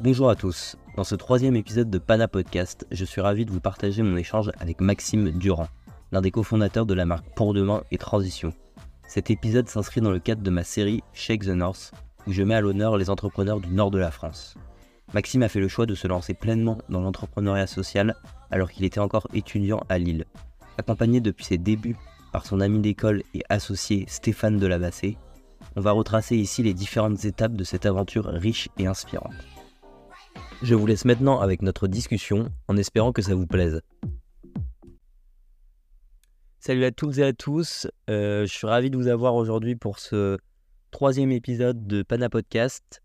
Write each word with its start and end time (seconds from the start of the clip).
Bonjour 0.00 0.30
à 0.30 0.36
tous. 0.36 0.76
Dans 0.96 1.02
ce 1.02 1.16
troisième 1.16 1.56
épisode 1.56 1.90
de 1.90 1.98
Pana 1.98 2.28
Podcast, 2.28 2.86
je 2.92 3.04
suis 3.04 3.20
ravi 3.20 3.44
de 3.44 3.50
vous 3.50 3.58
partager 3.58 4.04
mon 4.04 4.16
échange 4.16 4.52
avec 4.60 4.80
Maxime 4.80 5.32
Durand, 5.32 5.66
l'un 6.12 6.20
des 6.20 6.30
cofondateurs 6.30 6.86
de 6.86 6.94
la 6.94 7.04
marque 7.04 7.26
Pour 7.34 7.52
Demain 7.52 7.82
et 7.90 7.98
Transition. 7.98 8.52
Cet 9.08 9.28
épisode 9.32 9.68
s'inscrit 9.68 10.00
dans 10.00 10.12
le 10.12 10.20
cadre 10.20 10.42
de 10.42 10.50
ma 10.50 10.62
série 10.62 11.02
Shake 11.14 11.46
the 11.46 11.48
North, 11.48 11.90
où 12.28 12.32
je 12.32 12.44
mets 12.44 12.54
à 12.54 12.60
l'honneur 12.60 12.96
les 12.96 13.10
entrepreneurs 13.10 13.58
du 13.58 13.70
nord 13.70 13.90
de 13.90 13.98
la 13.98 14.12
France. 14.12 14.54
Maxime 15.14 15.42
a 15.42 15.48
fait 15.48 15.58
le 15.58 15.66
choix 15.66 15.84
de 15.84 15.96
se 15.96 16.06
lancer 16.06 16.32
pleinement 16.32 16.78
dans 16.88 17.00
l'entrepreneuriat 17.00 17.66
social 17.66 18.14
alors 18.52 18.70
qu'il 18.70 18.84
était 18.84 19.00
encore 19.00 19.26
étudiant 19.34 19.80
à 19.88 19.98
Lille. 19.98 20.26
Accompagné 20.78 21.20
depuis 21.20 21.44
ses 21.44 21.58
débuts 21.58 21.96
par 22.30 22.46
son 22.46 22.60
ami 22.60 22.78
d'école 22.78 23.24
et 23.34 23.42
associé 23.48 24.04
Stéphane 24.06 24.58
Delabassé, 24.58 25.18
on 25.74 25.80
va 25.80 25.90
retracer 25.90 26.36
ici 26.36 26.62
les 26.62 26.72
différentes 26.72 27.24
étapes 27.24 27.54
de 27.54 27.64
cette 27.64 27.84
aventure 27.84 28.26
riche 28.26 28.68
et 28.78 28.86
inspirante. 28.86 29.34
Je 30.60 30.74
vous 30.74 30.86
laisse 30.86 31.04
maintenant 31.04 31.40
avec 31.40 31.62
notre 31.62 31.86
discussion 31.86 32.48
en 32.66 32.76
espérant 32.76 33.12
que 33.12 33.22
ça 33.22 33.34
vous 33.34 33.46
plaise. 33.46 33.80
Salut 36.58 36.84
à 36.84 36.90
toutes 36.90 37.18
et 37.18 37.22
à 37.22 37.32
tous, 37.32 37.86
euh, 38.10 38.44
je 38.44 38.52
suis 38.52 38.66
ravi 38.66 38.90
de 38.90 38.96
vous 38.96 39.06
avoir 39.06 39.36
aujourd'hui 39.36 39.76
pour 39.76 40.00
ce 40.00 40.36
troisième 40.90 41.30
épisode 41.30 41.86
de 41.86 42.02
Pana 42.02 42.28
Podcast. 42.28 43.02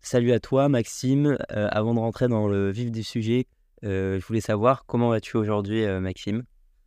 Salut 0.00 0.32
à 0.32 0.40
toi 0.40 0.70
Maxime, 0.70 1.36
Euh, 1.52 1.68
avant 1.70 1.94
de 1.94 2.00
rentrer 2.00 2.28
dans 2.28 2.48
le 2.48 2.70
vif 2.70 2.90
du 2.90 3.02
sujet, 3.02 3.46
euh, 3.84 4.18
je 4.18 4.26
voulais 4.26 4.40
savoir 4.40 4.86
comment 4.86 5.10
vas-tu 5.10 5.36
aujourd'hui 5.36 5.84
euh, 5.84 6.00
Maxime? 6.00 6.42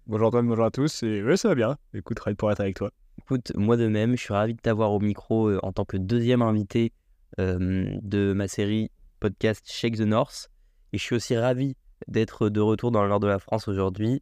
Bonjour 0.07 0.27
Antoine, 0.27 0.47
bonjour 0.47 0.65
à 0.65 0.71
tous, 0.71 1.03
et 1.03 1.23
ouais, 1.23 1.37
ça 1.37 1.49
va 1.49 1.55
bien. 1.55 1.77
Écoute, 1.93 2.19
ravi 2.19 2.35
pour 2.35 2.51
être 2.51 2.59
avec 2.59 2.75
toi. 2.75 2.89
Écoute, 3.19 3.51
moi 3.55 3.77
de 3.77 3.87
même, 3.87 4.17
je 4.17 4.21
suis 4.21 4.33
ravi 4.33 4.55
de 4.55 4.59
t'avoir 4.59 4.91
au 4.91 4.99
micro 4.99 5.47
euh, 5.47 5.59
en 5.61 5.71
tant 5.71 5.85
que 5.85 5.97
deuxième 5.97 6.41
invité 6.41 6.91
euh, 7.39 7.85
de 8.01 8.33
ma 8.33 8.47
série 8.47 8.89
podcast 9.19 9.69
Shake 9.69 9.97
the 9.97 10.01
North. 10.01 10.49
Et 10.93 10.97
je 10.97 11.03
suis 11.03 11.15
aussi 11.15 11.35
ravi 11.35 11.75
d'être 12.07 12.49
de 12.49 12.59
retour 12.59 12.91
dans 12.91 13.03
le 13.03 13.09
nord 13.09 13.19
de 13.19 13.27
la 13.27 13.39
France 13.39 13.67
aujourd'hui, 13.67 14.21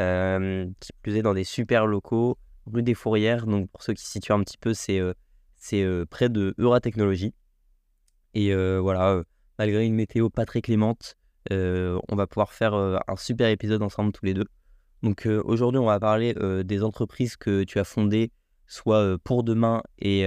euh, 0.00 0.66
qui 0.80 0.90
plus 1.02 1.16
est 1.16 1.22
dans 1.22 1.34
des 1.34 1.44
super 1.44 1.86
locaux, 1.86 2.38
rue 2.66 2.82
des 2.82 2.94
Fourrières. 2.94 3.46
Donc 3.46 3.70
pour 3.70 3.82
ceux 3.82 3.94
qui 3.94 4.04
se 4.04 4.10
situent 4.10 4.32
un 4.32 4.40
petit 4.40 4.58
peu, 4.58 4.74
c'est 4.74 5.00
euh, 5.00 5.14
euh, 5.72 6.06
près 6.06 6.28
de 6.28 6.54
Eura 6.58 6.80
Technologies. 6.80 7.34
Et 8.34 8.52
voilà, 8.80 9.22
malgré 9.60 9.86
une 9.86 9.94
météo 9.94 10.28
pas 10.28 10.44
très 10.44 10.60
clémente, 10.60 11.14
on 11.50 12.16
va 12.16 12.26
pouvoir 12.26 12.52
faire 12.52 12.74
un 12.74 13.16
super 13.16 13.48
épisode 13.48 13.80
ensemble 13.80 14.10
tous 14.10 14.24
les 14.24 14.34
deux. 14.34 14.46
Donc 15.04 15.28
aujourd'hui, 15.44 15.78
on 15.78 15.86
va 15.86 16.00
parler 16.00 16.34
des 16.64 16.82
entreprises 16.82 17.36
que 17.36 17.62
tu 17.62 17.78
as 17.78 17.84
fondées, 17.84 18.32
soit 18.66 19.18
pour 19.22 19.44
demain 19.44 19.84
et 19.98 20.26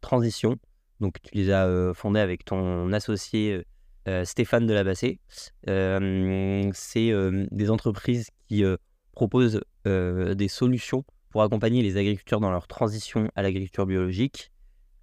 Transition. 0.00 0.56
Donc 1.04 1.20
tu 1.20 1.34
les 1.34 1.50
as 1.50 1.66
euh, 1.66 1.92
fondées 1.92 2.20
avec 2.20 2.46
ton 2.46 2.90
associé 2.94 3.66
euh, 4.08 4.24
Stéphane 4.24 4.66
Delabassé. 4.66 5.20
Euh, 5.68 6.70
C'est 6.72 7.10
euh, 7.10 7.46
des 7.50 7.70
entreprises 7.70 8.30
qui 8.48 8.64
euh, 8.64 8.78
proposent 9.12 9.60
euh, 9.86 10.34
des 10.34 10.48
solutions 10.48 11.04
pour 11.28 11.42
accompagner 11.42 11.82
les 11.82 11.98
agriculteurs 11.98 12.40
dans 12.40 12.50
leur 12.50 12.66
transition 12.68 13.30
à 13.34 13.42
l'agriculture 13.42 13.84
biologique. 13.84 14.50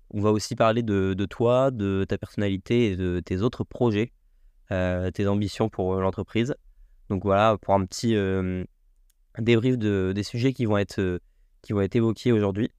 On 0.09 0.21
va 0.21 0.31
aussi 0.31 0.55
parler 0.55 0.81
de, 0.81 1.13
toi, 1.29 1.69
de 1.69 2.03
ta 2.09 2.17
personnalité 2.17 2.87
et 2.87 2.95
de 2.95 3.19
tes 3.19 3.41
autres 3.41 3.63
projets, 3.63 4.11
euh, 4.71 5.11
tes 5.11 5.27
ambitions 5.27 5.69
pour 5.69 5.93
euh, 5.93 6.01
l'entreprise. 6.01 6.55
Donc 7.09 7.21
voilà, 7.23 7.59
pour 7.61 7.75
un 7.75 7.85
petit 7.85 8.15
euh, 8.15 8.63
débrief 9.37 9.77
de, 9.77 10.13
des 10.15 10.23
sujets 10.23 10.51
qui 10.51 10.65
vont 10.65 10.79
être, 10.79 10.97
euh, 10.97 11.19
qui 11.61 11.73
vont 11.73 11.81
être 11.81 11.95
évoqués 11.95 12.31
aujourd'hui. 12.31 12.71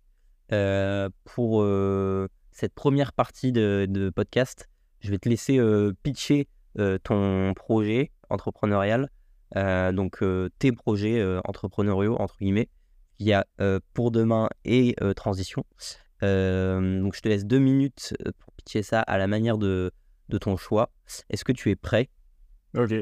Euh, 0.50 1.08
pour 1.24 1.62
euh, 1.62 2.26
cette 2.52 2.74
première 2.74 3.12
partie 3.12 3.50
de, 3.50 3.86
de 3.88 4.10
podcast, 4.10 4.68
je 5.00 5.10
vais 5.10 5.18
te 5.18 5.28
laisser 5.28 5.58
euh, 5.58 5.92
pitcher 6.02 6.48
euh, 6.78 6.98
ton 7.02 7.52
projet 7.54 8.12
entrepreneurial, 8.30 9.10
euh, 9.56 9.92
donc 9.92 10.22
tes 10.58 10.72
projets 10.72 11.22
entrepreneuriaux, 11.44 12.16
entre 12.16 12.36
guillemets. 12.38 12.68
Il 13.18 13.26
y 13.26 13.32
a 13.32 13.46
pour 13.94 14.10
demain 14.10 14.48
et 14.64 14.96
transition. 15.14 15.64
Donc 16.22 17.14
je 17.14 17.20
te 17.20 17.28
laisse 17.28 17.44
deux 17.44 17.58
minutes 17.58 18.14
pour 18.38 18.52
pitcher 18.54 18.82
ça 18.82 19.00
à 19.00 19.18
la 19.18 19.26
manière 19.26 19.58
de, 19.58 19.92
de 20.28 20.38
ton 20.38 20.56
choix. 20.56 20.90
Est-ce 21.28 21.44
que 21.44 21.52
tu 21.52 21.70
es 21.70 21.76
prêt? 21.76 22.08
Ok, 22.74 22.94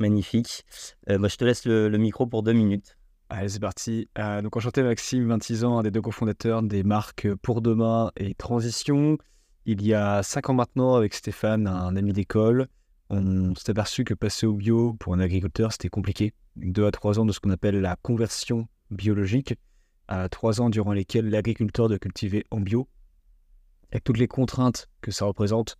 Magnifique. 0.00 0.64
Bah, 1.06 1.28
je 1.28 1.36
te 1.36 1.44
laisse 1.44 1.64
le, 1.66 1.88
le 1.88 1.98
micro 1.98 2.26
pour 2.26 2.42
deux 2.42 2.52
minutes. 2.52 2.96
Allez, 3.34 3.48
c'est 3.48 3.60
parti. 3.60 4.08
Euh, 4.18 4.42
donc, 4.42 4.56
enchanté 4.56 4.82
Maxime, 4.82 5.28
26 5.28 5.64
ans, 5.64 5.78
un 5.78 5.82
des 5.82 5.90
deux 5.90 6.00
cofondateurs 6.00 6.62
des 6.62 6.82
marques 6.82 7.28
Pour 7.42 7.60
Demain 7.60 8.10
et 8.16 8.34
Transition. 8.34 9.18
Il 9.66 9.82
y 9.82 9.94
a 9.94 10.22
5 10.22 10.50
ans 10.50 10.54
maintenant, 10.54 10.94
avec 10.94 11.14
Stéphane, 11.14 11.66
un 11.66 11.96
ami 11.96 12.12
d'école, 12.12 12.68
on 13.10 13.54
s'est 13.54 13.70
aperçu 13.70 14.04
que 14.04 14.14
passer 14.14 14.46
au 14.46 14.54
bio 14.54 14.94
pour 14.94 15.14
un 15.14 15.20
agriculteur, 15.20 15.72
c'était 15.72 15.88
compliqué. 15.88 16.32
2 16.56 16.86
à 16.86 16.90
3 16.90 17.18
ans 17.18 17.26
de 17.26 17.32
ce 17.32 17.40
qu'on 17.40 17.50
appelle 17.50 17.80
la 17.80 17.96
conversion 17.96 18.68
biologique, 18.90 19.54
à 20.08 20.28
3 20.28 20.60
ans 20.60 20.70
durant 20.70 20.92
lesquels 20.92 21.28
l'agriculteur 21.28 21.88
doit 21.88 21.98
cultiver 21.98 22.44
en 22.50 22.60
bio, 22.60 22.88
avec 23.90 24.04
toutes 24.04 24.18
les 24.18 24.28
contraintes 24.28 24.88
que 25.00 25.10
ça 25.10 25.24
représente, 25.24 25.76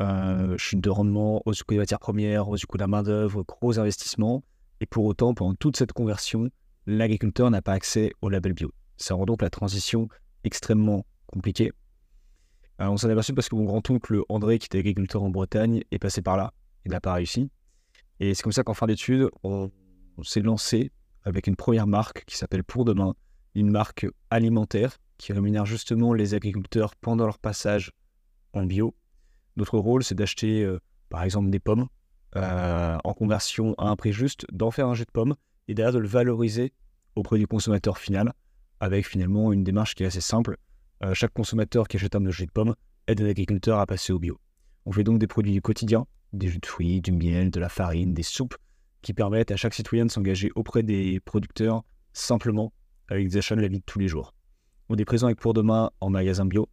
euh, 0.00 0.56
chute 0.58 0.80
de 0.80 0.90
rendement, 0.90 1.42
hausse 1.44 1.58
du 1.58 1.64
coût 1.64 1.74
des 1.74 1.78
matières 1.78 2.00
premières, 2.00 2.48
hausse 2.48 2.60
du 2.60 2.66
coût 2.66 2.76
de 2.76 2.82
la 2.82 2.88
main-d'œuvre, 2.88 3.44
gros 3.46 3.78
investissements. 3.78 4.42
Et 4.80 4.86
pour 4.86 5.04
autant, 5.04 5.34
pendant 5.34 5.54
toute 5.54 5.76
cette 5.76 5.92
conversion, 5.92 6.50
l'agriculteur 6.88 7.50
n'a 7.50 7.60
pas 7.60 7.74
accès 7.74 8.12
au 8.22 8.30
label 8.30 8.54
bio. 8.54 8.72
Ça 8.96 9.14
rend 9.14 9.26
donc 9.26 9.42
la 9.42 9.50
transition 9.50 10.08
extrêmement 10.42 11.04
compliquée. 11.26 11.70
On 12.78 12.96
s'en 12.96 13.10
est 13.10 13.12
aperçu 13.12 13.34
parce 13.34 13.48
que 13.50 13.56
mon 13.56 13.64
grand-oncle 13.64 14.22
André, 14.30 14.58
qui 14.58 14.66
était 14.66 14.78
agriculteur 14.78 15.22
en 15.22 15.28
Bretagne, 15.28 15.82
est 15.90 15.98
passé 15.98 16.22
par 16.22 16.38
là. 16.38 16.54
Il 16.86 16.92
n'a 16.92 17.00
pas 17.00 17.12
réussi. 17.12 17.50
Et 18.20 18.34
c'est 18.34 18.42
comme 18.42 18.52
ça 18.52 18.62
qu'en 18.62 18.72
fin 18.72 18.86
d'études, 18.86 19.28
on, 19.42 19.70
on 20.16 20.22
s'est 20.22 20.40
lancé 20.40 20.90
avec 21.24 21.46
une 21.46 21.56
première 21.56 21.86
marque 21.86 22.24
qui 22.24 22.38
s'appelle 22.38 22.64
Pour 22.64 22.86
Demain, 22.86 23.14
une 23.54 23.70
marque 23.70 24.06
alimentaire 24.30 24.96
qui 25.18 25.34
rémunère 25.34 25.66
justement 25.66 26.14
les 26.14 26.32
agriculteurs 26.32 26.96
pendant 26.96 27.26
leur 27.26 27.38
passage 27.38 27.92
en 28.54 28.64
bio. 28.64 28.94
Notre 29.56 29.76
rôle, 29.76 30.02
c'est 30.04 30.14
d'acheter, 30.14 30.62
euh, 30.62 30.80
par 31.10 31.22
exemple, 31.22 31.50
des 31.50 31.60
pommes 31.60 31.88
euh, 32.36 32.96
en 33.04 33.12
conversion 33.12 33.74
à 33.76 33.88
un 33.88 33.96
prix 33.96 34.12
juste, 34.12 34.46
d'en 34.52 34.70
faire 34.70 34.86
un 34.88 34.94
jus 34.94 35.04
de 35.04 35.10
pommes 35.10 35.34
et 35.68 35.74
derrière 35.74 35.92
de 35.92 35.98
le 35.98 36.08
valoriser 36.08 36.72
auprès 37.14 37.38
du 37.38 37.46
consommateur 37.46 37.98
final 37.98 38.32
avec 38.80 39.06
finalement 39.06 39.52
une 39.52 39.64
démarche 39.64 39.94
qui 39.94 40.02
est 40.02 40.06
assez 40.06 40.20
simple. 40.20 40.56
Euh, 41.04 41.14
chaque 41.14 41.32
consommateur 41.32 41.86
qui 41.86 41.96
achète 41.96 42.16
un 42.16 42.30
jus 42.30 42.46
de 42.46 42.50
pommes 42.50 42.74
aide 43.06 43.20
un 43.20 43.26
agriculteur 43.26 43.78
à 43.78 43.86
passer 43.86 44.12
au 44.12 44.18
bio. 44.18 44.38
On 44.86 44.92
fait 44.92 45.04
donc 45.04 45.18
des 45.18 45.26
produits 45.26 45.52
du 45.52 45.62
quotidien, 45.62 46.06
des 46.32 46.48
jus 46.48 46.58
de 46.58 46.66
fruits, 46.66 47.00
du 47.00 47.12
miel, 47.12 47.50
de 47.50 47.60
la 47.60 47.68
farine, 47.68 48.14
des 48.14 48.22
soupes 48.22 48.56
qui 49.02 49.14
permettent 49.14 49.50
à 49.50 49.56
chaque 49.56 49.74
citoyen 49.74 50.06
de 50.06 50.10
s'engager 50.10 50.50
auprès 50.54 50.82
des 50.82 51.20
producteurs 51.20 51.84
simplement 52.12 52.72
avec 53.08 53.28
des 53.28 53.36
achats 53.36 53.56
de 53.56 53.60
la 53.60 53.68
vie 53.68 53.78
de 53.78 53.84
tous 53.84 53.98
les 53.98 54.08
jours. 54.08 54.34
On 54.88 54.96
est 54.96 55.04
présent 55.04 55.26
avec 55.26 55.38
Pour 55.38 55.54
Demain 55.54 55.90
en 56.00 56.10
magasin 56.10 56.46
bio 56.46 56.68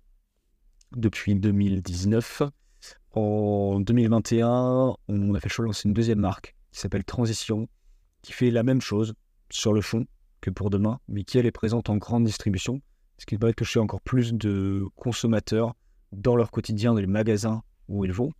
depuis 0.96 1.36
2019. 1.36 2.44
En 3.12 3.80
2021, 3.80 4.96
on 5.08 5.34
a 5.34 5.40
fait 5.40 5.50
le 5.50 5.54
choix 5.54 5.64
de 5.64 5.68
lancer 5.68 5.88
une 5.88 5.94
deuxième 5.94 6.20
marque 6.20 6.56
qui 6.72 6.80
s'appelle 6.80 7.04
Transition, 7.04 7.68
qui 8.25 8.34
fait 8.34 8.52
la 8.52 8.63
même 8.63 8.81
chose 8.81 9.13
sur 9.50 9.72
le 9.72 9.81
fond 9.81 10.06
que 10.41 10.50
Pour 10.50 10.69
Demain, 10.69 11.00
mais 11.08 11.24
qui 11.24 11.38
elle 11.38 11.46
est 11.46 11.52
présente 11.52 11.90
en 11.90 11.97
grande 11.97 12.25
distribution, 12.25 12.81
ce 13.18 13.25
qui 13.25 13.38
de 13.38 13.52
toucher 13.52 13.80
encore 13.80 14.02
plus 14.02 14.34
de 14.34 14.84
consommateurs 14.96 15.74
dans 16.12 16.35
leur 16.35 16.52
quotidien, 16.52 16.94
dans 16.94 17.00
les 17.00 17.08
magasins 17.08 17.62
où 17.88 18.03
ils 18.03 18.12
vont. 18.12 18.31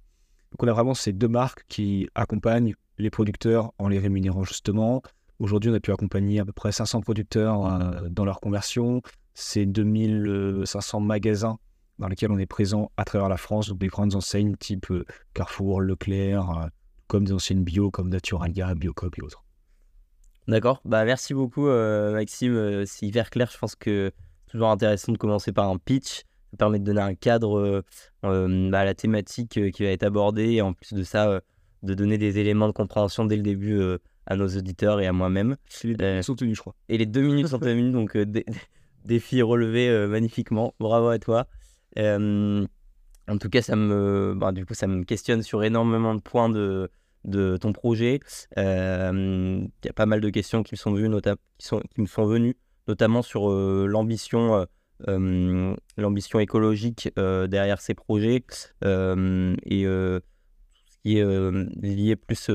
Donc 0.52 0.64
on 0.64 0.68
a 0.68 0.74
vraiment 0.74 0.94
ces 0.94 1.14
deux 1.14 1.28
marques 1.28 1.66
qui 1.68 2.10
accompagnent 2.16 2.74
les 2.98 3.10
producteurs 3.10 3.72
en 3.78 3.88
les 3.88 4.00
rémunérant 4.00 4.44
justement. 4.44 5.02
Aujourd'hui, 5.40 5.70
on 5.70 5.74
a 5.74 5.80
pu 5.80 5.92
accompagner 5.92 6.40
à 6.40 6.46
peu 6.46 6.54
près 6.54 6.72
500 6.72 7.02
producteurs 7.02 7.66
euh, 7.66 8.10
dans 8.10 8.26
leur 8.26 8.40
conversion. 8.40 9.02
C'est 9.34 9.66
2500 9.66 11.00
magasins 11.02 11.58
dans 12.00 12.08
lesquels 12.08 12.32
on 12.32 12.38
est 12.38 12.46
présent 12.46 12.92
à 12.98 13.06
travers 13.06 13.30
la 13.30 13.38
France, 13.38 13.68
donc 13.70 13.80
des 13.80 13.88
grandes 13.88 14.16
enseignes 14.16 14.56
type 14.56 14.90
euh, 14.92 15.06
Carrefour, 15.34 15.82
Leclerc, 15.82 16.50
euh, 16.50 16.68
comme 17.08 17.26
des 17.26 17.34
enseignes 17.34 17.64
bio 17.64 17.92
comme 17.92 18.10
Naturalia, 18.10 18.74
Biocop 18.76 19.18
et 19.18 19.22
autres. 19.22 19.45
D'accord. 20.48 20.82
Bah, 20.86 21.06
merci 21.06 21.34
beaucoup, 21.34 21.68
euh, 21.68 22.14
Maxime. 22.14 22.54
Euh, 22.56 22.84
C'est 22.86 23.06
hyper 23.08 23.30
clair. 23.30 23.50
Je 23.52 23.58
pense 23.58 23.76
que 23.76 24.12
c'est 24.46 24.52
toujours 24.52 24.70
intéressant 24.70 25.12
de 25.12 25.18
commencer 25.18 25.52
par 25.52 25.70
un 25.70 25.78
pitch. 25.78 26.24
Ça 26.52 26.58
permet 26.58 26.80
de 26.80 26.84
donner 26.84 27.02
un 27.02 27.16
cadre 27.16 27.84
euh, 28.24 28.70
bah, 28.70 28.80
à 28.80 28.86
la 28.86 28.94
thématique 28.94 29.60
qui 29.72 29.84
va 29.84 29.90
être 29.90 30.04
abordée. 30.04 30.52
Et 30.54 30.62
en 30.62 30.74
plus 30.74 30.94
de 30.94 31.04
ça, 31.04 31.42
de 31.84 31.94
donner 31.94 32.18
des 32.18 32.38
éléments 32.38 32.68
de 32.68 32.74
compréhension 32.74 33.26
dès 33.26 33.36
le 33.38 33.42
début 33.42 33.82
à 34.28 34.36
nos 34.36 34.48
auditeurs 34.48 35.02
et 35.02 35.08
à 35.08 35.14
moi-même. 35.14 35.56
Les 35.84 35.96
deux 35.96 36.06
Euh, 36.06 36.22
sont 36.22 36.36
tenus, 36.36 36.56
je 36.56 36.62
crois. 36.62 36.76
Et 36.90 36.98
les 36.98 37.06
deux 37.06 37.22
minutes 37.22 37.48
sont 37.48 37.60
minutes, 37.60 37.94
donc 37.94 38.16
dé- 38.18 38.46
défi 39.04 39.42
relevé 39.42 40.08
magnifiquement. 40.08 40.74
Bravo 40.80 41.08
à 41.10 41.20
toi. 41.20 41.48
En 43.28 43.38
tout 43.40 43.50
cas, 43.50 43.62
ça 43.64 43.76
me, 43.76 44.36
bah, 44.38 44.52
du 44.52 44.66
coup, 44.66 44.76
ça 44.76 44.86
me 44.88 45.04
questionne 45.04 45.42
sur 45.42 45.64
énormément 45.64 46.14
de 46.14 46.22
points 46.22 46.50
de, 46.50 46.92
de 47.26 47.58
ton 47.58 47.74
projet. 47.74 48.20
Euh, 48.58 49.60
Il 49.84 49.86
y 49.86 49.90
a 49.90 49.94
pas 49.94 50.06
mal 50.06 50.22
de 50.22 50.30
questions 50.30 50.64
qui 50.64 50.76
me 50.76 50.78
sont 50.78 50.94
venues, 50.94 52.56
notamment 52.88 53.22
sur 53.22 53.52
euh, 53.52 53.86
l'ambition, 53.88 54.66
euh, 55.08 55.76
l'ambition 55.98 56.40
écologique 56.40 57.10
derrière 57.16 57.82
ces 57.82 57.94
projets 57.94 58.44
et 58.82 59.86
qui 61.04 61.18
est 61.18 61.26
lié 61.82 62.16
plus 62.16 62.52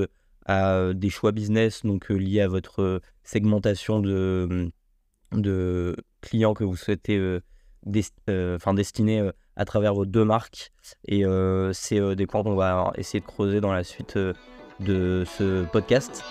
à 0.47 0.93
des 0.95 1.11
choix 1.11 1.33
business, 1.33 1.85
donc 1.85 2.09
lié 2.09 2.41
à 2.41 2.49
votre 2.49 3.01
segmentation 3.23 4.01
de, 4.01 4.71
de 5.33 5.97
clients 6.23 6.55
que 6.55 6.65
vous 6.65 6.77
souhaitez 6.77 7.41
destiner 7.85 9.31
à 9.57 9.65
travers 9.65 9.95
vos 9.95 10.07
deux 10.07 10.25
marques. 10.25 10.73
Et 11.07 11.25
c'est 11.73 12.17
des 12.17 12.27
points 12.27 12.43
qu'on 12.43 12.57
va 12.57 12.93
essayer 12.97 13.21
de 13.21 13.27
creuser 13.27 13.61
dans 13.61 13.73
la 13.73 13.85
suite 13.85 14.19
de 14.81 15.25
ce 15.39 15.65
podcast. 15.67 16.25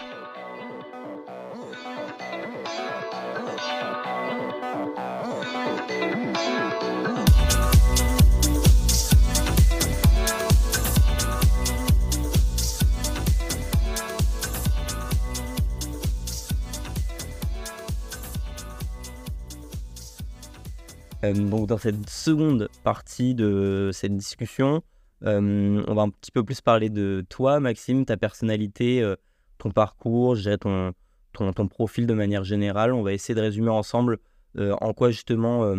Euh, 21.23 21.33
donc 21.33 21.67
dans 21.67 21.77
cette 21.77 22.09
seconde 22.09 22.69
partie 22.83 23.35
de 23.35 23.91
cette 23.93 24.15
discussion, 24.15 24.81
euh, 25.25 25.83
on 25.87 25.93
va 25.93 26.03
un 26.03 26.09
petit 26.09 26.31
peu 26.31 26.43
plus 26.43 26.61
parler 26.61 26.89
de 26.89 27.25
toi, 27.29 27.59
Maxime, 27.59 28.05
ta 28.05 28.17
personnalité, 28.17 29.01
euh, 29.01 29.15
ton 29.57 29.71
parcours, 29.71 30.35
je 30.35 30.55
ton, 30.55 30.93
ton, 31.33 31.51
ton, 31.53 31.67
profil 31.67 32.07
de 32.07 32.13
manière 32.13 32.43
générale. 32.43 32.93
On 32.93 33.03
va 33.03 33.13
essayer 33.13 33.35
de 33.35 33.41
résumer 33.41 33.69
ensemble 33.69 34.19
en 34.57 34.93
quoi 34.93 35.11
justement 35.11 35.75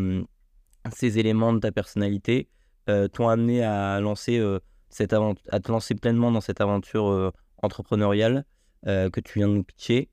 ces 0.95 1.19
éléments 1.19 1.53
de 1.53 1.59
ta 1.59 1.73
personnalité 1.73 2.49
t'ont 3.13 3.29
amené 3.29 3.65
à, 3.65 4.01
lancer, 4.01 4.41
cette 4.91 5.13
à 5.13 5.61
te 5.61 5.73
lancer 5.73 5.95
pleinement 5.97 6.31
dans 6.31 6.41
cette 6.41 6.61
aventure 6.61 7.33
entrepreneuriale 7.63 8.45
que 8.85 9.21
tu 9.21 9.41
viens 9.41 9.49
de 9.49 9.55
nous 9.55 9.65
pitcher. 9.65 10.09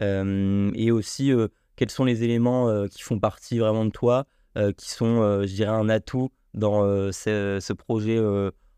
et 0.00 0.90
aussi, 0.90 1.32
quels 1.76 1.90
sont 1.90 2.04
les 2.04 2.24
éléments 2.24 2.88
qui 2.88 3.02
font 3.02 3.20
partie 3.20 3.58
vraiment 3.58 3.84
de 3.84 3.90
toi 3.90 4.26
euh, 4.56 4.72
qui 4.72 4.90
sont, 4.90 5.22
euh, 5.22 5.46
je 5.46 5.54
dirais, 5.54 5.70
un 5.70 5.88
atout 5.88 6.32
dans 6.54 6.82
euh, 6.82 7.12
ce, 7.12 7.72
projet 7.72 8.18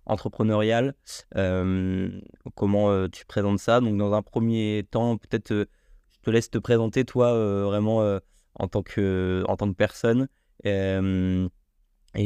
entrepreneurial. 0.06 0.94
comment 2.54 3.08
tu 3.08 3.24
présentes 3.26 3.58
ça? 3.58 3.80
Donc, 3.80 3.96
dans 3.96 4.12
un 4.12 4.22
premier 4.22 4.86
temps, 4.90 5.16
peut-être, 5.16 5.50
je 5.50 6.18
te 6.22 6.30
laisse 6.30 6.50
te 6.50 6.58
présenter, 6.58 7.04
toi, 7.04 7.32
vraiment 7.64 8.18
en, 8.54 8.68
tant 8.68 8.82
que, 8.82 9.44
en 9.48 9.56
tant 9.56 9.72
personne. 9.72 10.28
et 10.64 10.98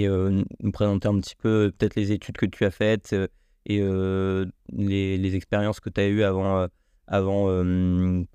nous 0.09 0.73
présenter 0.73 1.09
un 1.09 1.21
petit 1.21 1.37
peu 1.37 1.73
peut-être 1.77 1.97
les 1.97 2.13
études 2.13 2.37
que 2.37 2.47
tu 2.47 2.65
as 2.65 2.71
faites 2.71 3.15
et 3.67 3.81
les, 3.81 5.19
les, 5.19 5.37
expériences 5.37 5.81
que 5.81 5.91
tu 5.91 6.01
as 6.01 6.09
eues 6.09 6.23
avant, 6.23 6.69
avant 7.07 7.47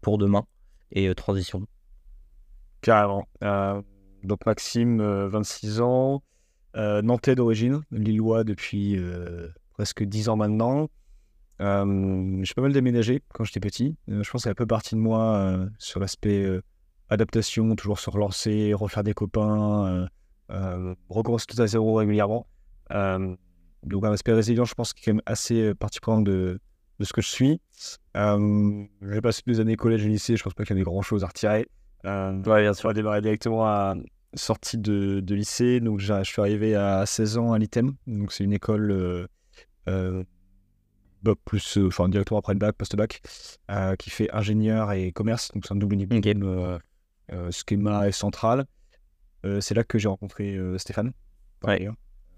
pour 0.02 0.18
demain 0.18 0.46
et 0.92 1.14
transition. 1.16 1.66
Carrément. 2.82 3.28
Donc 4.24 4.46
Maxime, 4.46 5.02
26 5.02 5.80
euh, 5.80 5.84
ans, 5.84 6.24
euh, 6.76 7.02
nantais 7.02 7.36
d'origine, 7.36 7.82
lillois 7.92 8.44
depuis 8.44 8.98
euh, 8.98 9.48
presque 9.72 10.04
10 10.04 10.30
ans 10.30 10.36
maintenant. 10.38 10.90
j'ai 11.60 12.54
pas 12.56 12.62
mal 12.62 12.74
déménagé 12.74 13.22
quand 13.34 13.44
j'étais 13.44 13.60
petit. 13.60 13.96
je 14.08 14.18
pense 14.18 14.32
que 14.32 14.40
c'est 14.40 14.50
un 14.50 14.56
peu 14.56 14.66
partie 14.66 14.96
de 14.96 15.00
moi 15.00 15.68
sur 15.78 16.00
l'aspect 16.00 16.46
adaptation, 17.10 17.76
toujours 17.76 18.00
se 18.00 18.10
relancer, 18.10 18.74
refaire 18.74 19.04
des 19.04 19.14
copains, 19.14 20.08
recommencer 21.10 21.46
tout 21.48 21.62
à 21.62 21.68
zéro 21.68 21.96
régulièrement. 21.96 22.48
donc 22.90 24.06
un 24.06 24.12
aspect 24.12 24.34
résilient, 24.34 24.66
je 24.66 24.74
pense, 24.74 24.94
qui 24.94 25.02
est 25.02 25.06
quand 25.06 25.14
même 25.14 25.22
assez 25.26 25.76
partie 25.76 26.00
prenante 26.00 26.24
de, 26.24 26.60
de 27.00 27.06
ce 27.06 27.14
que 27.14 27.22
je 27.22 27.30
suis. 27.30 27.62
j'ai 28.16 29.22
passé 29.22 29.42
des 29.46 29.60
années 29.60 29.76
collège 29.76 30.06
et 30.06 30.10
lycée, 30.10 30.38
je 30.38 30.44
pense 30.44 30.54
pas 30.54 30.64
qu'il 30.64 30.76
y 30.76 30.80
avait 30.80 30.84
grand 30.86 31.02
chose 31.04 31.24
à 31.24 31.28
retirer. 31.28 31.68
Euh, 32.06 32.42
ouais, 32.44 32.62
bien 32.62 32.74
sûr. 32.74 32.94
démarrer 32.94 33.22
directement 33.22 33.66
à 33.66 33.96
sortie 34.34 34.78
de, 34.78 35.20
de 35.20 35.36
lycée. 35.36 35.80
Donc, 35.80 36.00
je 36.00 36.24
suis 36.24 36.42
arrivé 36.42 36.76
à 36.76 37.06
16 37.06 37.38
ans 37.38 37.54
à 37.54 37.60
l'ITEM. 37.60 37.94
Donc, 38.08 38.32
c'est 38.32 38.44
une 38.44 38.54
école 38.54 38.92
euh, 38.92 39.28
euh 39.88 40.24
plus, 41.46 41.78
euh, 41.78 41.88
enfin, 41.88 42.10
directement 42.10 42.40
après 42.40 42.54
le 42.54 42.60
bac, 42.60 42.76
post-bac, 42.76 43.22
euh, 43.70 43.96
qui 43.96 44.10
fait 44.10 44.32
ingénieur 44.34 44.92
et 44.92 45.12
commerce. 45.12 45.52
Donc, 45.54 45.66
c'est 45.66 45.74
un 45.74 45.78
double 45.78 45.96
niveau. 45.96 46.16
Okay. 46.16 46.34
schéma 47.52 48.08
et 48.08 48.12
central. 48.12 48.66
c'est 49.60 49.76
là 49.76 49.84
que 49.84 50.00
j'ai 50.00 50.08
rencontré 50.08 50.58
Stéphane. 50.78 51.14
Ouais. 51.64 51.88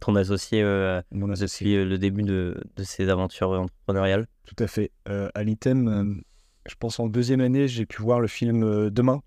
Ton 0.02 0.16
associé, 0.16 0.64
Mon 1.12 1.30
associé. 1.30 1.86
le 1.86 1.98
début 1.98 2.24
de, 2.24 2.62
de 2.76 2.84
ces 2.84 3.08
aventures 3.08 3.52
entrepreneuriales. 3.52 4.28
Tout 4.46 4.62
à 4.62 4.68
fait. 4.68 4.92
à 5.06 5.44
l'ITEM, 5.44 6.22
je 6.68 6.76
pense 6.76 7.00
en 7.00 7.08
deuxième 7.08 7.40
année, 7.40 7.70
j'ai 7.70 7.86
pu 7.86 8.02
voir 8.02 8.20
le 8.20 8.28
film 8.28 8.90
Demain 8.90 9.22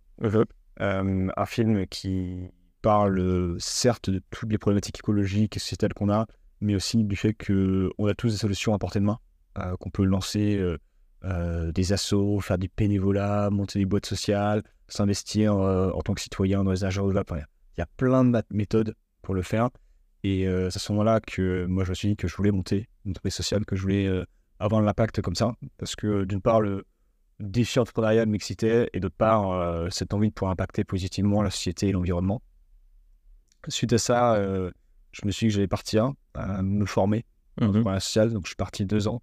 euh, 0.81 1.29
un 1.35 1.47
film 1.47 1.87
qui 1.87 2.51
parle 2.87 3.57
certes 3.59 4.11
de 4.11 4.21
toutes 4.31 4.51
les 4.51 4.59
problématiques 4.59 4.99
écologiques 4.99 5.57
et 5.57 5.61
sociétales 5.61 5.95
qu'on 5.95 6.11
a, 6.11 6.27
mais 6.61 6.75
aussi 6.75 7.05
du 7.05 7.17
fait 7.17 7.35
qu'on 7.35 8.07
a 8.07 8.15
tous 8.15 8.33
des 8.33 8.39
solutions 8.39 8.75
à 8.75 8.79
portée 8.79 9.01
de 9.01 9.05
main, 9.05 9.19
euh, 9.59 9.77
qu'on 9.77 9.91
peut 9.91 10.05
lancer 10.05 10.59
euh, 11.25 11.73
des 11.73 11.93
assos, 11.93 12.41
faire 12.41 12.59
du 12.59 12.71
bénévolat, 12.77 13.51
monter 13.51 13.79
des 13.79 13.87
boîtes 13.87 14.07
sociales, 14.07 14.63
s'investir 14.89 15.55
en 15.55 16.01
tant 16.03 16.15
que 16.15 16.21
citoyen 16.21 16.63
dans 16.63 16.71
les 16.71 16.85
agents 16.85 17.09
de 17.09 17.13
il 17.15 17.81
y 17.81 17.83
a 17.83 17.87
plein 17.97 18.25
de 18.25 18.43
méthodes 18.51 18.95
pour 19.23 19.35
le 19.35 19.43
faire. 19.43 19.69
Et 20.23 20.45
c'est 20.45 20.77
à 20.77 20.79
ce 20.79 20.93
moment-là 20.93 21.21
que 21.21 21.67
moi 21.67 21.85
je 21.85 21.91
me 21.91 21.95
suis 21.95 22.09
dit 22.09 22.17
que 22.17 22.29
je 22.29 22.37
voulais 22.37 22.53
monter 22.53 22.89
une 23.05 23.11
entreprise 23.11 23.35
sociale, 23.35 23.65
que 23.65 23.77
je 23.77 23.83
voulais 23.83 24.25
avoir 24.61 24.81
l'impact 24.81 25.21
comme 25.21 25.35
ça. 25.35 25.53
Parce 25.77 25.97
que 25.97 26.25
d'une 26.25 26.41
part, 26.41 26.61
le, 26.61 26.85
défi 27.41 27.79
entrepreneurial 27.79 28.29
m'excitait 28.29 28.89
et 28.93 29.01
d'autre 29.01 29.17
part, 29.17 29.51
euh, 29.51 29.89
cette 29.91 30.15
envie 30.15 30.29
de 30.29 30.35
pouvoir 30.35 30.53
impacter 30.53 30.85
positivement 30.85 31.43
la 31.43 31.51
société 31.51 31.89
et 31.89 31.93
l'environnement. 31.93 32.43
Suite 33.69 33.93
à 33.93 33.99
ça, 33.99 34.35
euh, 34.35 34.71
je 35.13 35.27
me 35.27 35.31
suis 35.31 35.47
dit 35.47 35.51
que 35.51 35.55
j'allais 35.55 35.69
partir 35.69 36.13
à 36.35 36.63
me 36.63 36.85
former 36.87 37.25
en 37.61 37.69
mmh 37.69 38.01
social. 38.01 38.33
Donc, 38.33 38.45
je 38.45 38.51
suis 38.51 38.57
parti 38.57 38.85
deux 38.85 39.09
ans 39.09 39.23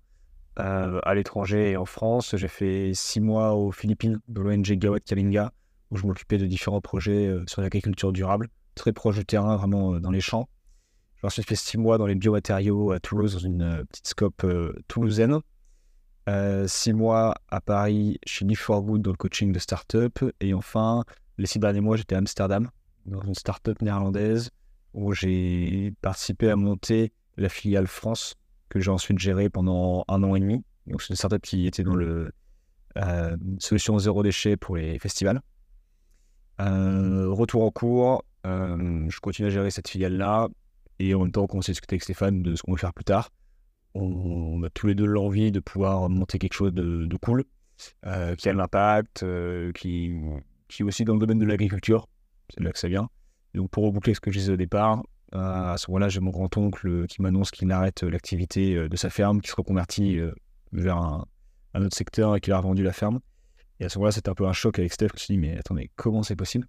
euh, 0.60 1.00
à 1.04 1.16
l'étranger 1.16 1.72
et 1.72 1.78
en 1.78 1.86
France. 1.86 2.36
J'ai 2.36 2.48
fait 2.48 2.92
six 2.94 3.22
mois 3.22 3.54
aux 3.54 3.72
Philippines, 3.72 4.20
de 4.28 4.42
l'ONG 4.42 4.72
Gawat 4.74 5.00
Kalinga, 5.00 5.52
où 5.92 5.98
je 5.98 6.06
m'occupais 6.06 6.38
de 6.38 6.46
différents 6.46 6.82
projets 6.82 7.34
sur 7.48 7.62
l'agriculture 7.62 8.12
durable, 8.12 8.50
très 8.76 8.92
proche 8.92 9.18
du 9.18 9.26
terrain, 9.26 9.56
vraiment 9.56 10.00
dans 10.00 10.12
les 10.12 10.22
champs. 10.22 10.50
J'ai 11.22 11.28
ensuite 11.28 11.48
fait 11.48 11.56
six 11.56 11.78
mois 11.78 11.98
dans 11.98 12.08
les 12.08 12.16
biomatériaux 12.16 12.92
à 12.92 13.00
Toulouse, 13.00 13.34
dans 13.34 13.40
une 13.40 13.86
petite 13.88 14.08
scope 14.08 14.46
toulousaine. 14.88 15.40
Euh, 16.30 16.68
six 16.68 16.94
mois 16.94 17.36
à 17.50 17.60
Paris 17.60 18.18
chez 18.26 18.46
Leaf 18.46 18.62
for 18.62 18.82
Good 18.82 19.02
dans 19.02 19.12
le 19.12 19.18
coaching 19.18 19.52
de 19.52 19.60
start-up. 19.60 20.20
Et 20.40 20.54
enfin, 20.54 21.04
les 21.38 21.46
six 21.46 21.60
derniers 21.60 21.82
mois, 21.82 21.98
j'étais 21.98 22.16
à 22.16 22.20
Amsterdam, 22.20 22.70
dans 23.06 23.22
une 23.22 23.36
start-up 23.36 23.82
néerlandaise 23.82 24.52
où 24.94 25.14
j'ai 25.14 25.94
participé 26.02 26.50
à 26.50 26.56
monter 26.56 27.14
la 27.38 27.50
filiale 27.50 27.88
France 27.88 28.36
que 28.70 28.80
j'ai 28.80 28.92
ensuite 28.92 29.20
gérée 29.20 29.50
pendant 29.50 30.06
un 30.08 30.24
an 30.24 30.36
et 30.36 30.40
demi. 30.40 30.64
Donc, 30.88 31.02
c'est 31.02 31.10
une 31.10 31.16
start-up 31.16 31.42
qui 31.42 31.68
était 31.68 31.84
dans 31.84 31.96
le 31.96 32.32
euh, 32.98 33.36
solution 33.60 33.98
zéro 33.98 34.24
déchet 34.24 34.58
pour 34.58 34.76
les 34.76 35.00
festivals. 35.00 35.42
Euh, 36.62 37.30
retour 37.30 37.64
en 37.64 37.72
cours, 37.72 38.24
je 38.46 39.20
continue 39.20 39.48
à 39.48 39.52
gérer 39.52 39.72
cette 39.72 39.88
filiale-là 39.88 40.50
et 41.00 41.16
en 41.16 41.22
même 41.22 41.32
temps, 41.32 41.48
on 41.50 41.62
s'est 41.62 41.72
discuté 41.72 41.96
avec 41.96 42.04
Stéphane 42.04 42.44
de 42.44 42.56
ce 42.56 42.62
qu'on 42.62 42.74
veut 42.74 42.78
faire 42.78 42.94
plus 42.94 43.06
tard 43.06 43.30
on, 43.96 44.64
a 44.64 44.70
tous 44.70 44.88
les 44.88 44.96
deux 44.96 45.06
l'envie 45.06 45.52
de 45.52 45.60
pouvoir 45.60 46.10
monter 46.10 46.40
quelque 46.40 46.54
chose 46.54 46.74
de, 46.74 47.18
cool, 47.18 47.44
euh, 48.06 48.36
qui 48.36 48.50
a 48.50 48.54
de 48.54 48.58
l'impact, 48.58 49.24
euh, 49.24 49.72
qui, 49.74 50.14
qui 50.68 50.82
est 50.82 50.86
aussi 50.86 51.06
dans 51.06 51.14
le 51.14 51.20
domaine 51.20 51.40
de 51.40 51.46
l'agriculture. 51.46 52.08
C'est 52.54 52.64
là 52.64 52.72
que 52.72 52.80
ça 52.80 52.88
vient. 52.88 53.10
Donc 53.54 53.70
pour 53.70 53.84
reboucler 53.84 54.14
ce 54.14 54.20
que 54.20 54.32
je 54.32 54.40
disais 54.40 54.54
au 54.54 54.58
départ, 54.58 55.04
euh, 55.36 55.74
à 55.74 55.78
ce 55.78 55.90
moment-là, 55.90 56.10
j'ai 56.10 56.20
mon 56.20 56.32
grand-oncle 56.32 57.08
qui 57.08 57.22
m'annonce 57.22 57.52
qu'il 57.52 57.72
arrête 57.72 58.04
l'activité 58.04 58.88
de 58.88 58.96
sa 58.96 59.10
ferme, 59.10 59.42
qui 59.42 59.50
se 59.50 59.56
reconvertit 59.56 60.20
vers 60.72 60.98
un, 60.98 61.26
autre 61.76 61.96
secteur 61.96 62.36
et 62.36 62.42
qu'il 62.42 62.54
a 62.54 62.58
revendu 62.58 62.84
la 62.84 62.94
ferme. 62.94 63.20
Et 63.80 63.86
à 63.86 63.90
ce 63.90 63.98
moment-là, 63.98 64.12
c'était 64.12 64.30
un 64.30 64.36
peu 64.36 64.48
un 64.48 64.54
choc 64.54 64.78
avec 64.80 64.94
Steph. 64.94 65.08
Je 65.10 65.14
me 65.14 65.18
suis 65.18 65.34
dit, 65.34 65.40
mais 65.40 65.58
attendez, 65.58 65.90
comment 65.96 66.24
c'est 66.24 66.36
possible? 66.36 66.68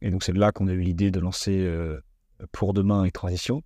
Et 0.00 0.10
donc 0.10 0.22
c'est 0.22 0.32
là 0.32 0.52
qu'on 0.52 0.68
a 0.68 0.72
eu 0.72 0.80
l'idée 0.80 1.10
de 1.10 1.18
lancer 1.18 1.68
Pour 2.52 2.72
Demain 2.72 3.04
et 3.04 3.10
Transition 3.10 3.62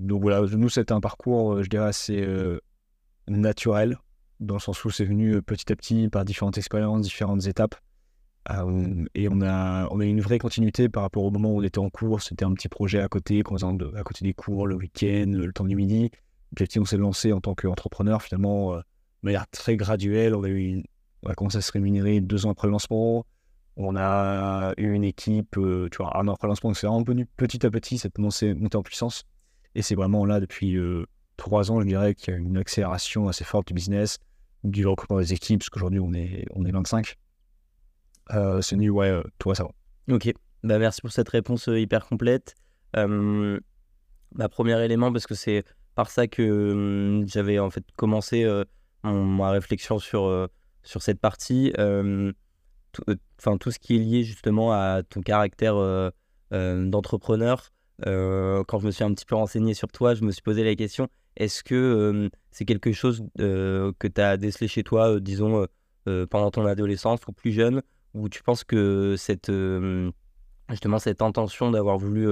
donc 0.00 0.22
voilà, 0.22 0.40
nous, 0.40 0.68
c'était 0.70 0.92
un 0.92 1.00
parcours, 1.00 1.54
euh, 1.54 1.62
je 1.62 1.68
dirais, 1.68 1.86
assez 1.86 2.20
euh, 2.20 2.58
naturel, 3.28 3.98
dans 4.40 4.54
le 4.54 4.60
sens 4.60 4.82
où 4.84 4.90
c'est 4.90 5.04
venu 5.04 5.34
euh, 5.34 5.42
petit 5.42 5.70
à 5.70 5.76
petit 5.76 6.08
par 6.08 6.24
différentes 6.24 6.56
expériences, 6.56 7.02
différentes 7.02 7.46
étapes. 7.46 7.74
Et 9.14 9.28
on 9.30 9.40
a, 9.42 9.88
on 9.90 10.00
a 10.00 10.04
une 10.04 10.20
vraie 10.20 10.38
continuité 10.38 10.88
par 10.88 11.02
rapport 11.02 11.24
au 11.24 11.30
moment 11.30 11.52
où 11.52 11.58
on 11.58 11.62
était 11.62 11.78
en 11.78 11.90
cours. 11.90 12.22
C'était 12.22 12.44
un 12.44 12.52
petit 12.52 12.68
projet 12.68 13.00
à 13.00 13.08
côté, 13.08 13.42
de, 13.42 13.96
à 13.96 14.02
côté 14.02 14.24
des 14.24 14.34
cours, 14.34 14.66
le 14.66 14.74
week-end, 14.76 15.26
le 15.28 15.52
temps 15.52 15.64
du 15.64 15.76
midi. 15.76 16.10
Petit 16.56 16.80
on 16.80 16.84
s'est 16.84 16.96
lancé 16.96 17.32
en 17.32 17.40
tant 17.40 17.54
qu'entrepreneur, 17.54 18.22
finalement, 18.22 18.76
de 18.76 18.82
manière 19.22 19.46
très 19.48 19.76
graduelle. 19.76 20.34
On 20.34 20.42
a, 21.28 21.34
commencé 21.34 21.58
à 21.58 21.60
se 21.60 21.70
rémunérer 21.70 22.20
deux 22.20 22.46
ans 22.46 22.50
après 22.50 22.66
le 22.66 22.72
lancement. 22.72 23.24
On 23.76 23.94
a 23.96 24.72
eu 24.78 24.92
une 24.92 25.04
équipe, 25.04 25.56
tu 25.90 25.96
vois, 25.98 26.18
un 26.18 26.26
an 26.26 26.32
après 26.34 26.48
le 26.48 26.52
lancement, 26.52 26.74
c'est 26.74 26.86
vraiment 26.86 27.02
venu 27.02 27.26
petit 27.26 27.64
à 27.64 27.70
petit 27.70 27.98
cette 27.98 28.18
montée 28.18 28.56
en 28.74 28.82
puissance. 28.82 29.24
Et 29.74 29.82
c'est 29.82 29.94
vraiment 29.94 30.24
là 30.24 30.40
depuis 30.40 30.76
trois 31.36 31.70
ans, 31.70 31.80
je 31.80 31.86
dirais 31.86 32.14
qu'il 32.14 32.34
y 32.34 32.36
a 32.36 32.40
une 32.40 32.56
accélération 32.56 33.28
assez 33.28 33.44
forte 33.44 33.68
du 33.68 33.74
business, 33.74 34.18
du 34.64 34.86
recrutement 34.86 35.18
des 35.18 35.32
équipes, 35.32 35.60
parce 35.60 35.70
qu'aujourd'hui, 35.70 36.00
on 36.00 36.12
est, 36.12 36.46
on 36.54 36.64
est 36.64 36.72
25. 36.72 37.16
Euh, 38.34 38.60
c'est 38.60 38.76
nu, 38.76 38.90
ouais, 38.90 39.10
euh, 39.10 39.22
toi, 39.38 39.54
ça 39.54 39.64
va. 39.64 40.14
Ok, 40.14 40.32
bah, 40.62 40.78
merci 40.78 41.00
pour 41.00 41.12
cette 41.12 41.28
réponse 41.28 41.68
euh, 41.68 41.78
hyper 41.78 42.06
complète. 42.06 42.54
Euh, 42.96 43.58
premier 44.50 44.82
élément, 44.84 45.12
parce 45.12 45.26
que 45.26 45.34
c'est 45.34 45.64
par 45.94 46.10
ça 46.10 46.26
que 46.26 46.72
hum, 46.72 47.28
j'avais 47.28 47.58
en 47.58 47.70
fait 47.70 47.84
commencé 47.96 48.44
euh, 48.44 48.64
ma 49.02 49.50
réflexion 49.50 49.98
sur, 49.98 50.48
sur 50.82 51.02
cette 51.02 51.20
partie. 51.20 51.72
euh, 51.78 52.32
tout, 52.92 53.04
tout 53.58 53.70
ce 53.70 53.78
qui 53.78 53.96
est 53.96 53.98
lié 53.98 54.24
justement 54.24 54.72
à 54.72 55.02
ton 55.08 55.20
caractère 55.20 55.76
d'entrepreneur. 56.50 57.70
Quand 58.04 58.78
je 58.80 58.86
me 58.86 58.90
suis 58.90 59.04
un 59.04 59.12
petit 59.14 59.26
peu 59.26 59.36
renseigné 59.36 59.74
sur 59.74 59.88
toi, 59.88 60.14
je 60.14 60.24
me 60.24 60.32
suis 60.32 60.42
posé 60.42 60.64
la 60.64 60.74
question 60.74 61.08
est-ce 61.36 61.62
que 61.62 61.74
euh, 61.74 62.28
c'est 62.50 62.64
quelque 62.64 62.92
chose 62.92 63.24
que 63.38 64.06
tu 64.06 64.20
as 64.20 64.36
décelé 64.36 64.68
chez 64.68 64.82
toi, 64.82 65.20
disons, 65.20 65.66
pendant 66.04 66.50
ton 66.50 66.66
adolescence 66.66 67.20
ou 67.28 67.32
plus 67.32 67.52
jeune, 67.52 67.82
ou 68.14 68.28
tu 68.28 68.42
penses 68.42 68.64
que 68.64 69.14
cette, 69.16 69.50
justement 70.68 70.98
cette 70.98 71.22
intention 71.22 71.70
d'avoir 71.70 71.98
voulu 71.98 72.26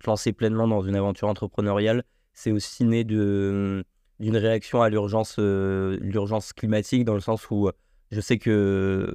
te 0.00 0.06
lancer 0.06 0.32
pleinement 0.32 0.68
dans 0.68 0.82
une 0.82 0.96
aventure 0.96 1.28
entrepreneuriale, 1.28 2.04
c'est 2.32 2.52
aussi 2.52 2.84
né 2.84 3.04
de, 3.04 3.84
d'une 4.20 4.36
réaction 4.36 4.82
à 4.82 4.90
l'urgence, 4.90 5.38
l'urgence 5.38 6.52
climatique, 6.52 7.04
dans 7.04 7.14
le 7.14 7.20
sens 7.20 7.50
où 7.50 7.70
je 8.10 8.20
sais 8.20 8.38
que 8.38 9.12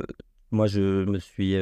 moi, 0.52 0.68
je 0.68 1.06
me 1.06 1.20
suis, 1.20 1.56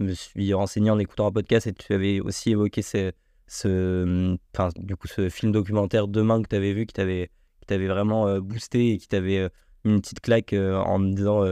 me 0.00 0.12
suis 0.12 0.54
renseigné 0.54 0.90
en 0.90 0.98
écoutant 0.98 1.26
un 1.26 1.32
podcast 1.32 1.66
et 1.66 1.72
tu 1.72 1.92
avais 1.92 2.20
aussi 2.20 2.50
évoqué 2.50 2.82
ce, 2.82 4.36
enfin, 4.54 4.68
du 4.76 4.96
coup, 4.96 5.08
ce 5.08 5.28
film 5.28 5.52
documentaire 5.52 6.08
Demain 6.08 6.42
que 6.42 6.48
tu 6.48 6.56
avais 6.56 6.72
vu, 6.72 6.86
qui 6.86 6.94
t'avait, 6.94 7.30
qui 7.60 7.66
t'avait 7.66 7.88
vraiment 7.88 8.38
boosté 8.40 8.92
et 8.92 8.98
qui 8.98 9.08
t'avait 9.08 9.48
mis 9.84 9.92
une 9.94 10.00
petite 10.00 10.20
claque 10.20 10.52
en 10.52 10.98
me 10.98 11.14
disant 11.14 11.44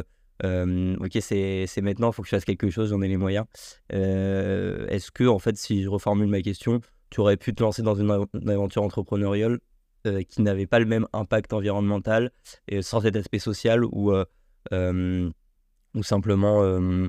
euh, 0.44 0.96
Ok, 1.00 1.18
c'est, 1.20 1.66
maintenant, 1.82 2.10
il 2.10 2.14
faut 2.14 2.22
que 2.22 2.28
je 2.28 2.34
fasse 2.36 2.44
quelque 2.44 2.70
chose, 2.70 2.90
j'en 2.90 3.00
ai 3.02 3.08
les 3.08 3.16
moyens. 3.16 3.46
Euh, 3.92 4.86
est-ce 4.88 5.10
que, 5.10 5.24
en 5.24 5.38
fait, 5.38 5.56
si 5.56 5.82
je 5.82 5.88
reformule 5.88 6.28
ma 6.28 6.42
question, 6.42 6.80
tu 7.10 7.20
aurais 7.20 7.36
pu 7.36 7.54
te 7.54 7.62
lancer 7.62 7.82
dans 7.82 7.94
une, 7.94 8.10
av- 8.10 8.26
une 8.34 8.50
aventure 8.50 8.82
entrepreneuriale 8.82 9.60
euh, 10.06 10.22
qui 10.22 10.42
n'avait 10.42 10.66
pas 10.66 10.78
le 10.78 10.86
même 10.86 11.06
impact 11.12 11.52
environnemental 11.52 12.32
et 12.68 12.82
sans 12.82 13.00
cet 13.00 13.16
aspect 13.16 13.38
social 13.38 13.84
ou, 13.84 14.12
ou 14.12 16.02
simplement 16.02 17.08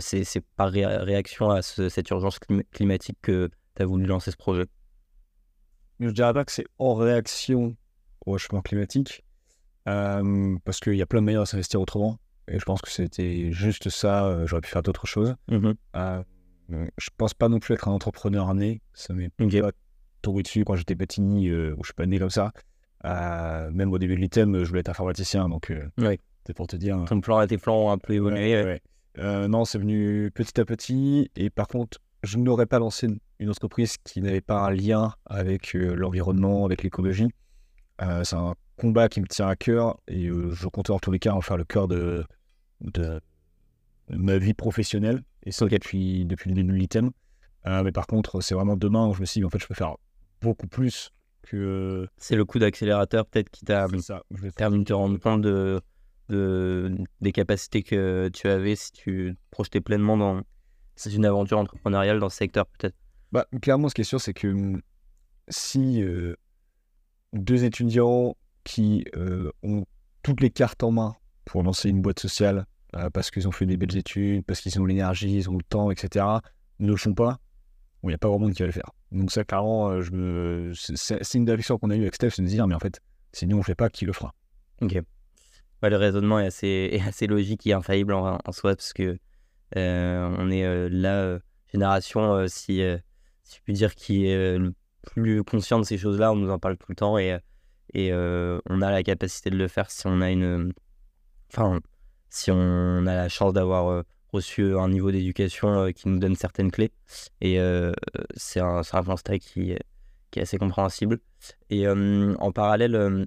c'est, 0.00 0.40
par 0.56 0.70
ré- 0.70 0.84
réaction 0.86 1.50
à 1.50 1.62
ce- 1.62 1.88
cette 1.88 2.10
urgence 2.10 2.38
clim- 2.38 2.64
climatique 2.72 3.18
que 3.22 3.48
tu 3.76 3.82
as 3.82 3.86
voulu 3.86 4.06
lancer 4.06 4.30
ce 4.30 4.36
projet? 4.36 4.66
Je 6.00 6.06
ne 6.06 6.10
dirais 6.10 6.32
pas 6.32 6.44
que 6.44 6.52
c'est 6.52 6.66
en 6.78 6.94
réaction 6.94 7.76
au 8.26 8.32
réchauffement 8.32 8.62
climatique, 8.62 9.22
parce 9.84 10.80
qu'il 10.80 10.94
y 10.94 11.02
a 11.02 11.06
plein 11.06 11.20
de 11.20 11.26
manières 11.26 11.42
de 11.42 11.46
s'investir 11.46 11.80
autrement. 11.80 12.18
Et 12.50 12.58
je 12.58 12.64
pense 12.64 12.82
que 12.82 12.90
c'était 12.90 13.52
juste 13.52 13.88
ça, 13.90 14.26
euh, 14.26 14.46
j'aurais 14.46 14.60
pu 14.60 14.68
faire 14.70 14.82
d'autres 14.82 15.06
choses. 15.06 15.34
Mhm. 15.50 15.74
Euh, 15.96 16.22
je 16.98 17.08
pense 17.16 17.32
pas 17.34 17.48
non 17.48 17.58
plus 17.60 17.74
être 17.74 17.88
un 17.88 17.92
entrepreneur 17.92 18.52
né, 18.54 18.80
ça 18.92 19.12
m'est 19.14 19.30
Ok. 19.40 19.60
pas 19.60 19.70
tombé 20.22 20.42
dessus 20.42 20.64
quand 20.64 20.74
j'étais 20.76 20.94
petit, 20.96 21.22
où 21.22 21.82
je 21.82 21.86
suis 21.86 21.94
pas 21.94 22.06
né 22.06 22.18
comme 22.18 22.30
ça. 22.30 22.52
Même 23.04 23.92
au 23.92 23.98
début 23.98 24.14
de 24.16 24.20
l'item, 24.20 24.62
je 24.62 24.68
voulais 24.68 24.80
être 24.80 24.88
informaticien, 24.90 25.48
donc 25.48 25.72
Ouais. 25.98 26.20
c'est 26.46 26.54
pour 26.54 26.66
te 26.66 26.76
dire. 26.76 27.04
Ton 27.08 27.20
plan 27.20 27.44
tes 27.46 27.58
plans 27.58 27.86
ont 27.86 27.90
un 27.90 27.98
peu 27.98 28.12
évolué. 28.14 28.54
Ouais, 28.54 28.64
ouais. 28.64 28.80
ouais. 29.22 29.48
Non, 29.48 29.64
c'est 29.64 29.78
venu 29.78 30.30
petit 30.34 30.60
à 30.60 30.64
petit. 30.64 31.30
Et 31.36 31.50
par 31.50 31.66
contre, 31.68 31.98
je 32.22 32.36
n'aurais 32.38 32.66
pas 32.66 32.78
lancé 32.78 33.06
une- 33.06 33.18
une 33.38 33.48
entreprise 33.50 33.96
qui 34.04 34.20
n'avait 34.20 34.40
pas 34.42 34.60
un 34.66 34.70
lien 34.70 35.14
avec 35.26 35.74
euh, 35.74 35.94
l'environnement, 35.94 36.64
avec 36.66 36.82
l'écologie. 36.82 37.28
Euh, 38.02 38.22
c'est 38.24 38.36
un 38.36 38.54
combat 38.76 39.08
qui 39.08 39.20
me 39.20 39.26
tient 39.26 39.48
à 39.48 39.56
cœur 39.56 39.98
et 40.08 40.26
euh, 40.28 40.50
je 40.52 40.68
compte 40.68 40.90
en 40.90 40.98
tous 40.98 41.10
les 41.10 41.18
cas 41.18 41.32
en 41.32 41.40
faire 41.40 41.56
le 41.56 41.64
cœur 41.64 41.88
de, 41.88 42.24
de 42.80 43.20
ma 44.10 44.38
vie 44.38 44.54
professionnelle. 44.54 45.22
Et 45.44 45.52
ça 45.52 45.66
depuis, 45.66 46.24
depuis 46.26 46.50
le 46.50 46.54
début 46.56 46.72
de 46.72 46.78
l'item. 46.78 47.10
Euh, 47.66 47.82
mais 47.82 47.92
par 47.92 48.06
contre, 48.06 48.40
c'est 48.40 48.54
vraiment 48.54 48.76
demain 48.76 49.08
où 49.08 49.14
je 49.14 49.20
me 49.20 49.26
suis 49.26 49.40
dit, 49.40 49.44
en 49.44 49.50
fait, 49.50 49.58
je 49.58 49.66
peux 49.66 49.74
faire 49.74 49.96
beaucoup 50.40 50.66
plus 50.66 51.10
que. 51.42 52.08
C'est 52.16 52.36
le 52.36 52.44
coup 52.44 52.58
d'accélérateur 52.58 53.26
peut-être 53.26 53.50
qui 53.50 53.64
t'a 53.64 53.86
permis 54.56 54.78
de 54.80 54.84
te 54.84 54.92
rendre 54.92 55.18
compte 55.18 55.42
de, 55.42 55.80
de- 56.28 56.94
des 57.20 57.32
capacités 57.32 57.82
que 57.82 58.30
tu 58.32 58.48
avais 58.48 58.76
si 58.76 58.92
tu 58.92 59.34
te 59.34 59.40
projetais 59.50 59.80
pleinement 59.80 60.16
dans 60.16 60.42
une 61.06 61.24
aventure 61.24 61.58
entrepreneuriale 61.58 62.18
dans 62.18 62.28
ce 62.28 62.36
secteur 62.36 62.66
peut-être. 62.66 62.96
Bah, 63.32 63.46
clairement, 63.62 63.88
ce 63.88 63.94
qui 63.94 64.00
est 64.02 64.04
sûr, 64.04 64.20
c'est 64.20 64.34
que 64.34 64.48
hum, 64.48 64.82
si 65.48 66.02
euh, 66.02 66.34
deux 67.32 67.64
étudiants 67.64 68.36
qui 68.64 69.04
euh, 69.16 69.50
ont 69.62 69.84
toutes 70.22 70.40
les 70.40 70.50
cartes 70.50 70.82
en 70.82 70.90
main 70.90 71.16
pour 71.50 71.62
lancer 71.62 71.88
une 71.88 72.00
boîte 72.00 72.20
sociale, 72.20 72.64
euh, 72.96 73.10
parce 73.10 73.30
qu'ils 73.30 73.48
ont 73.48 73.52
fait 73.52 73.66
des 73.66 73.76
belles 73.76 73.96
études, 73.96 74.44
parce 74.44 74.60
qu'ils 74.60 74.80
ont 74.80 74.84
l'énergie, 74.84 75.36
ils 75.36 75.50
ont 75.50 75.56
le 75.56 75.64
temps, 75.64 75.90
etc., 75.90 76.24
ne 76.78 76.90
le 76.90 76.96
font 76.96 77.12
pas, 77.14 77.38
il 78.04 78.08
n'y 78.08 78.14
a 78.14 78.18
pas 78.18 78.28
grand 78.28 78.38
monde 78.38 78.54
qui 78.54 78.62
va 78.62 78.66
le 78.66 78.72
faire. 78.72 78.90
Donc 79.12 79.30
ça, 79.30 79.44
clairement, 79.44 79.90
euh, 79.90 80.02
me... 80.12 80.72
c'est 80.74 81.34
une 81.34 81.44
des 81.44 81.52
réflexions 81.52 81.78
qu'on 81.78 81.90
a 81.90 81.96
eue 81.96 82.02
avec 82.02 82.14
Steph, 82.14 82.30
c'est 82.30 82.42
de 82.42 82.46
dire, 82.46 82.66
mais 82.66 82.74
en 82.74 82.78
fait, 82.78 83.00
si 83.32 83.46
nous 83.46 83.56
on 83.56 83.60
ne 83.60 83.64
fait 83.64 83.74
pas, 83.74 83.90
qui 83.90 84.04
le 84.04 84.12
fera? 84.12 84.34
Ok. 84.80 84.96
Le 85.82 85.96
raisonnement 85.96 86.38
est 86.40 87.00
assez, 87.00 87.26
logique 87.26 87.66
et 87.66 87.72
infaillible 87.72 88.12
en, 88.12 88.38
soi 88.52 88.76
parce 88.76 88.92
que 88.92 89.18
euh, 89.76 90.36
on 90.38 90.50
est 90.50 90.64
euh, 90.64 90.88
la 90.90 91.14
euh, 91.14 91.38
génération, 91.72 92.46
si, 92.48 92.78
je 92.80 93.58
puis 93.64 93.72
dire, 93.72 93.94
qui 93.94 94.26
est 94.26 94.58
le 94.58 94.74
plus 95.02 95.42
conscient 95.44 95.78
de 95.78 95.84
ces 95.84 95.98
choses-là. 95.98 96.32
On 96.32 96.36
nous 96.36 96.50
en 96.50 96.58
parle 96.58 96.76
tout 96.76 96.86
le 96.90 96.96
temps 96.96 97.18
et, 97.18 97.38
on 97.94 98.82
a 98.82 98.90
la 98.90 99.02
capacité 99.02 99.50
de 99.50 99.56
le 99.56 99.68
faire 99.68 99.90
si 99.90 100.06
on 100.06 100.20
a 100.20 100.30
une. 100.30 100.72
Enfin, 101.52 101.80
si 102.28 102.50
on 102.50 103.06
a 103.06 103.14
la 103.14 103.28
chance 103.28 103.52
d'avoir 103.52 103.88
euh, 103.88 104.02
reçu 104.32 104.76
un 104.76 104.88
niveau 104.88 105.10
d'éducation 105.10 105.68
euh, 105.68 105.90
qui 105.90 106.08
nous 106.08 106.18
donne 106.18 106.36
certaines 106.36 106.70
clés. 106.70 106.92
Et 107.40 107.58
euh, 107.58 107.92
c'est 108.36 108.60
un, 108.60 108.82
un 108.92 109.02
constat 109.02 109.38
qui, 109.38 109.74
qui 110.30 110.38
est 110.38 110.42
assez 110.42 110.58
compréhensible. 110.58 111.18
Et 111.70 111.86
euh, 111.86 112.34
en 112.38 112.52
parallèle, 112.52 113.26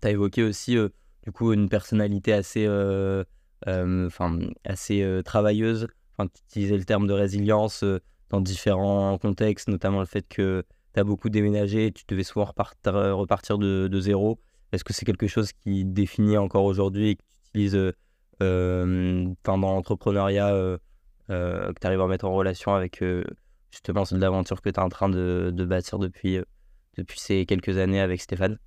tu 0.00 0.06
as 0.06 0.10
évoqué 0.10 0.42
aussi 0.42 0.76
euh, 0.76 0.88
du 1.24 1.32
coup 1.32 1.52
une 1.52 1.68
personnalité 1.68 2.32
assez, 2.32 2.66
euh, 2.66 3.24
euh, 3.66 4.06
enfin, 4.06 4.38
assez 4.64 5.02
euh, 5.02 5.22
travailleuse. 5.22 5.88
Enfin, 6.16 6.28
tu 6.28 6.42
utilisais 6.48 6.76
le 6.76 6.84
terme 6.84 7.06
de 7.06 7.12
résilience 7.12 7.82
euh, 7.82 8.00
dans 8.28 8.40
différents 8.40 9.18
contextes, 9.18 9.68
notamment 9.68 10.00
le 10.00 10.06
fait 10.06 10.26
que 10.28 10.64
tu 10.94 11.00
as 11.00 11.04
beaucoup 11.04 11.30
déménagé 11.30 11.86
et 11.86 11.92
tu 11.92 12.04
devais 12.06 12.22
souvent 12.22 12.44
repartir, 12.44 13.58
de, 13.58 13.88
de 13.88 14.00
zéro. 14.00 14.40
Est-ce 14.72 14.84
que 14.84 14.92
c'est 14.92 15.04
quelque 15.04 15.26
chose 15.26 15.52
qui 15.52 15.84
définit 15.84 16.36
encore 16.36 16.64
aujourd'hui 16.64 17.10
et 17.10 17.16
que 17.16 17.22
tu 17.22 17.39
utilises 17.50 17.76
euh, 17.76 17.92
euh, 18.42 19.26
dans 19.44 19.56
l'entrepreneuriat, 19.56 20.54
euh, 20.54 20.78
que 21.28 21.80
tu 21.80 21.86
arrives 21.86 22.00
à 22.00 22.06
mettre 22.06 22.24
en 22.24 22.32
relation 22.32 22.74
avec 22.74 23.02
justement 23.70 24.04
l'aventure 24.12 24.60
que 24.62 24.70
tu 24.70 24.76
es 24.76 24.82
en 24.82 24.88
train 24.88 25.08
de, 25.08 25.52
de 25.54 25.64
bâtir 25.64 25.98
depuis, 25.98 26.38
depuis 26.96 27.20
ces 27.20 27.46
quelques 27.46 27.76
années 27.78 28.00
avec 28.00 28.20
Stéphane? 28.20 28.58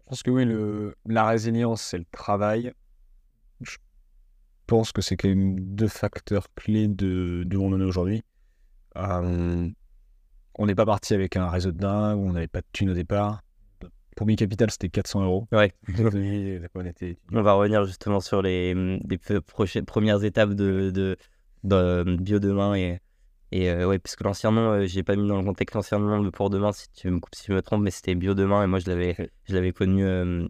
Je 0.00 0.08
pense 0.10 0.22
que 0.22 0.30
oui, 0.30 0.44
le, 0.44 0.94
la 1.06 1.26
résilience, 1.26 1.82
c'est 1.82 1.98
le 1.98 2.04
travail. 2.12 2.72
Je 3.60 3.76
pense 4.66 4.92
que 4.92 5.02
c'est 5.02 5.16
quand 5.16 5.28
même 5.28 5.58
deux 5.58 5.88
facteurs 5.88 6.46
clés 6.54 6.88
de, 6.88 7.42
de 7.44 7.56
où 7.56 7.64
on 7.64 7.72
en 7.72 7.80
est 7.80 7.84
aujourd'hui. 7.84 8.22
On 8.96 10.66
n'est 10.66 10.74
pas 10.74 10.86
parti 10.86 11.14
avec 11.14 11.36
un 11.36 11.48
réseau 11.48 11.72
de 11.72 11.78
dingue, 11.78 12.18
on 12.18 12.32
n'avait 12.32 12.46
pas 12.46 12.60
de 12.60 12.66
thunes 12.72 12.90
au 12.90 12.94
départ. 12.94 13.42
Premier 14.14 14.36
capital, 14.36 14.70
c'était 14.70 14.88
400 14.88 15.24
euros. 15.24 15.46
Ouais. 15.52 15.72
on 17.32 17.42
va 17.42 17.52
revenir 17.54 17.84
justement 17.84 18.20
sur 18.20 18.42
les, 18.42 18.72
hum, 18.74 19.00
les 19.08 19.18
premières 19.82 20.22
étapes 20.24 20.50
de, 20.50 20.90
de, 20.90 21.16
de 21.64 22.16
Bio 22.20 22.38
Demain. 22.38 22.74
Et, 22.74 23.00
et 23.52 23.70
euh, 23.70 23.86
ouais, 23.86 23.98
parce 23.98 24.16
que 24.16 24.24
l'ancien 24.24 24.52
nom, 24.52 24.72
euh, 24.72 24.86
j'ai 24.86 25.02
pas 25.02 25.16
mis 25.16 25.26
dans 25.26 25.38
le 25.38 25.44
contexte 25.44 25.74
l'ancien 25.74 25.98
nom 25.98 26.22
de 26.22 26.30
Pour 26.30 26.50
Demain, 26.50 26.72
si 26.72 26.90
tu 26.92 27.10
me 27.10 27.20
coupes 27.20 27.34
si 27.34 27.46
je 27.48 27.52
me 27.52 27.62
trompe, 27.62 27.82
mais 27.82 27.90
c'était 27.90 28.14
Bio 28.14 28.34
Demain. 28.34 28.64
Et 28.64 28.66
moi, 28.66 28.78
je 28.78 28.88
l'avais, 28.88 29.16
je 29.44 29.54
l'avais 29.54 29.72
connu 29.72 30.04
euh, 30.04 30.46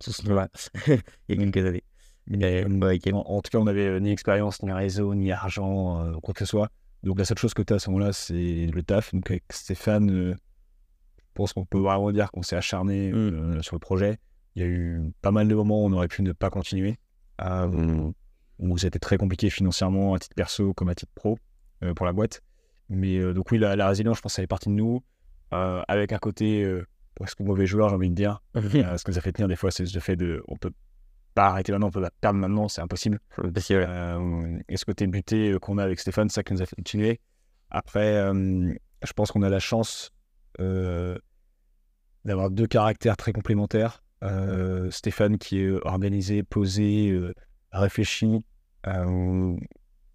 sous 0.00 0.12
ce 0.12 0.28
nom-là 0.28 0.48
il 0.86 1.00
y 1.28 1.32
a 1.32 1.36
quelques 1.36 1.66
années. 1.66 1.84
Mais, 2.26 2.64
ouais. 2.64 3.12
En, 3.12 3.18
en 3.18 3.42
tout 3.42 3.50
cas, 3.50 3.58
on 3.58 3.64
n'avait 3.64 4.00
ni 4.00 4.10
expérience, 4.10 4.62
ni 4.62 4.72
réseau, 4.72 5.14
ni 5.14 5.30
argent, 5.32 6.00
euh, 6.04 6.12
quoi 6.20 6.32
que 6.34 6.40
ce 6.40 6.46
soit. 6.46 6.70
Donc 7.04 7.18
la 7.18 7.26
seule 7.26 7.38
chose 7.38 7.52
que 7.52 7.62
tu 7.62 7.72
as 7.72 7.76
à 7.76 7.78
ce 7.78 7.90
moment-là, 7.90 8.12
c'est 8.12 8.66
le 8.72 8.82
taf. 8.82 9.14
Donc 9.14 9.30
avec 9.30 9.44
Stéphane, 9.50 10.10
euh, 10.10 10.34
pense 11.34 11.52
qu'on 11.52 11.64
peut 11.64 11.78
vraiment 11.78 12.12
dire 12.12 12.30
qu'on 12.30 12.42
s'est 12.42 12.56
acharné 12.56 13.12
euh, 13.12 13.60
sur 13.62 13.74
le 13.74 13.80
projet. 13.80 14.18
Il 14.54 14.62
y 14.62 14.64
a 14.64 14.68
eu 14.68 15.12
pas 15.20 15.32
mal 15.32 15.48
de 15.48 15.54
moments 15.54 15.82
où 15.82 15.86
on 15.86 15.92
aurait 15.92 16.08
pu 16.08 16.22
ne 16.22 16.32
pas 16.32 16.48
continuer, 16.48 16.96
euh, 17.40 18.10
où 18.58 18.78
c'était 18.78 19.00
très 19.00 19.16
compliqué 19.16 19.50
financièrement, 19.50 20.14
à 20.14 20.18
titre 20.18 20.34
perso 20.36 20.72
comme 20.74 20.88
à 20.88 20.94
titre 20.94 21.12
pro, 21.14 21.38
euh, 21.82 21.92
pour 21.92 22.06
la 22.06 22.12
boîte. 22.12 22.40
Mais 22.88 23.18
euh, 23.18 23.34
donc 23.34 23.50
oui, 23.50 23.58
la, 23.58 23.74
la 23.74 23.88
résilience, 23.88 24.18
je 24.18 24.22
pense, 24.22 24.34
ça 24.34 24.42
fait 24.42 24.46
partie 24.46 24.68
de 24.68 24.74
nous, 24.74 25.02
avec 25.50 26.12
un 26.12 26.18
côté 26.18 26.68
presque 27.14 27.38
mauvais 27.38 27.64
joueur, 27.66 27.88
j'ai 27.88 27.94
envie 27.94 28.10
de 28.10 28.14
dire. 28.14 28.42
Ce 28.54 29.04
que 29.04 29.12
ça 29.12 29.20
fait 29.20 29.30
tenir 29.30 29.46
des 29.46 29.54
fois, 29.54 29.70
c'est 29.70 29.92
le 29.92 30.00
fait 30.00 30.16
de, 30.16 30.42
on 30.48 30.56
peut 30.56 30.72
pas 31.34 31.46
arrêter 31.46 31.70
maintenant, 31.70 31.86
on 31.88 31.92
peut 31.92 32.00
pas 32.00 32.10
perdre 32.20 32.40
maintenant, 32.40 32.66
c'est 32.66 32.80
impossible. 32.80 33.20
Et 34.68 34.76
ce 34.76 34.84
côté 34.84 35.06
buté 35.06 35.56
qu'on 35.60 35.78
a 35.78 35.84
avec 35.84 36.00
Stéphane, 36.00 36.28
c'est 36.28 36.36
ça 36.36 36.42
qui 36.42 36.54
nous 36.54 36.62
a 36.62 36.66
fait 36.66 36.74
continuer. 36.74 37.20
Après, 37.70 38.14
je 38.14 39.12
pense 39.14 39.30
qu'on 39.30 39.42
a 39.42 39.48
la 39.48 39.60
chance 39.60 40.10
d'avoir 40.58 42.50
deux 42.50 42.66
caractères 42.66 43.16
très 43.16 43.32
complémentaires. 43.32 44.02
Stéphane 44.90 45.38
qui 45.38 45.60
est 45.60 45.70
organisé, 45.86 46.42
posé, 46.42 47.18
réfléchi, 47.72 48.44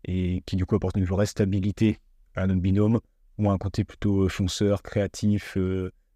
et 0.05 0.43
qui 0.45 0.55
du 0.55 0.65
coup 0.65 0.75
apporte 0.75 0.97
une 0.97 1.05
vraie 1.05 1.25
stabilité 1.25 1.99
à 2.35 2.47
notre 2.47 2.61
binôme, 2.61 2.99
ou 3.37 3.49
un 3.49 3.57
côté 3.57 3.83
plutôt 3.83 4.27
fonceur, 4.29 4.81
créatif, 4.81 5.57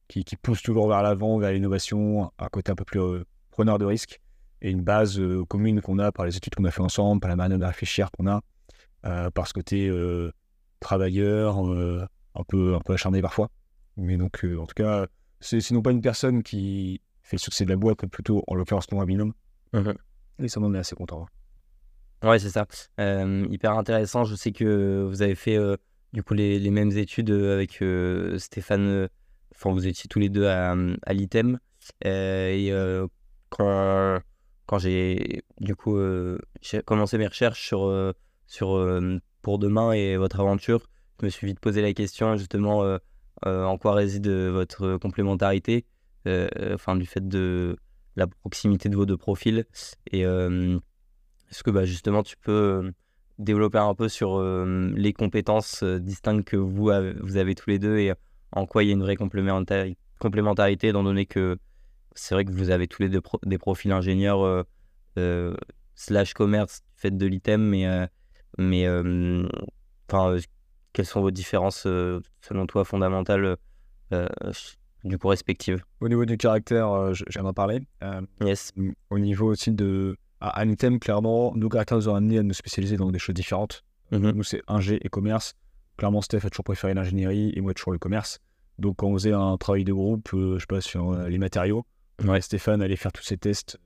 qui, 0.08 0.36
pousse 0.42 0.62
toujours 0.62 0.88
vers 0.88 1.02
l'avant, 1.02 1.38
vers 1.38 1.52
l'innovation, 1.52 2.32
un 2.38 2.48
côté 2.50 2.72
un 2.72 2.76
peu 2.76 2.86
plus 2.86 3.00
preneur 3.52 3.78
de 3.78 3.86
risque 3.86 4.20
et 4.64 4.72
une 4.72 4.82
base 4.82 5.20
euh, 5.20 5.44
commune 5.46 5.82
qu'on 5.82 6.00
a 6.00 6.12
par 6.12 6.26
les 6.26 6.38
études 6.38 6.56
qu'on 6.56 6.64
a 6.64 6.72
fait 6.72 6.82
ensemble, 6.82 7.20
par 7.20 7.30
la 7.30 7.36
manière 7.36 7.60
de 7.60 7.66
réfléchir 7.66 8.10
qu'on 8.12 8.28
a, 8.28 8.42
euh, 9.06 9.30
par 9.30 9.48
ce 9.48 9.54
côté 9.54 9.88
euh, 9.88 10.32
travailleur, 10.80 11.60
un 11.60 12.44
peu 12.48 12.78
acharné 12.90 13.22
parfois. 13.22 13.50
Mais 13.98 14.18
donc, 14.18 14.46
en 14.60 14.66
tout 14.66 14.76
cas, 14.76 15.08
c'est 15.40 15.60
sinon 15.62 15.82
pas 15.82 15.92
une 15.92 16.02
personne 16.02 16.44
qui 16.44 17.02
fait 17.22 17.38
le 17.38 17.42
succès 17.42 17.66
de 17.66 17.70
la 17.70 17.76
boîte, 17.76 18.00
mais 18.02 18.10
plutôt, 18.10 18.44
en 18.48 18.56
l'occurrence, 18.56 18.92
mon 18.92 19.04
binôme. 19.04 19.34
Mmh 19.74 19.92
et 20.40 20.48
ça 20.48 20.60
m'en 20.60 20.74
est 20.74 20.80
assez 20.80 20.96
content. 20.96 21.28
Ouais, 22.24 22.40
c'est 22.40 22.50
ça. 22.50 22.66
hyper 22.98 23.78
intéressant. 23.78 24.24
Je 24.24 24.34
sais 24.34 24.52
que 24.52 25.06
vous 25.08 25.22
avez 25.22 25.36
fait 25.36 25.60
du 26.12 26.24
coup 26.24 26.34
les, 26.34 26.58
les 26.58 26.72
mêmes 26.72 26.92
études 26.92 27.30
avec 27.30 27.84
Stéphane. 28.40 29.10
Enfin, 29.54 29.72
vous 29.72 29.86
étiez 29.86 30.08
tous 30.10 30.18
les 30.18 30.30
deux 30.30 30.48
à, 30.48 30.76
à 31.06 31.14
l'ITEM. 31.14 31.60
et 32.04 32.72
quand 33.50 34.20
quand 34.66 34.80
j'ai 34.80 35.44
du 35.60 35.76
coup 35.76 35.98
euh, 35.98 36.40
commencé 36.86 37.18
mes 37.18 37.28
recherches 37.28 37.66
sur, 37.66 37.86
euh, 37.86 38.14
sur 38.48 38.76
euh, 38.76 39.20
pour 39.42 39.60
demain 39.60 39.92
et 39.92 40.18
votre 40.18 40.40
aventure, 40.40 40.88
je 41.20 41.26
me 41.26 41.30
suis 41.30 41.48
vite 41.48 41.60
posé 41.60 41.82
la 41.82 41.94
question 41.94 42.38
justement 42.38 42.84
en 43.46 43.78
quoi 43.78 43.94
réside 43.94 44.28
votre 44.28 44.98
complémentarité, 44.98 45.86
enfin 46.26 46.96
du 46.96 47.06
fait 47.06 47.28
de 47.28 47.78
la 48.16 48.28
proximité 48.28 48.90
de 48.90 48.96
vos 48.96 49.06
deux 49.06 49.18
profils. 49.18 49.66
Et 50.12 50.22
est-ce 50.22 51.64
que 51.64 51.72
bah, 51.72 51.86
justement 51.86 52.24
tu 52.24 52.38
peux 52.38 52.92
développer 53.40 53.80
un 53.80 53.96
peu 53.96 54.10
sur 54.10 54.42
les 54.42 55.14
compétences 55.14 55.84
distinctes 55.84 56.48
que 56.48 56.58
vous 56.58 56.90
avez, 56.90 57.56
tous 57.56 57.70
les 57.70 57.80
deux 57.80 57.98
et 57.98 58.14
en 58.52 58.66
quoi 58.66 58.84
il 58.84 58.88
y 58.88 58.90
a 58.92 58.94
une 58.94 59.02
vraie 59.02 59.16
complémentarité, 59.16 59.98
complémentarité 60.20 60.88
étant 60.90 61.04
donné 61.04 61.26
que 61.26 61.58
c'est 62.16 62.36
vrai 62.36 62.46
que 62.46 62.52
vous 62.52 62.70
avez 62.70 62.88
tous 62.88 63.02
les 63.02 63.10
deux 63.10 63.22
des 63.46 63.58
profils 63.58 63.92
ingénieurs 63.92 64.42
euh, 64.42 64.64
euh, 65.18 65.56
slash 65.96 66.34
commerce 66.34 66.82
fait 66.96 67.16
de 67.16 67.26
l'item, 67.26 67.62
mais, 67.62 67.88
euh, 67.88 68.08
mais 68.58 68.86
quelles 70.94 71.06
sont 71.06 71.22
vos 71.22 71.32
différences 71.32 71.82
selon 71.82 72.68
toi 72.68 72.86
fondamentales 72.86 73.58
du 75.04 75.18
coup 75.18 75.28
respectives? 75.28 75.84
Au 76.00 76.08
niveau 76.08 76.26
du 76.26 76.38
caractère, 76.38 77.14
j'aimerais 77.14 77.50
en 77.50 77.54
parler. 77.54 77.82
yes. 78.42 78.72
Au 79.10 79.20
niveau 79.20 79.52
aussi 79.52 79.72
de 79.72 80.18
à, 80.40 80.66
l'item, 80.66 81.00
clairement, 81.00 81.54
nos 81.56 81.70
caractères 81.70 81.98
nous 81.98 82.10
ont 82.10 82.16
amené 82.16 82.40
à 82.40 82.44
nous 82.44 82.54
spécialiser 82.54 82.98
dans 82.98 83.12
des 83.12 83.20
choses 83.20 83.36
différentes. 83.36 83.84
Mmh 84.12 84.32
nous, 84.32 84.44
c'est 84.44 84.62
ingé 84.68 85.00
et 85.02 85.10
commerce. 85.10 85.56
Clairement, 85.98 86.22
Steph 86.22 86.46
a 86.46 86.50
toujours 86.50 86.66
préféré 86.66 86.94
l'ingénierie 86.94 87.54
et 87.56 87.62
moi, 87.62 87.74
toujours 87.74 87.94
le 87.94 88.00
commerce. 88.00 88.40
Donc, 88.78 88.98
quand 88.98 89.08
on 89.08 89.14
faisait 89.14 89.32
un 89.32 89.56
travail 89.58 89.86
de 89.86 89.94
groupe, 89.94 90.30
je 90.34 90.60
sais 90.60 90.66
pas, 90.68 90.82
sur 90.82 91.14
les 91.14 91.38
matériaux, 91.38 91.86
Ouais, 92.24 92.42
Stéphane 92.42 92.82
allait 92.82 92.96
faire 92.96 93.12
tous 93.12 93.24
ses 93.24 93.38
tests 93.38 93.78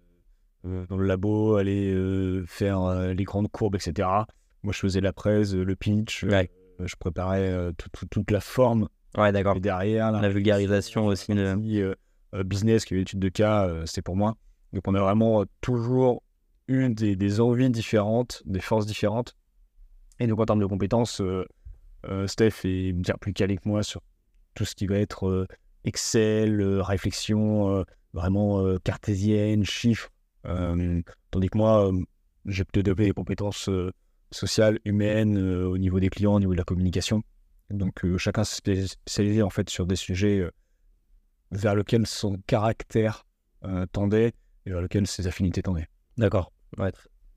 euh, 0.66 0.86
dans 0.88 0.98
le 0.98 1.06
labo, 1.06 1.56
aller 1.56 1.94
euh, 1.94 2.46
faire 2.46 2.82
euh, 2.82 3.14
les 3.14 3.24
grandes 3.24 3.50
courbes, 3.50 3.76
etc. 3.76 4.08
Moi, 4.64 4.74
je 4.74 4.80
faisais 4.80 5.02
la 5.02 5.14
presse, 5.14 5.54
le 5.54 5.76
pitch, 5.76 6.26
je 6.84 6.96
préparais 6.96 7.72
toute 8.12 8.32
la 8.32 8.40
forme. 8.40 8.88
Ouais, 9.18 9.32
d'accord. 9.32 9.58
Et 9.58 9.60
derrière, 9.60 10.12
la, 10.12 10.30
vulgarisation 10.30 11.08
aussi. 11.08 11.34
De... 11.34 11.96
business, 12.44 12.86
qui 12.86 12.94
est 12.94 12.98
l'étude 12.98 13.20
de 13.20 13.30
cas, 13.30 13.70
c'est 13.86 14.02
pour 14.02 14.16
moi. 14.16 14.36
Donc, 14.74 14.84
on 14.88 14.96
a 14.96 15.00
vraiment 15.00 15.46
toujours 15.62 16.24
une 16.68 16.94
des, 16.94 17.40
envies 17.40 17.70
différentes, 17.70 18.44
des 18.46 18.60
forces 18.60 18.86
différentes. 18.86 19.36
Et 20.20 20.28
donc, 20.28 20.40
en 20.40 20.46
termes 20.46 20.60
de 20.60 20.66
compétences, 20.66 21.22
Steph 22.26 22.66
est 22.66 22.94
bien 22.94 23.16
plus 23.20 23.34
calé 23.34 23.58
que 23.58 23.68
moi 23.68 23.84
sur 23.84 24.02
tout 24.56 24.66
ce 24.66 24.76
qui 24.76 24.88
va 24.88 24.98
être 24.98 25.48
Excel, 25.84 26.62
réflexion, 26.82 27.86
vraiment 28.18 28.66
euh, 28.66 28.78
cartésienne, 28.84 29.64
chiffres. 29.64 30.10
Euh, 30.46 31.02
tandis 31.32 31.50
que 31.50 31.58
moi, 31.58 31.88
euh, 31.88 32.02
j'ai 32.46 32.64
peut-être 32.66 32.86
développé 32.86 33.06
des 33.06 33.12
compétences 33.12 33.70
sociales, 34.32 34.80
humaines, 34.86 35.38
au 35.38 35.78
niveau 35.78 36.00
des 36.00 36.10
clients, 36.10 36.36
au 36.36 36.40
niveau 36.40 36.54
de 36.54 36.58
la 36.58 36.64
communication. 36.64 37.24
Donc 37.70 38.02
chacun 38.18 38.44
s'est 38.44 38.88
spécialisé 38.88 39.42
en 39.42 39.50
fait 39.50 39.70
sur 39.70 39.86
des 39.86 39.96
sujets 39.96 40.50
vers 41.52 41.76
lesquels 41.76 42.08
son 42.08 42.38
caractère 42.48 43.26
tendait 43.92 44.34
et 44.66 44.70
vers 44.70 44.82
lesquels 44.82 45.08
ses 45.08 45.28
affinités 45.28 45.62
tendaient. 45.62 45.88
D'accord. 46.18 46.52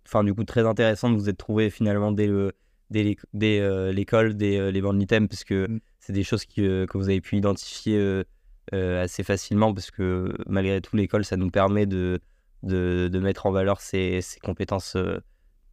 Enfin, 0.06 0.24
du 0.24 0.34
coup, 0.34 0.44
très 0.44 0.66
intéressant 0.66 1.10
de 1.10 1.16
vous 1.16 1.28
être 1.28 1.38
trouvé 1.38 1.70
finalement 1.70 2.12
dès 2.12 2.26
le, 2.26 2.52
l'école, 2.90 4.36
des 4.36 4.72
les 4.72 4.80
bandes 4.80 5.02
items, 5.02 5.28
parce 5.28 5.44
que 5.44 5.68
mmh. 5.68 5.80
c'est 5.98 6.12
des 6.12 6.24
choses 6.24 6.44
que 6.44 6.86
vous 6.94 7.08
avez 7.08 7.20
pu 7.20 7.36
identifier 7.36 8.24
euh, 8.72 9.02
assez 9.02 9.24
facilement 9.24 9.74
parce 9.74 9.90
que 9.90 10.32
malgré 10.46 10.80
tout, 10.80 10.94
l'école, 10.94 11.24
ça 11.24 11.36
nous 11.36 11.50
permet 11.50 11.86
de, 11.86 12.20
de, 12.62 13.18
mettre 13.18 13.46
en 13.46 13.50
valeur 13.50 13.80
ces, 13.80 14.20
compétences 14.44 14.94
euh, 14.94 15.18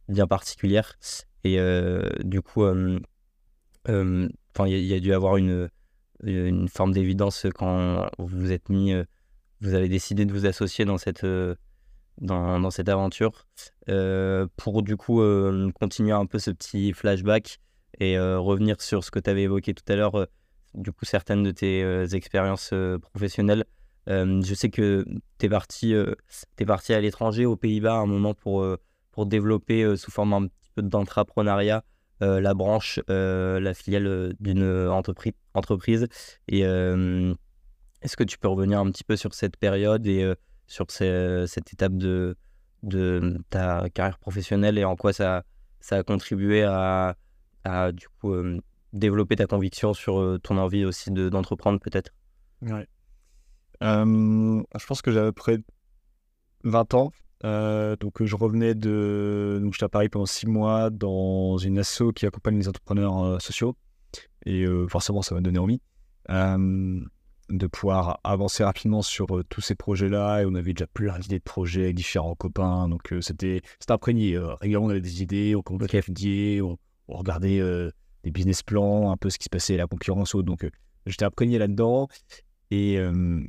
bien 0.08 0.26
particulières. 0.26 0.98
Et 1.44 1.58
euh, 1.58 2.08
du 2.20 2.40
coup, 2.42 2.66
il 2.66 4.30
y, 4.66 4.94
a 4.94 5.00
dû 5.00 5.12
avoir 5.12 5.36
une, 5.36 5.68
une 6.22 6.68
forme 6.68 6.92
d'évidence 6.92 7.46
quand 7.54 8.10
vous 8.18 8.52
êtes 8.52 8.68
mis, 8.68 8.92
vous 9.60 9.74
avez 9.74 9.88
décidé 9.88 10.26
de 10.26 10.32
vous 10.32 10.46
associer 10.46 10.84
dans 10.84 10.98
cette, 10.98 11.26
dans, 12.20 12.60
dans 12.60 12.70
cette 12.70 12.88
aventure. 12.88 13.46
pour 14.56 14.82
du 14.82 14.96
coup 14.96 15.22
continuer 15.74 16.12
un 16.12 16.26
peu 16.26 16.38
ce 16.38 16.50
petit 16.50 16.92
flashback 16.92 17.58
et 18.00 18.18
revenir 18.18 18.80
sur 18.82 19.04
ce 19.04 19.10
que 19.10 19.20
tu 19.20 19.30
avais 19.30 19.42
évoqué 19.42 19.74
tout 19.74 19.90
à 19.90 19.96
l'heure 19.96 20.26
du 20.74 20.92
coup 20.92 21.04
certaines 21.04 21.42
de 21.42 21.50
tes 21.50 21.82
euh, 21.82 22.06
expériences 22.06 22.70
euh, 22.72 22.98
professionnelles. 22.98 23.64
Euh, 24.08 24.40
je 24.42 24.54
sais 24.54 24.70
que 24.70 25.04
tu 25.38 25.46
es 25.46 25.46
es 25.46 26.64
parti 26.64 26.92
à 26.94 27.00
l'étranger, 27.00 27.44
aux 27.44 27.56
Pays-Bas, 27.56 27.94
à 27.94 27.98
un 27.98 28.06
moment 28.06 28.34
pour, 28.34 28.64
pour 29.18 29.26
développer 29.26 29.96
sous 29.96 30.12
forme 30.12 30.32
un 30.32 30.46
petit 30.46 30.70
peu 30.76 30.82
d'entrepreneuriat 30.82 31.82
la 32.20 32.54
branche, 32.54 33.00
la 33.08 33.74
filiale 33.74 34.32
d'une 34.38 34.62
entreprise, 34.62 35.32
entreprise. 35.54 36.06
Et 36.46 36.60
est-ce 36.60 38.16
que 38.16 38.22
tu 38.22 38.38
peux 38.38 38.46
revenir 38.46 38.78
un 38.78 38.88
petit 38.92 39.02
peu 39.02 39.16
sur 39.16 39.34
cette 39.34 39.56
période 39.56 40.06
et 40.06 40.32
sur 40.68 40.86
cette 40.92 41.72
étape 41.72 41.96
de, 41.96 42.36
de 42.84 43.42
ta 43.50 43.90
carrière 43.90 44.20
professionnelle 44.20 44.78
et 44.78 44.84
en 44.84 44.94
quoi 44.94 45.12
ça, 45.12 45.42
ça 45.80 45.96
a 45.96 46.04
contribué 46.04 46.62
à, 46.62 47.16
à 47.64 47.90
du 47.90 48.06
coup, 48.20 48.32
développer 48.92 49.34
ta 49.34 49.46
conviction 49.46 49.94
sur 49.94 50.20
euh, 50.20 50.38
ton 50.38 50.58
envie 50.58 50.84
aussi 50.84 51.10
d'entreprendre 51.10 51.80
peut-être? 51.80 52.12
Ouais. 52.62 52.86
je 53.80 54.86
pense 54.86 55.02
que 55.02 55.10
j'avais 55.10 55.32
près 55.32 55.58
20 56.62 56.94
ans. 56.94 57.10
Euh, 57.44 57.96
donc 57.96 58.22
je 58.22 58.36
revenais 58.36 58.74
de... 58.74 59.60
Donc 59.62 59.72
j'étais 59.72 59.84
à 59.84 59.88
Paris 59.88 60.08
pendant 60.08 60.26
6 60.26 60.46
mois 60.46 60.90
dans 60.90 61.56
une 61.58 61.78
asso 61.78 62.12
qui 62.14 62.26
accompagne 62.26 62.58
les 62.58 62.68
entrepreneurs 62.68 63.22
euh, 63.22 63.38
sociaux. 63.38 63.76
Et 64.46 64.64
forcément, 64.88 65.20
ça 65.20 65.34
m'a 65.34 65.42
donné 65.42 65.58
envie 65.58 65.80
de 66.28 67.66
pouvoir 67.66 68.20
avancer 68.24 68.64
rapidement 68.64 69.02
sur 69.02 69.26
tous 69.50 69.60
ces 69.60 69.74
projets-là. 69.74 70.40
Et 70.40 70.46
on 70.46 70.54
avait 70.54 70.72
déjà 70.72 70.86
plein 70.86 71.18
d'idées 71.18 71.38
de 71.38 71.44
projets 71.44 71.84
avec 71.84 71.96
différents 71.96 72.34
copains. 72.34 72.88
Donc 72.88 73.12
c'était 73.20 73.60
imprégné. 73.90 74.38
régulièrement, 74.38 74.86
on 74.86 74.90
avait 74.90 75.02
des 75.02 75.22
idées, 75.22 75.54
on 75.54 75.78
étudier, 75.80 76.62
on, 76.62 76.78
on 77.08 77.16
regardait 77.16 77.60
des 78.24 78.30
business 78.30 78.62
plans, 78.62 79.10
un 79.10 79.16
peu 79.16 79.30
ce 79.30 79.38
qui 79.38 79.44
se 79.44 79.50
passait 79.50 79.76
la 79.76 79.86
concurrence. 79.86 80.34
Donc, 80.34 80.64
euh, 80.64 80.70
j'étais 81.06 81.24
imprégné 81.24 81.58
là-dedans 81.58 82.08
et 82.70 82.98
euh, 82.98 83.40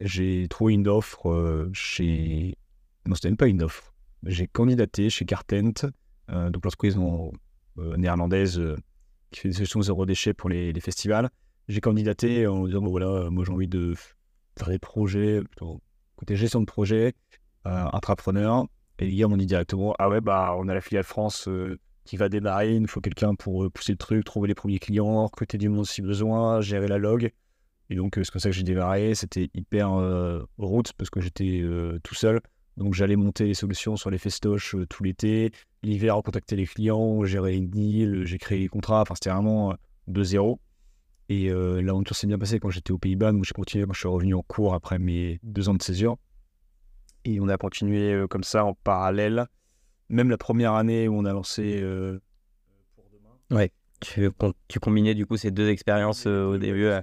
j'ai 0.00 0.46
trouvé 0.48 0.74
une 0.74 0.88
offre 0.88 1.30
euh, 1.30 1.70
chez. 1.72 2.56
Non, 3.06 3.14
c'était 3.14 3.28
même 3.28 3.36
pas 3.36 3.48
une 3.48 3.62
offre. 3.62 3.92
J'ai 4.24 4.46
candidaté 4.46 5.10
chez 5.10 5.24
Cartent, 5.24 5.54
donc 6.28 6.64
l'entreprise 6.64 6.96
néerlandaise 7.76 8.62
qui 9.30 9.40
fait 9.40 9.48
des 9.48 9.54
solutions 9.54 9.82
zéro 9.82 10.06
déchet 10.06 10.34
pour 10.34 10.48
les, 10.48 10.72
festivals. 10.80 11.30
J'ai 11.68 11.80
candidaté 11.80 12.46
en 12.46 12.66
disant 12.66 12.80
voilà, 12.80 13.28
moi 13.30 13.44
j'ai 13.44 13.52
envie 13.52 13.68
de 13.68 13.94
faire 14.56 14.68
des 14.68 14.78
projets, 14.78 15.42
plutôt 15.42 15.80
côté 16.16 16.36
gestion 16.36 16.60
de 16.60 16.66
projet, 16.66 17.14
intrapreneur. 17.64 18.66
Et 19.00 19.06
les 19.06 19.16
gars 19.16 19.26
m'ont 19.26 19.36
dit 19.36 19.46
directement 19.46 19.94
ah 19.98 20.08
ouais, 20.08 20.20
bah 20.20 20.54
on 20.56 20.68
a 20.68 20.74
la 20.74 20.80
filiale 20.80 21.04
France 21.04 21.48
qui 22.04 22.16
va 22.16 22.28
démarrer. 22.28 22.74
Il 22.74 22.82
nous 22.82 22.88
faut 22.88 23.00
quelqu'un 23.00 23.34
pour 23.34 23.64
euh, 23.64 23.70
pousser 23.70 23.92
le 23.92 23.98
truc, 23.98 24.24
trouver 24.24 24.48
les 24.48 24.54
premiers 24.54 24.78
clients, 24.78 25.24
recruter 25.26 25.58
du 25.58 25.68
monde 25.68 25.86
si 25.86 26.02
besoin, 26.02 26.60
gérer 26.60 26.88
la 26.88 26.98
log. 26.98 27.30
Et 27.90 27.94
donc, 27.94 28.18
euh, 28.18 28.24
c'est 28.24 28.32
comme 28.32 28.40
ça 28.40 28.48
que 28.50 28.54
j'ai 28.54 28.62
démarré. 28.62 29.14
C'était 29.14 29.50
hyper 29.54 29.92
euh, 29.94 30.42
route 30.58 30.92
parce 30.94 31.10
que 31.10 31.20
j'étais 31.20 31.64
tout 32.02 32.14
seul. 32.14 32.40
Donc, 32.76 32.94
j'allais 32.94 33.16
monter 33.16 33.46
les 33.46 33.54
solutions 33.54 33.96
sur 33.96 34.10
les 34.10 34.18
festoches 34.18 34.76
tout 34.88 35.02
l'été. 35.02 35.50
L'hiver, 35.82 36.20
contacter 36.22 36.56
les 36.56 36.66
clients, 36.66 37.24
gérer 37.24 37.52
les 37.52 37.60
deals, 37.60 38.24
j'ai 38.24 38.38
créé 38.38 38.58
les 38.58 38.68
contrats. 38.68 39.02
Enfin, 39.02 39.14
c'était 39.14 39.30
vraiment 39.30 39.74
de 40.08 40.22
zéro. 40.22 40.60
Et 41.28 41.50
euh, 41.50 41.80
l'aventure 41.80 42.16
s'est 42.16 42.26
bien 42.26 42.38
passée 42.38 42.58
quand 42.58 42.70
j'étais 42.70 42.92
aux 42.92 42.98
Pays-Bas, 42.98 43.32
donc 43.32 43.44
j'ai 43.44 43.52
continué 43.54 43.86
quand 43.86 43.92
je 43.92 44.00
suis 44.00 44.08
revenu 44.08 44.34
en 44.34 44.42
cours 44.42 44.74
après 44.74 44.98
mes 44.98 45.38
deux 45.42 45.68
ans 45.68 45.74
de 45.74 45.82
césure. 45.82 46.16
Et 47.24 47.40
on 47.40 47.48
a 47.48 47.56
continué 47.56 48.12
euh, 48.12 48.26
comme 48.26 48.42
ça 48.44 48.64
en 48.64 48.74
parallèle. 48.74 49.46
Même 50.08 50.28
la 50.28 50.36
première 50.36 50.74
année 50.74 51.08
où 51.08 51.14
on 51.14 51.24
a 51.24 51.32
lancé 51.32 51.80
euh, 51.80 52.18
pour 52.94 53.04
demain. 53.12 53.60
Ouais. 53.62 53.70
Tu, 54.00 54.28
tu 54.68 54.80
combinais 54.80 55.14
du 55.14 55.24
coup 55.26 55.36
ces 55.36 55.52
deux 55.52 55.68
expériences 55.68 56.24
euh, 56.26 56.46
au 56.46 56.58
début. 56.58 56.84
euh. 56.86 57.00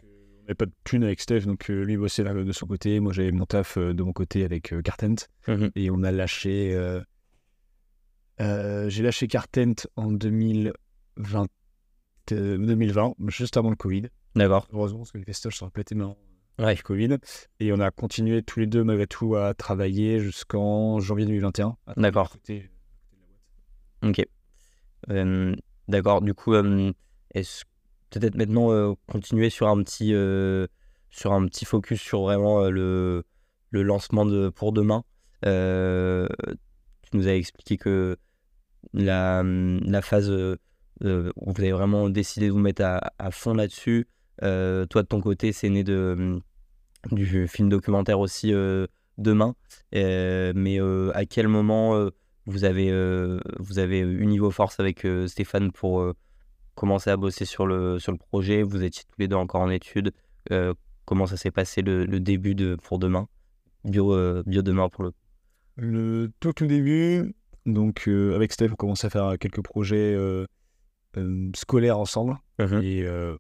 Pas 0.57 0.65
de 0.65 0.71
thune 0.83 1.03
avec 1.03 1.19
Steph, 1.21 1.41
donc 1.41 1.69
euh, 1.69 1.83
lui 1.83 1.95
bossait 1.97 2.23
là, 2.23 2.33
de 2.33 2.51
son 2.51 2.65
côté. 2.65 2.99
Moi 2.99 3.13
j'avais 3.13 3.31
mon 3.31 3.45
taf 3.45 3.77
euh, 3.77 3.93
de 3.93 4.01
mon 4.03 4.13
côté 4.13 4.43
avec 4.43 4.73
euh, 4.73 4.81
Cartent. 4.81 5.29
Mhm. 5.47 5.71
Et 5.75 5.91
on 5.91 6.01
a 6.03 6.11
lâché. 6.11 6.73
euh, 6.73 7.01
euh, 8.41 8.89
j'ai 8.89 9.03
lâché 9.03 9.27
Cartent 9.27 9.87
en 9.95 10.11
2020, 10.11 11.47
euh, 12.31 12.57
2020, 12.57 13.15
juste 13.27 13.57
avant 13.57 13.69
le 13.69 13.75
Covid. 13.75 14.03
D'accord. 14.35 14.67
Heureusement, 14.71 14.99
parce 14.99 15.11
que 15.11 15.17
les 15.17 15.23
festoches 15.25 15.57
sont 15.57 15.65
répétés 15.65 15.95
maintenant 15.95 16.17
Ouais. 16.59 16.75
Covid. 16.75 17.17
Et 17.61 17.71
on 17.71 17.79
a 17.79 17.89
continué 17.89 18.43
tous 18.43 18.59
les 18.59 18.67
deux, 18.67 18.83
malgré 18.83 19.07
tout, 19.07 19.35
à 19.35 19.53
travailler 19.53 20.19
jusqu'en 20.19 20.99
janvier 20.99 21.25
2021. 21.25 21.67
à 21.87 21.93
travailler 21.93 22.01
D'accord. 22.01 22.35
Ok. 24.03 24.25
Euh, 25.09 25.55
D'accord. 25.87 26.21
Du 26.21 26.33
coup, 26.33 26.53
euh, 26.53 26.91
est-ce 27.33 27.63
peut-être 28.09 28.35
maintenant 28.35 28.71
euh, 28.71 28.93
continuer 29.07 29.49
sur 29.49 29.67
un 29.67 29.81
petit 29.83 30.13
euh, 30.13 30.67
sur 31.09 31.33
un 31.33 31.45
petit 31.45 31.65
focus 31.65 32.01
sur 32.01 32.21
vraiment 32.21 32.61
euh, 32.63 32.69
le 32.69 33.23
le 33.71 33.83
lancement 33.83 34.25
de 34.25 34.49
pour 34.49 34.73
demain. 34.73 35.03
Tu 35.43 37.17
nous 37.17 37.27
as 37.27 37.33
expliqué 37.33 37.77
que 37.77 38.17
la 38.93 39.43
la 39.43 40.01
phase 40.01 40.29
où 40.31 40.57
vous 41.01 41.61
avez 41.61 41.71
vraiment 41.71 42.09
décidé 42.09 42.47
de 42.47 42.51
vous 42.51 42.59
mettre 42.59 42.83
à, 42.83 43.31
fond 43.31 43.53
là-dessus. 43.53 44.07
toi 44.39 44.47
de 45.03 45.07
ton 45.07 45.21
côté, 45.21 45.51
c'est 45.51 45.69
né 45.69 45.83
de 45.83 46.39
du 47.11 47.47
film 47.47 47.69
documentaire 47.69 48.19
aussi 48.19 48.51
demain. 49.17 49.55
Mais 49.93 50.79
à 51.13 51.25
quel 51.25 51.47
moment 51.47 52.09
vous 52.45 52.63
avez, 52.63 52.91
vous 53.59 53.79
avez 53.79 53.99
eu 53.99 54.25
niveau 54.25 54.51
force 54.51 54.79
avec 54.79 55.07
Stéphane 55.27 55.71
pour 55.71 56.13
commencer 56.79 57.09
à 57.09 57.17
bosser 57.17 57.45
sur 57.45 57.67
le, 57.67 57.99
sur 57.99 58.11
le 58.11 58.17
projet. 58.17 58.63
Vous 58.63 58.83
étiez 58.83 59.03
tous 59.03 59.19
les 59.19 59.27
deux 59.27 59.35
encore 59.35 59.61
en 59.61 59.69
études. 59.69 60.11
Euh, 60.51 60.73
comment 61.05 61.25
ça 61.27 61.35
s'est 61.37 61.51
passé 61.51 61.81
le, 61.81 62.05
le 62.05 62.19
début 62.19 62.55
de 62.55 62.75
pour 62.81 62.97
demain 62.99 63.27
Bio, 63.83 64.13
euh, 64.13 64.43
bio 64.45 64.61
demain 64.61 64.87
pour 64.89 65.03
le. 65.03 65.11
Le 65.75 66.31
tout, 66.39 66.51
tout 66.53 66.67
début, 66.67 67.33
donc 67.65 68.07
euh, 68.07 68.35
avec 68.35 68.51
Steph, 68.51 68.69
on 68.71 68.75
commençait 68.75 69.07
à 69.07 69.09
faire 69.09 69.37
quelques 69.39 69.63
projets 69.63 70.13
scolaires 71.55 71.97
ensemble. 71.99 72.35
Et 72.81 73.03
euh, 73.03 73.35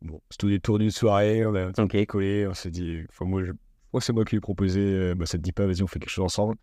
bon, 0.00 0.20
c'était 0.30 0.44
au 0.46 0.48
détour 0.50 0.78
d'une 0.78 0.90
soirée, 0.90 1.46
on 1.46 1.54
a 1.54 1.68
Ok. 1.80 2.06
collé, 2.06 2.46
on 2.48 2.54
s'est 2.54 2.70
dit, 2.70 3.02
enfin, 3.10 3.24
moi, 3.24 3.44
je- 3.44 3.52
moi, 3.92 4.00
c'est 4.00 4.12
moi 4.12 4.24
qui 4.24 4.30
lui 4.32 4.38
ai 4.38 4.40
proposé, 4.40 5.14
bah, 5.14 5.26
ça 5.26 5.38
te 5.38 5.42
dit 5.42 5.52
pas, 5.52 5.66
vas-y, 5.66 5.82
on 5.82 5.86
fait 5.86 6.00
quelque 6.00 6.10
chose 6.10 6.24
ensemble. 6.24 6.56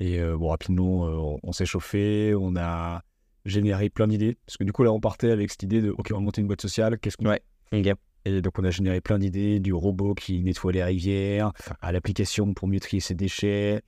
Et 0.00 0.20
bon, 0.20 0.48
rapidement, 0.48 1.02
on, 1.04 1.38
on 1.42 1.52
s'est 1.52 1.66
chauffé, 1.66 2.34
on 2.38 2.54
a 2.56 3.02
généré 3.44 3.90
plein 3.90 4.06
d'idées. 4.06 4.36
Parce 4.46 4.56
que 4.56 4.64
du 4.64 4.72
coup, 4.72 4.82
là, 4.84 4.92
on 4.92 5.00
partait 5.00 5.30
avec 5.30 5.50
cette 5.50 5.62
idée 5.62 5.80
de, 5.82 5.90
ok, 5.90 6.08
on 6.12 6.14
va 6.14 6.20
monter 6.20 6.40
une 6.40 6.46
boîte 6.46 6.62
sociale, 6.62 6.98
qu'est-ce 6.98 7.16
qu'on 7.16 7.28
Ouais. 7.28 7.42
Et 8.26 8.40
donc, 8.40 8.58
on 8.58 8.64
a 8.64 8.70
généré 8.70 9.00
plein 9.00 9.18
d'idées, 9.18 9.60
du 9.60 9.74
robot 9.74 10.14
qui 10.14 10.42
nettoie 10.42 10.72
les 10.72 10.82
rivières, 10.82 11.52
à 11.82 11.92
l'application 11.92 12.54
pour 12.54 12.68
mieux 12.68 12.80
trier 12.80 13.00
ses 13.00 13.14
déchets, 13.14 13.82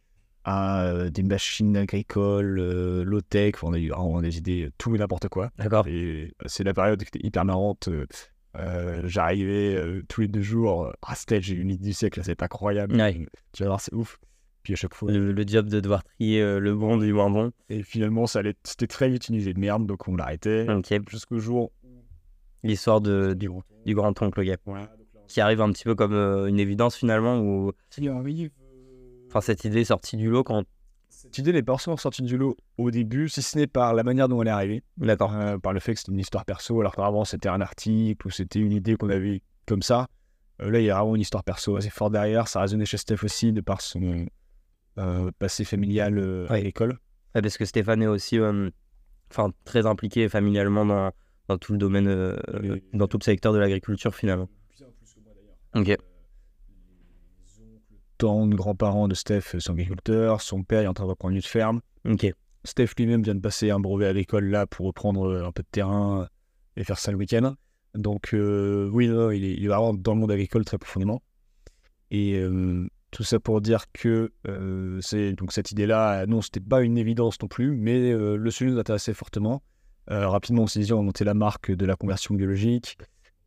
à 0.45 0.85
euh, 0.89 1.09
des 1.09 1.23
machines 1.23 1.77
agricoles, 1.77 2.59
euh, 2.59 3.03
low-tech. 3.03 3.55
Enfin, 3.55 3.69
on 3.69 3.73
a 3.73 3.79
eu 3.79 3.89
vraiment 3.89 4.21
des 4.21 4.37
idées, 4.37 4.69
tout 4.77 4.95
et 4.95 4.99
n'importe 4.99 5.29
quoi. 5.29 5.51
D'accord. 5.57 5.87
Et 5.89 6.25
euh, 6.25 6.29
c'est 6.47 6.65
la 6.65 6.75
période 6.75 7.03
qui 7.03 7.09
était 7.17 7.27
hyper 7.27 7.45
marrante. 7.47 7.89
euh, 7.89 9.03
J'arrivais 9.05 10.03
tous 10.09 10.21
les 10.23 10.29
deux 10.29 10.43
jours. 10.43 10.93
Ah, 11.03 11.15
Steph, 11.15 11.41
j'ai 11.41 11.55
une 11.55 11.71
idée 11.71 11.87
du 11.89 11.93
siècle, 11.95 12.21
c'est 12.23 12.43
incroyable. 12.43 12.95
Ouais. 12.97 13.27
Tu 13.53 13.63
vas 13.63 13.69
voir, 13.71 13.81
c'est 13.81 13.95
ouf. 13.95 14.19
Puis 14.67 14.73
à 14.73 14.77
chaque 14.77 14.95
fois. 14.95 15.13
Le, 15.13 15.31
le 15.31 15.45
job 15.47 15.69
de 15.69 15.79
devoir 15.79 16.03
trier 16.03 16.43
euh, 16.43 16.59
le 16.59 16.75
bon 16.75 16.97
du 16.97 17.13
moins 17.13 17.31
bon. 17.31 17.53
Et 17.69 17.85
finalement, 17.85 18.27
ça 18.27 18.41
allait... 18.41 18.57
c'était 18.65 18.89
très 18.89 19.09
vite 19.09 19.29
une 19.29 19.37
idée 19.37 19.55
de 19.55 19.61
merde, 19.61 19.87
donc 19.87 20.09
on 20.09 20.17
l'arrêtait. 20.17 20.69
Ok. 20.69 20.93
Jusqu'au 21.09 21.39
jour. 21.39 21.71
L'histoire 22.65 23.01
de, 23.01 23.35
du, 23.35 23.49
du 23.85 23.95
grand 23.95 24.21
oncle 24.21 24.43
gap. 24.43 24.61
Qui 25.29 25.41
arrive 25.41 25.61
un 25.61 25.71
petit 25.71 25.85
peu 25.85 25.95
comme 25.95 26.15
euh, 26.15 26.47
une 26.47 26.59
évidence 26.59 26.97
finalement. 26.97 27.39
Où... 27.39 27.75
Enfin, 29.29 29.41
cette 29.41 29.65
idée 29.65 29.83
est 29.83 29.85
sortie 29.85 30.17
du 30.17 30.29
lot 30.31 30.43
quand. 30.43 30.65
Cette 31.11 31.39
idée 31.39 31.53
n'est 31.53 31.63
pas 31.63 31.75
forcément 31.75 31.97
sortie 31.97 32.23
du 32.23 32.37
lot 32.37 32.57
au 32.77 32.91
début, 32.91 33.29
si 33.29 33.41
ce 33.41 33.57
n'est 33.57 33.69
par 33.69 33.95
la 33.95 34.03
manière 34.03 34.29
dont 34.29 34.43
elle 34.43 34.49
est 34.49 34.51
arrivée. 34.51 34.83
D'accord. 34.97 35.33
Euh, 35.33 35.59
par 35.59 35.75
le 35.75 35.79
fait 35.79 35.95
que 35.95 36.01
c'était 36.01 36.11
une 36.11 36.19
histoire 36.19 36.45
perso, 36.45 36.81
alors 36.81 36.97
qu'avant 36.97 37.25
c'était 37.25 37.49
un 37.49 37.61
article 37.61 38.27
ou 38.27 38.31
c'était 38.31 38.59
une 38.59 38.73
idée 38.73 38.97
qu'on 38.97 39.11
avait 39.11 39.43
comme 39.65 39.83
ça. 39.83 40.09
Euh, 40.61 40.71
là, 40.71 40.81
il 40.81 40.87
y 40.87 40.91
a 40.91 40.99
vraiment 40.99 41.15
une 41.15 41.21
histoire 41.21 41.45
perso 41.45 41.77
assez 41.77 41.91
forte 41.91 42.15
derrière. 42.15 42.49
Ça 42.49 42.63
résonnait 42.63 42.85
chez 42.85 42.97
Steph 42.97 43.23
aussi 43.23 43.53
de 43.53 43.61
par 43.61 43.81
son 43.81 44.03
euh, 44.03 44.27
passé 45.39 45.65
familial 45.65 46.19
euh, 46.19 46.47
à 46.49 46.53
Ouais. 46.53 46.63
l'école. 46.63 46.99
Ouais, 47.35 47.43
parce 47.43 47.59
que 47.59 47.65
Stéphane 47.65 48.03
est 48.03 48.07
aussi 48.07 48.39
euh, 48.39 48.71
enfin, 49.31 49.53
très 49.65 49.87
impliqué 49.87 50.29
familialement 50.29 50.87
dans, 50.87 51.13
dans 51.49 51.59
tout 51.59 51.73
le 51.73 51.79
domaine, 51.79 52.09
euh, 52.09 52.37
Oui. 52.63 52.83
dans 52.95 53.07
tout 53.07 53.19
le 53.19 53.25
secteur 53.25 53.53
de 53.53 53.59
l'agriculture 53.59 54.15
finalement. 54.15 54.49
Ok. 55.75 55.97
Tant 58.19 58.47
de 58.47 58.55
grands-parents 58.55 59.09
de 59.09 59.15
Steph 59.15 59.59
sont 59.59 59.73
agriculteurs, 59.73 60.41
son 60.41 60.63
père 60.63 60.81
est 60.81 60.87
en 60.87 60.95
train 60.95 61.05
de 61.05 61.11
reprendre 61.11 61.35
une 61.35 61.43
ferme. 61.43 61.83
Ok. 62.09 62.27
Steph 62.65 62.89
lui-même 62.99 63.23
vient 63.23 63.35
de 63.35 63.41
passer 63.41 63.71
un 63.71 63.79
brevet 63.79 64.07
à 64.07 64.13
l'école 64.15 64.47
là 64.47 64.67
pour 64.67 64.87
reprendre 64.87 65.29
euh, 65.29 65.45
un 65.47 65.53
peu 65.53 65.63
de 65.63 65.69
terrain 65.71 66.27
et 66.77 66.85
faire 66.85 66.99
ça 66.99 67.13
le 67.13 67.19
week-end. 67.19 67.55
Donc 67.95 68.33
euh, 68.33 68.89
oui, 68.93 69.09
non, 69.09 69.31
il, 69.31 69.45
est, 69.45 69.53
il 69.55 69.65
est 69.65 69.69
vraiment 69.69 69.93
dans 69.95 70.15
le 70.15 70.21
monde 70.21 70.31
agricole 70.31 70.65
très 70.65 70.79
profondément. 70.79 71.23
Et 72.11 72.37
euh, 72.39 72.89
tout 73.11 73.23
ça 73.23 73.41
pour 73.41 73.61
dire 73.61 73.85
que 73.93 74.33
euh, 74.49 74.99
c'est 75.01 75.33
donc 75.33 75.53
cette 75.53 75.71
idée-là, 75.71 76.23
euh, 76.23 76.27
non, 76.27 76.43
c'était 76.43 76.61
pas 76.61 76.83
une 76.83 76.99
évidence 76.99 77.41
non 77.41 77.49
plus, 77.49 77.77
mais 77.77 78.13
euh, 78.13 78.37
le 78.37 78.51
sujet 78.51 78.71
nous 78.71 78.79
intéressait 78.79 79.15
fortement. 79.15 79.63
Euh, 80.11 80.29
rapidement, 80.29 80.63
on 80.63 80.67
s'est 80.67 80.81
dit, 80.81 80.93
on 80.93 80.99
va 80.99 81.03
monter 81.03 81.25
la 81.25 81.35
marque 81.35 81.71
de 81.71 81.87
la 81.87 81.97
conversion 81.97 82.35
biologique 82.35 82.99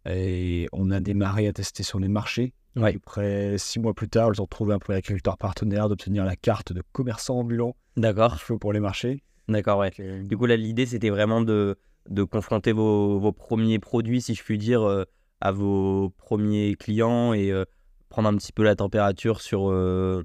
et 0.06 0.67
on 0.72 0.91
a 0.91 1.00
démarré 1.00 1.48
à 1.48 1.54
tester 1.54 1.84
sur 1.84 2.00
les 2.00 2.08
marchés. 2.08 2.54
Ouais. 2.76 2.89
À 2.89 2.93
peu 2.93 3.00
près 3.00 3.58
six 3.58 3.80
mois 3.80 3.93
plus 3.93 4.10
tard, 4.10 4.32
ils 4.34 4.41
ont 4.41 4.48
trouvé 4.48 4.74
un 4.74 4.80
premier 4.80 4.98
agriculteur 4.98 5.38
partenaire 5.38 5.89
d'obtenir 5.89 6.26
la 6.26 6.36
carte 6.36 6.74
de 6.74 6.82
commerçant 6.91 7.39
ambulant 7.39 7.76
D'accord. 7.98 8.39
pour 8.60 8.74
les 8.74 8.80
marchés. 8.80 9.24
D'accord, 9.48 9.80
ouais. 9.80 9.91
Du 10.24 10.38
coup, 10.38 10.45
là, 10.45 10.56
l'idée, 10.56 10.86
c'était 10.86 11.10
vraiment 11.10 11.41
de, 11.41 11.78
de 12.10 12.24
confronter 12.24 12.72
vos, 12.72 13.19
vos 13.19 13.32
premiers 13.32 13.80
produits, 13.80 14.22
si 14.22 14.36
je 14.36 14.43
puis 14.43 14.58
dire, 14.58 15.06
à 15.41 15.52
vos 15.52 16.10
premiers 16.17 16.76
clients 16.76 17.34
et 17.34 17.52
prendre 18.10 18.30
un 18.30 18.36
petit 18.36 18.52
peu 18.52 18.63
la 18.63 18.76
température 18.76 19.41
sur 19.41 19.69
euh, 19.69 20.24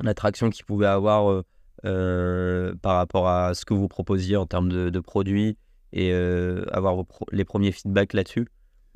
l'attraction 0.00 0.50
qu'ils 0.50 0.64
pouvaient 0.64 0.86
avoir 0.86 1.30
euh, 1.30 1.42
euh, 1.84 2.74
par 2.82 2.96
rapport 2.96 3.28
à 3.28 3.54
ce 3.54 3.64
que 3.64 3.74
vous 3.74 3.88
proposiez 3.88 4.36
en 4.36 4.46
termes 4.46 4.68
de, 4.68 5.00
produits 5.00 5.56
et 5.92 6.12
euh, 6.12 6.64
avoir 6.72 7.04
les 7.32 7.44
premiers 7.44 7.72
feedbacks 7.72 8.12
là-dessus? 8.12 8.48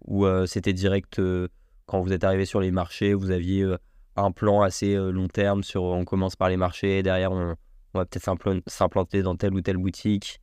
Ou 0.04 0.26
euh, 0.26 0.46
c'était 0.46 0.72
direct 0.72 1.18
euh, 1.18 1.48
quand 1.86 2.00
vous 2.00 2.12
êtes 2.12 2.24
arrivé 2.24 2.44
sur 2.44 2.60
les 2.60 2.70
marchés, 2.70 3.14
vous 3.14 3.30
aviez 3.30 3.62
euh, 3.62 3.76
un 4.16 4.32
plan 4.32 4.62
assez 4.62 4.94
euh, 4.94 5.10
long 5.10 5.28
terme 5.28 5.62
sur 5.62 5.84
on 5.84 6.04
commence 6.04 6.36
par 6.36 6.48
les 6.48 6.56
marchés, 6.56 7.02
derrière 7.02 7.32
on, 7.32 7.56
va 7.94 8.04
peut-être 8.04 8.24
s'implan- 8.24 8.62
s'implanter 8.66 9.22
dans 9.22 9.36
telle 9.36 9.54
ou 9.54 9.60
telle 9.60 9.76
boutique. 9.76 10.40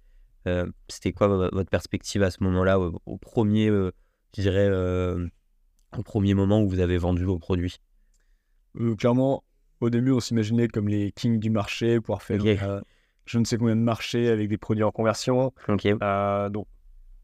Euh, 0.48 0.66
C'était 0.88 1.12
quoi 1.12 1.28
vo- 1.28 1.50
votre 1.52 1.70
perspective 1.70 2.24
à 2.24 2.32
ce 2.32 2.44
moment-là, 2.44 2.80
au, 2.80 3.18
premier, 3.18 3.70
euh, 3.70 3.92
je 4.36 4.42
dirais, 4.42 4.68
euh, 4.70 5.28
au 5.98 6.04
premier 6.04 6.34
moment 6.34 6.62
où 6.62 6.70
vous 6.70 6.80
avez 6.80 6.98
vendu 6.98 7.24
vos 7.24 7.40
produits 7.40 7.78
Euh, 8.80 8.96
clairement, 8.96 9.44
au 9.82 9.90
début, 9.90 10.12
on 10.12 10.20
s'imaginait 10.20 10.68
comme 10.68 10.88
les 10.88 11.12
kings 11.12 11.40
du 11.40 11.50
marché, 11.50 12.00
pouvoir 12.00 12.22
faire 12.22 12.42
euh, 12.46 12.82
je 13.26 13.40
ne 13.40 13.46
sais 13.46 13.58
combien 13.58 13.76
de 13.76 13.82
marchés 13.82 14.30
avec 14.30 14.50
des 14.50 14.58
produits 14.58 14.84
en 14.84 14.92
conversion. 14.92 15.54
Euh, 16.02 16.50
donc, 16.50 16.68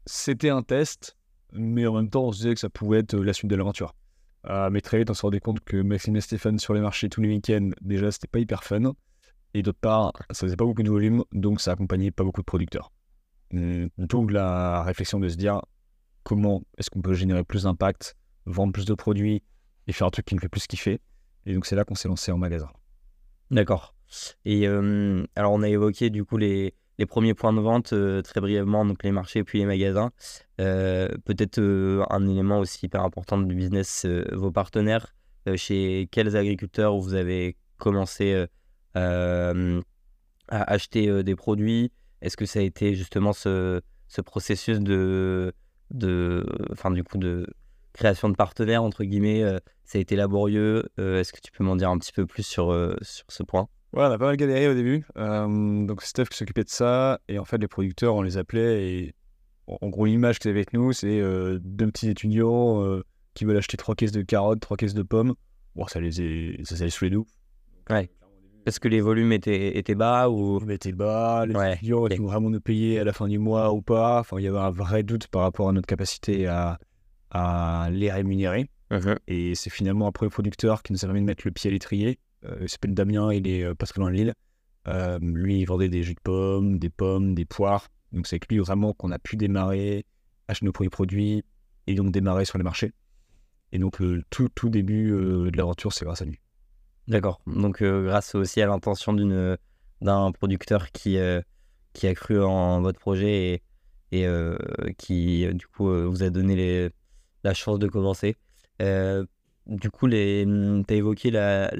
c'était 0.06 0.50
un 0.50 0.62
test, 0.62 1.16
mais 1.52 1.86
en 1.86 1.94
même 1.94 2.10
temps, 2.10 2.24
on 2.24 2.32
se 2.32 2.38
disait 2.38 2.54
que 2.54 2.60
ça 2.60 2.70
pouvait 2.70 3.00
être 3.00 3.14
euh, 3.14 3.24
la 3.24 3.32
suite 3.32 3.50
de 3.50 3.56
l'aventure. 3.56 3.94
Mais 4.70 4.80
très 4.80 4.98
vite, 4.98 5.10
on 5.10 5.14
se 5.14 5.22
rendait 5.22 5.40
compte 5.40 5.58
que 5.58 5.76
Maxime 5.76 6.14
et 6.14 6.20
Stéphane 6.20 6.60
sur 6.60 6.72
les 6.72 6.80
marchés 6.80 7.08
tous 7.08 7.20
les 7.20 7.26
week-ends, 7.26 7.70
déjà, 7.80 8.12
c'était 8.12 8.28
pas 8.28 8.38
hyper 8.38 8.62
fun. 8.62 8.92
Et 9.54 9.62
d'autre 9.64 9.80
part, 9.80 10.12
ça 10.30 10.46
faisait 10.46 10.54
pas 10.54 10.64
beaucoup 10.64 10.84
de 10.84 10.88
volume, 10.88 11.24
donc 11.32 11.60
ça 11.60 11.72
accompagnait 11.72 12.12
pas 12.12 12.22
beaucoup 12.22 12.42
de 12.42 12.46
producteurs. 12.46 12.92
Hum, 13.52 13.88
D'où 13.98 14.28
la 14.28 14.84
réflexion 14.84 15.18
de 15.18 15.28
se 15.28 15.34
dire 15.36 15.62
comment 16.22 16.62
est-ce 16.78 16.90
qu'on 16.90 17.00
peut 17.00 17.14
générer 17.14 17.42
plus 17.42 17.64
d'impact, 17.64 18.16
vendre 18.46 18.72
plus 18.72 18.84
de 18.84 18.94
produits 18.94 19.42
et 19.86 19.92
faire 19.92 20.06
un 20.06 20.10
truc 20.10 20.26
qui 20.26 20.34
nous 20.34 20.40
fait 20.40 20.48
plus 20.48 20.66
kiffer. 20.66 21.00
Et 21.44 21.54
donc, 21.54 21.66
c'est 21.66 21.76
là 21.76 21.84
qu'on 21.84 21.94
s'est 21.94 22.08
lancé 22.08 22.32
en 22.32 22.38
magasin. 22.38 22.70
d'accord. 23.50 23.94
Et 24.44 24.66
euh, 24.66 25.24
alors, 25.34 25.52
on 25.52 25.62
a 25.62 25.68
évoqué 25.68 26.10
du 26.10 26.24
coup 26.24 26.36
les, 26.36 26.74
premiers 27.08 27.34
points 27.34 27.52
de 27.52 27.60
vente 27.60 27.92
euh, 27.92 28.22
très 28.22 28.40
brièvement, 28.40 28.84
donc 28.84 29.02
les 29.02 29.12
marchés 29.12 29.44
puis 29.44 29.58
les 29.58 29.66
magasins. 29.66 30.10
Euh, 30.60 31.08
Peut-être 31.24 31.60
un 32.10 32.28
élément 32.28 32.60
aussi 32.60 32.86
hyper 32.86 33.02
important 33.02 33.38
du 33.38 33.54
business, 33.54 34.06
vos 34.32 34.50
partenaires. 34.50 35.14
Chez 35.54 36.08
quels 36.10 36.36
agriculteurs 36.36 36.96
vous 36.96 37.14
avez 37.14 37.56
commencé 37.78 38.46
à 38.94 39.52
acheter 40.48 41.22
des 41.22 41.36
produits? 41.36 41.92
Est-ce 42.20 42.36
que 42.36 42.46
ça 42.46 42.60
a 42.60 42.62
été 42.62 42.94
justement 42.94 43.32
ce, 43.32 43.80
ce 44.08 44.20
processus 44.20 44.80
de, 44.80 45.52
de, 45.90 46.44
enfin 46.72 46.90
du 46.90 47.04
coup 47.04 47.18
de 47.18 47.46
création 47.96 48.28
de 48.28 48.34
partenaires, 48.34 48.82
entre 48.82 49.04
guillemets, 49.04 49.42
ça 49.84 49.98
a 49.98 50.00
été 50.00 50.16
laborieux. 50.16 50.84
Est-ce 50.98 51.32
que 51.32 51.40
tu 51.40 51.50
peux 51.50 51.64
m'en 51.64 51.76
dire 51.76 51.90
un 51.90 51.98
petit 51.98 52.12
peu 52.12 52.26
plus 52.26 52.44
sur, 52.44 52.66
sur 53.02 53.24
ce 53.28 53.42
point? 53.42 53.68
Ouais, 53.92 54.02
on 54.02 54.10
a 54.10 54.18
pas 54.18 54.26
mal 54.26 54.36
galéré 54.36 54.68
au 54.68 54.74
début. 54.74 55.04
donc, 55.16 56.02
c'est 56.02 56.08
Steph 56.08 56.26
qui 56.26 56.36
s'occupait 56.36 56.64
de 56.64 56.68
ça. 56.68 57.20
Et 57.28 57.38
en 57.38 57.44
fait, 57.44 57.58
les 57.58 57.68
producteurs, 57.68 58.14
on 58.14 58.22
les 58.22 58.36
appelait. 58.36 58.88
Et 58.88 59.14
en 59.66 59.88
gros, 59.88 60.06
l'image 60.06 60.38
qu'ils 60.38 60.50
avaient 60.50 60.60
avec 60.60 60.72
nous, 60.72 60.92
c'est 60.92 61.20
deux 61.60 61.86
petits 61.86 62.08
étudiants 62.10 63.00
qui 63.34 63.44
veulent 63.44 63.56
acheter 63.56 63.76
trois 63.76 63.94
caisses 63.94 64.12
de 64.12 64.22
carottes, 64.22 64.60
trois 64.60 64.76
caisses 64.76 64.94
de 64.94 65.02
pommes. 65.02 65.34
Bon, 65.74 65.86
ça 65.86 66.00
les, 66.00 66.20
est... 66.22 66.64
ça, 66.64 66.76
ça 66.76 66.84
les 66.84 66.90
saoulait 66.90 67.10
nous. 67.10 67.26
Ouais. 67.90 68.10
Est-ce 68.64 68.80
que 68.80 68.88
les 68.88 69.00
volumes 69.00 69.32
étaient, 69.32 69.76
étaient 69.78 69.94
bas 69.94 70.28
ou... 70.28 70.54
Les 70.54 70.58
volumes 70.60 70.70
étaient 70.70 70.92
bas, 70.92 71.46
les 71.46 71.72
étudiants 71.74 72.08
ils 72.08 72.18
vont 72.18 72.26
vraiment 72.26 72.50
nous 72.50 72.60
payer 72.60 72.98
à 72.98 73.04
la 73.04 73.12
fin 73.12 73.28
du 73.28 73.38
mois 73.38 73.72
ou 73.72 73.82
pas. 73.82 74.18
Enfin, 74.20 74.38
il 74.38 74.44
y 74.44 74.48
avait 74.48 74.58
un 74.58 74.70
vrai 74.70 75.02
doute 75.02 75.28
par 75.28 75.42
rapport 75.42 75.68
à 75.68 75.72
notre 75.72 75.86
capacité 75.86 76.46
à, 76.46 76.78
à 77.36 77.90
les 77.90 78.10
rémunérer. 78.10 78.70
Uh-huh. 78.90 79.18
Et 79.26 79.54
c'est 79.54 79.70
finalement 79.70 80.06
un 80.06 80.12
premier 80.12 80.30
producteur 80.30 80.82
qui 80.82 80.92
nous 80.92 81.04
a 81.04 81.06
permis 81.06 81.20
de 81.20 81.26
mettre 81.26 81.42
le 81.44 81.50
pied 81.50 81.68
à 81.68 81.72
l'étrier. 81.72 82.18
Euh, 82.44 82.56
il 82.60 82.68
s'appelle 82.68 82.94
Damien, 82.94 83.32
il 83.32 83.46
est 83.46 83.64
euh, 83.64 83.74
pas 83.74 83.86
très 83.86 84.00
loin 84.00 84.10
de 84.10 84.16
Lille. 84.16 84.34
Euh, 84.88 85.18
lui, 85.20 85.60
il 85.60 85.64
vendait 85.64 85.88
des 85.88 86.02
jus 86.02 86.14
de 86.14 86.20
pommes, 86.20 86.78
des 86.78 86.90
pommes, 86.90 87.34
des 87.34 87.44
poires. 87.44 87.88
Donc 88.12 88.26
c'est 88.26 88.36
avec 88.36 88.48
lui 88.48 88.58
vraiment 88.58 88.92
qu'on 88.92 89.10
a 89.10 89.18
pu 89.18 89.36
démarrer, 89.36 90.06
acheter 90.48 90.64
nos 90.64 90.72
premiers 90.72 90.90
produits 90.90 91.44
et 91.86 91.94
donc 91.94 92.12
démarrer 92.12 92.44
sur 92.44 92.58
les 92.58 92.64
marchés. 92.64 92.92
Et 93.72 93.78
donc 93.78 93.98
le 93.98 94.22
tout, 94.30 94.48
tout 94.54 94.70
début 94.70 95.10
de 95.10 95.56
l'aventure, 95.56 95.92
c'est 95.92 96.04
grâce 96.04 96.22
à 96.22 96.24
lui. 96.24 96.38
D'accord. 97.08 97.40
Donc 97.46 97.82
grâce 97.82 98.36
aussi 98.36 98.62
à 98.62 98.66
l'intention 98.66 99.12
d'une, 99.12 99.58
d'un 100.00 100.30
producteur 100.30 100.92
qui, 100.92 101.18
qui 101.92 102.06
a 102.06 102.14
cru 102.14 102.40
en 102.40 102.80
votre 102.80 103.00
projet 103.00 103.60
et, 104.12 104.22
et 104.22 104.94
qui 104.96 105.46
du 105.52 105.66
coup 105.66 105.88
vous 105.88 106.22
a 106.22 106.30
donné 106.30 106.54
les, 106.54 106.90
la 107.46 107.54
chance 107.54 107.78
de 107.78 107.88
commencer. 107.88 108.36
du 108.80 109.90
coup, 109.90 110.06
les, 110.06 110.44
tu 110.86 110.94
as 110.94 110.96
évoqué 110.96 111.30
la, 111.30 111.72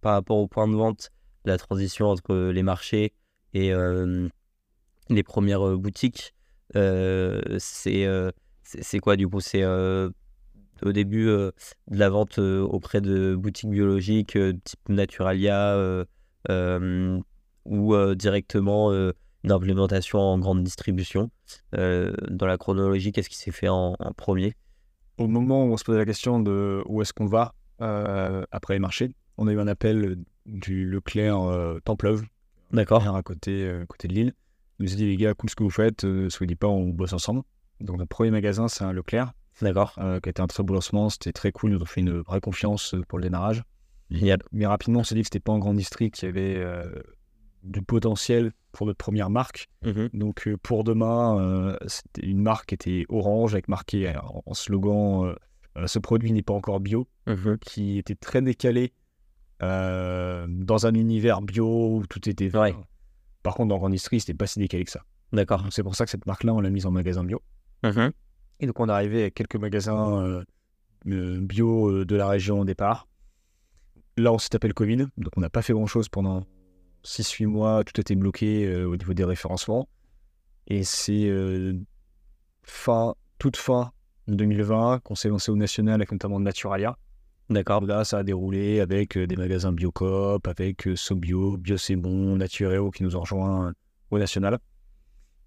par 0.00 0.12
rapport 0.14 0.36
au 0.36 0.46
point 0.46 0.68
de 0.68 0.74
vente, 0.74 1.10
la 1.44 1.58
transition 1.58 2.08
entre 2.08 2.34
les 2.34 2.62
marchés 2.62 3.12
et 3.54 3.72
les 5.08 5.22
premières 5.22 5.76
boutiques. 5.78 6.34
c'est 6.74 8.06
c'est 8.64 8.98
quoi 9.00 9.16
du 9.16 9.28
coup? 9.28 9.40
C'est 9.40 9.64
au 9.64 10.92
début 10.92 11.26
de 11.26 11.52
la 11.88 12.10
vente 12.10 12.38
auprès 12.38 13.00
de 13.00 13.34
boutiques 13.34 13.70
biologiques 13.70 14.38
type 14.64 14.88
Naturalia 14.88 16.04
ou 17.64 18.14
directement 18.14 18.92
une 18.92 19.52
implémentation 19.52 20.18
en 20.18 20.38
grande 20.38 20.62
distribution. 20.62 21.30
dans 21.72 22.46
la 22.46 22.58
chronologie, 22.58 23.12
qu'est-ce 23.12 23.30
qui 23.30 23.38
s'est 23.38 23.52
fait 23.52 23.68
en, 23.68 23.96
premier? 24.16 24.54
Au 25.18 25.26
moment 25.26 25.64
où 25.64 25.72
on 25.72 25.76
se 25.76 25.84
posait 25.84 25.98
la 25.98 26.06
question 26.06 26.40
de 26.40 26.82
où 26.86 27.02
est-ce 27.02 27.12
qu'on 27.12 27.26
va 27.26 27.54
après 27.78 28.74
les 28.74 28.80
marchés, 28.80 29.14
on 29.38 29.48
a 29.48 29.52
eu 29.52 29.58
un 29.58 29.66
appel 29.66 30.16
du 30.46 30.84
Leclerc 30.84 31.40
euh, 31.42 31.78
Templeuve. 31.84 32.24
D'accord. 32.72 33.06
À 33.14 33.22
côté, 33.22 33.64
euh, 33.64 33.84
côté 33.86 34.08
de 34.08 34.14
Lille. 34.14 34.32
Il 34.78 34.86
nous 34.86 34.92
a 34.92 34.96
dit, 34.96 35.06
les 35.06 35.16
gars, 35.16 35.34
cool 35.34 35.50
ce 35.50 35.54
que 35.54 35.62
vous 35.62 35.70
faites, 35.70 36.04
euh, 36.04 36.30
soyez 36.30 36.56
pas, 36.56 36.66
on 36.66 36.88
bosse 36.88 37.12
ensemble. 37.12 37.42
Donc, 37.80 37.98
notre 37.98 38.08
premier 38.08 38.30
magasin, 38.30 38.68
c'est 38.68 38.84
un 38.84 38.92
Leclerc. 38.92 39.32
D'accord. 39.60 39.94
qui 39.94 40.00
a 40.00 40.30
été 40.30 40.40
un 40.40 40.46
très 40.46 40.62
beau 40.62 40.74
lancement, 40.74 41.10
c'était 41.10 41.32
très 41.32 41.52
cool, 41.52 41.70
ils 41.70 41.74
nous 41.74 41.82
ont 41.82 41.86
fait 41.86 42.00
une 42.00 42.20
vraie 42.20 42.40
confiance 42.40 42.96
pour 43.06 43.18
le 43.18 43.24
démarrage. 43.24 43.62
Génial. 44.10 44.40
Mais 44.50 44.66
rapidement, 44.66 45.00
on 45.00 45.04
s'est 45.04 45.14
dit 45.14 45.20
que 45.20 45.26
c'était 45.26 45.40
pas 45.40 45.52
un 45.52 45.58
grand 45.58 45.74
district, 45.74 46.14
qu'il 46.14 46.26
y 46.26 46.28
avait 46.30 46.64
du 47.62 47.82
potentiel 47.82 48.52
pour 48.72 48.86
notre 48.86 48.98
première 48.98 49.30
marque. 49.30 49.68
Mhm. 49.84 50.10
Donc, 50.14 50.48
pour 50.62 50.84
demain, 50.84 51.76
c'était 51.86 52.26
une 52.26 52.42
marque 52.42 52.70
qui 52.70 52.74
était 52.74 53.04
orange, 53.08 53.54
avec 53.54 53.68
marqué 53.68 54.12
en, 54.46 54.54
slogan 54.54 55.34
Ce 55.86 55.98
produit 55.98 56.32
n'est 56.32 56.42
pas 56.42 56.54
encore 56.54 56.80
bio, 56.80 57.06
mhm. 57.26 57.58
qui 57.58 57.98
était 57.98 58.14
très 58.14 58.42
décalé 58.42 58.92
euh, 59.62 60.46
dans 60.48 60.86
un 60.86 60.94
univers 60.94 61.40
bio 61.40 61.96
où 61.96 62.06
tout 62.06 62.28
était. 62.28 62.54
Ouais. 62.56 62.74
Par 63.42 63.54
contre, 63.54 63.68
dans 63.68 63.78
Grande 63.78 63.92
Industrie, 63.92 64.20
c'était 64.20 64.34
pas 64.34 64.46
si 64.46 64.58
décalé 64.58 64.84
que 64.84 64.90
ça. 64.90 65.02
D'accord. 65.32 65.64
C'est 65.70 65.82
pour 65.82 65.94
ça 65.94 66.04
que 66.04 66.10
cette 66.10 66.26
marque-là, 66.26 66.52
on 66.52 66.60
l'a 66.60 66.70
mise 66.70 66.86
en 66.86 66.90
magasin 66.90 67.24
bio. 67.24 67.40
Mm-hmm. 67.84 68.10
Et 68.60 68.66
donc, 68.66 68.80
on 68.80 68.88
est 68.88 68.92
arrivé 68.92 69.22
avec 69.22 69.34
quelques 69.34 69.56
magasins 69.56 70.20
euh, 70.20 70.44
euh, 71.06 71.40
bio 71.40 72.04
de 72.04 72.16
la 72.16 72.28
région 72.28 72.60
au 72.60 72.64
départ. 72.64 73.06
Là, 74.16 74.32
on 74.32 74.38
s'est 74.38 74.50
tapé 74.50 74.68
le 74.68 74.74
Covid, 74.74 75.06
donc 75.16 75.32
on 75.36 75.40
n'a 75.40 75.48
pas 75.48 75.62
fait 75.62 75.72
grand-chose 75.72 76.08
pendant 76.08 76.44
6-8 77.04 77.46
mois. 77.46 77.84
Tout 77.84 78.00
était 78.00 78.14
bloqué 78.14 78.84
au 78.84 78.96
niveau 78.96 79.14
des 79.14 79.24
référencements. 79.24 79.88
Et 80.66 80.84
c'est 80.84 81.30
fin, 82.62 83.14
toute 83.38 83.56
fin 83.56 83.92
2020 84.28 85.00
qu'on 85.00 85.14
s'est 85.14 85.28
lancé 85.28 85.50
au 85.50 85.56
national 85.56 85.94
avec 85.94 86.12
notamment 86.12 86.40
Naturalia. 86.40 86.96
D'accord. 87.50 87.84
Là, 87.84 88.04
ça 88.04 88.18
a 88.18 88.22
déroulé 88.22 88.80
avec 88.80 89.16
euh, 89.16 89.26
des 89.26 89.36
magasins 89.36 89.72
Biocop, 89.72 90.46
avec 90.46 90.86
euh, 90.86 90.96
Sobio, 90.96 91.56
Bio 91.56 91.76
C'est 91.76 91.96
Bon, 91.96 92.36
Natureo 92.36 92.90
qui 92.90 93.02
nous 93.02 93.16
ont 93.16 93.20
rejoints 93.20 93.72
au 94.10 94.18
national. 94.18 94.58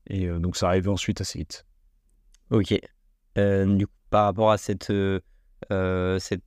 Et 0.08 0.28
euh, 0.28 0.40
donc, 0.40 0.56
ça 0.56 0.68
arrivait 0.68 0.90
ensuite 0.90 1.22
assez 1.22 1.40
vite. 1.40 1.66
Ok. 2.52 2.80
du 3.36 3.88
coup, 3.88 3.94
par 4.12 4.26
rapport 4.26 4.52
à 4.52 4.58
cette, 4.58 4.94
cette 6.20 6.44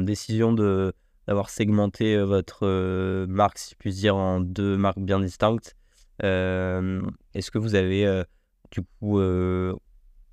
décision 0.00 0.52
de 0.52 0.92
d'avoir 1.28 1.50
segmenté 1.50 2.18
votre 2.18 3.26
marque, 3.26 3.58
si 3.58 3.70
je 3.70 3.76
puis 3.76 3.92
dire, 3.92 4.16
en 4.16 4.40
deux 4.40 4.76
marques 4.76 4.98
bien 4.98 5.20
distinctes, 5.20 5.76
est-ce 6.20 7.50
que 7.52 7.58
vous 7.58 7.76
avez, 7.76 8.24
du 8.72 8.80
coup, 8.82 9.20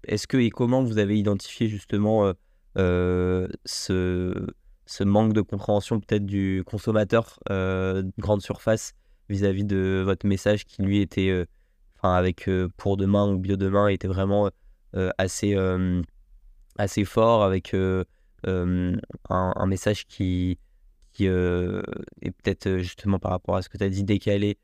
est-ce 0.07 0.25
que 0.25 0.37
et 0.37 0.49
comment 0.49 0.83
vous 0.83 0.97
avez 0.97 1.19
identifié 1.19 1.67
justement 1.67 2.33
ce 2.75 5.03
manque 5.03 5.33
de 5.33 5.41
compréhension 5.41 5.99
peut-être 5.99 6.25
du 6.25 6.63
consommateur 6.65 7.39
euh, 7.49 8.03
grande 8.17 8.41
surface 8.41 8.93
vis-à-vis 9.29 9.65
de 9.65 10.03
votre 10.05 10.27
message 10.27 10.65
qui 10.65 10.83
lui 10.83 11.01
était, 11.01 11.29
euh, 11.29 11.45
avec 12.03 12.47
euh, 12.47 12.69
pour 12.77 12.97
demain 12.97 13.27
ou 13.27 13.39
bio 13.39 13.55
demain, 13.55 13.87
était 13.87 14.07
vraiment 14.07 14.49
assez, 15.17 15.57
assez 16.77 17.03
fort 17.03 17.43
avec 17.43 17.75
un, 18.45 19.65
message 19.65 20.05
qui, 20.05 20.57
qui 21.15 21.25
est 21.25 22.31
peut-être 22.43 22.77
justement 22.77 23.19
par 23.19 23.31
rapport 23.31 23.55
à 23.55 23.61
ce 23.61 23.69
que 23.69 23.77
tu 23.77 23.83
as 23.83 23.89
dit 23.89 24.03
décalé 24.03 24.57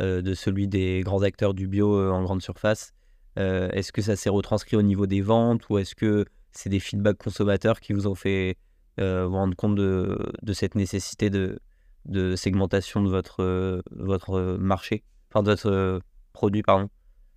de 0.00 0.34
celui 0.34 0.68
des 0.68 1.02
grands 1.04 1.22
acteurs 1.22 1.54
du 1.54 1.68
bio 1.68 2.10
en 2.10 2.22
grande 2.22 2.42
surface. 2.42 2.92
est-ce 3.36 3.92
que 3.92 4.02
ça 4.02 4.16
s'est 4.16 4.30
retranscrit 4.30 4.76
au 4.76 4.82
niveau 4.82 5.06
des 5.06 5.20
ventes 5.20 5.68
ou 5.68 5.78
est-ce 5.78 5.94
que 5.94 6.24
c'est 6.52 6.70
des 6.70 6.80
feedbacks 6.80 7.18
consommateurs 7.18 7.80
qui 7.80 7.92
vous 7.92 8.06
ont 8.06 8.14
fait 8.14 8.56
euh, 8.98 9.26
vous 9.26 9.36
rendre 9.36 9.54
compte 9.54 9.76
de, 9.76 10.52
cette 10.52 10.74
nécessité 10.74 11.30
de, 11.30 12.36
segmentation 12.36 13.02
de 13.02 13.08
votre, 13.08 13.40
euh, 13.40 14.58
marché, 14.58 15.04
enfin 15.30 15.42
de 15.42 15.50
votre 15.50 15.70
euh, 15.70 16.00
produit, 16.32 16.62
pardon 16.62 16.88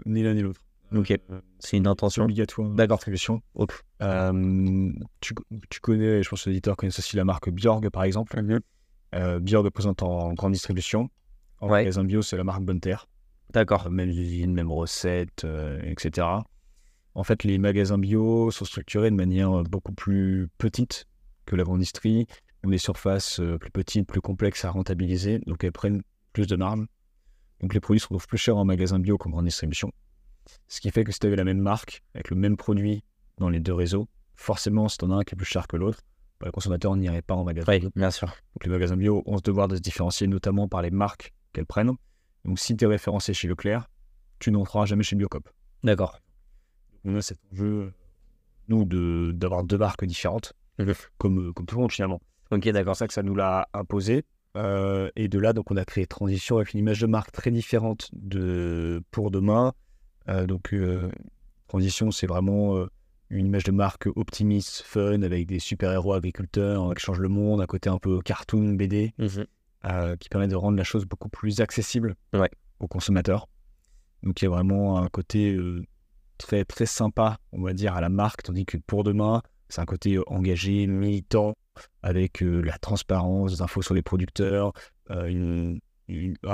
Ni 0.06 0.24
l'un 0.24 0.34
ni 0.34 0.42
l'autre. 0.42 0.62
Ok, 0.94 1.14
c'est 1.60 1.78
une 1.78 1.88
intention. 1.88 2.24
obligatoire. 2.24 2.70
D'accord. 2.70 3.00
Euh, 4.02 4.92
tu, 5.22 5.34
tu, 5.70 5.80
connais, 5.80 6.22
je 6.22 6.30
pense 6.30 6.44
que 6.44 6.50
l'éditeur 6.50 6.76
connaît 6.76 6.98
aussi 6.98 7.16
la 7.16 7.24
marque 7.24 7.50
Bjorg 7.50 7.90
par 7.90 8.04
exemple. 8.04 8.42
Mm 8.42 8.60
Bjorg 9.40 9.70
présente 9.70 10.04
en 10.04 10.34
grande 10.34 10.54
distribution. 10.54 11.10
En 11.60 11.68
ouais. 11.68 11.80
magasin 11.80 12.04
bio, 12.04 12.22
c'est 12.22 12.38
la 12.38 12.44
marque 12.44 12.64
Bonne 12.64 12.80
Terre. 12.80 13.08
D'accord. 13.52 13.90
Même 13.90 14.10
usine, 14.10 14.54
même 14.54 14.72
recette, 14.72 15.46
etc. 15.84 16.28
En 17.14 17.24
fait, 17.24 17.44
les 17.44 17.58
magasins 17.58 17.98
bio 17.98 18.52
sont 18.52 18.66
structurés 18.66 19.12
de 19.12 19.16
manière 19.16 19.64
beaucoup 19.64 19.92
plus 19.92 20.48
petite 20.58 21.08
que 21.46 21.56
la 21.56 21.64
grande 21.64 21.78
industrie, 21.78 22.28
ont 22.64 22.70
des 22.70 22.78
surfaces 22.78 23.40
euh, 23.40 23.58
plus 23.58 23.72
petites, 23.72 24.08
plus 24.08 24.22
complexes 24.22 24.66
à 24.66 24.72
rentabiliser, 24.72 25.40
donc 25.40 25.64
elles 25.64 25.72
prennent 25.72 26.02
plus 26.34 26.48
de 26.48 26.56
marge. 26.56 26.86
Donc 27.60 27.74
les 27.74 27.80
produits 27.80 28.00
se 28.00 28.06
retrouvent 28.06 28.28
plus 28.28 28.38
chers 28.38 28.58
en 28.58 28.66
magasin 28.66 29.00
bio 29.00 29.18
qu'en 29.18 29.30
grande 29.30 29.46
distribution. 29.46 29.92
Ce 30.68 30.82
qui 30.82 30.92
fait 30.92 31.04
que 31.04 31.12
si 31.12 31.20
tu 31.20 31.28
avais 31.28 31.36
la 31.36 31.44
même 31.44 31.60
marque, 31.60 32.04
avec 32.16 32.30
le 32.30 32.36
même 32.36 32.58
produit 32.58 33.04
dans 33.38 33.50
les 33.50 33.60
deux 33.60 33.74
réseaux, 33.74 34.08
forcément, 34.36 34.88
si 34.88 34.98
tu 34.98 35.06
en 35.06 35.12
as 35.12 35.16
un 35.16 35.24
qui 35.24 35.36
est 35.36 35.38
plus 35.38 35.46
cher 35.46 35.68
que 35.68 35.78
l'autre, 35.78 36.00
bah, 36.40 36.48
le 36.48 36.52
consommateur 36.52 36.96
n'irait 36.96 37.22
pas 37.22 37.36
en 37.36 37.44
magasin 37.44 37.72
oui, 37.72 37.88
bien 37.96 38.12
sûr. 38.12 38.28
Donc 38.28 38.64
les 38.64 38.70
magasins 38.70 38.98
bio 38.98 39.24
ont 39.26 39.38
ce 39.38 39.44
devoir 39.44 39.68
de 39.68 39.76
se 39.76 39.82
différencier, 39.82 40.28
notamment 40.28 40.68
par 40.68 40.82
les 40.82 40.92
marques 40.92 41.34
qu'elles 41.54 41.66
prennent. 41.66 41.92
Donc 42.46 42.60
si 42.60 42.76
tu 42.76 42.86
es 42.86 42.88
référencé 42.88 43.34
chez 43.34 43.48
Leclerc, 43.48 43.88
tu 44.40 44.52
n'entreras 44.52 44.86
jamais 44.86 45.04
chez 45.04 45.16
Biocop. 45.16 45.48
D'accord. 45.84 46.20
On 47.06 47.16
a 47.16 47.22
cet 47.22 47.40
enjeu, 47.52 47.94
nous, 48.68 48.86
d'avoir 49.34 49.64
deux 49.64 49.78
marques 49.78 50.06
différentes 50.06 50.54
comme, 51.18 51.50
euh, 51.50 51.54
comme 51.54 51.66
tout 51.66 51.76
le 51.76 51.82
monde 51.82 51.92
finalement. 51.92 52.22
Ok, 52.52 52.68
d'accord. 52.70 52.96
C'est 52.96 53.04
ça 53.04 53.08
que 53.08 53.14
ça 53.14 53.24
nous 53.24 53.36
l'a 53.36 53.68
imposé. 53.74 54.26
Euh, 54.58 55.10
et 55.16 55.28
de 55.28 55.40
là, 55.40 55.54
donc, 55.54 55.72
on 55.72 55.78
a 55.78 55.86
créé 55.86 56.06
Transition 56.06 56.58
avec 56.58 56.74
une 56.74 56.80
image 56.80 57.00
de 57.00 57.08
marque 57.08 57.32
très 57.32 57.52
différente 57.52 58.10
de 58.14 59.02
pour 59.12 59.32
demain. 59.32 59.74
Euh, 60.30 60.46
donc, 60.46 60.76
Transition, 61.68 62.12
c'est 62.12 62.28
vraiment 62.28 62.86
une 63.30 63.46
image 63.46 63.64
de 63.64 63.72
marque 63.72 64.08
optimiste, 64.16 64.82
fun, 64.82 65.22
avec 65.22 65.48
des 65.48 65.60
super-héros 65.60 66.14
agriculteurs 66.14 66.94
qui 66.94 67.02
changent 67.02 67.22
le 67.22 67.30
monde, 67.30 67.62
un 67.62 67.66
côté 67.66 67.90
un 67.90 67.98
peu 67.98 68.20
cartoon, 68.20 68.74
BD, 68.74 69.14
mhm. 69.18 70.18
qui 70.18 70.30
permet 70.30 70.50
de 70.50 70.56
rendre 70.56 70.78
la 70.78 70.84
chose 70.84 71.06
beaucoup 71.06 71.30
plus 71.30 71.62
accessible 71.62 72.16
ouais. 72.34 72.50
aux 72.80 72.88
consommateurs. 72.88 73.48
Donc, 74.24 74.42
il 74.42 74.46
y 74.46 74.48
a 74.48 74.52
vraiment 74.52 74.98
un 74.98 75.08
côté 75.08 75.58
très, 76.38 76.66
très 76.66 76.86
sympa, 76.86 77.38
on 77.54 77.62
va 77.62 77.72
dire, 77.72 77.96
à 77.96 78.02
la 78.02 78.10
marque, 78.10 78.44
tandis 78.44 78.66
que 78.66 78.78
pour 78.78 79.06
demain, 79.06 79.42
C'est 79.70 79.80
un 79.80 79.86
côté 79.86 80.20
engagé, 80.28 80.86
militant, 80.88 81.56
avec 82.04 82.42
la 82.42 82.78
transparence, 82.80 83.54
des 83.54 83.62
infos 83.62 83.82
sur 83.82 83.94
les 83.94 84.02
producteurs, 84.02 84.74
un 85.10 85.78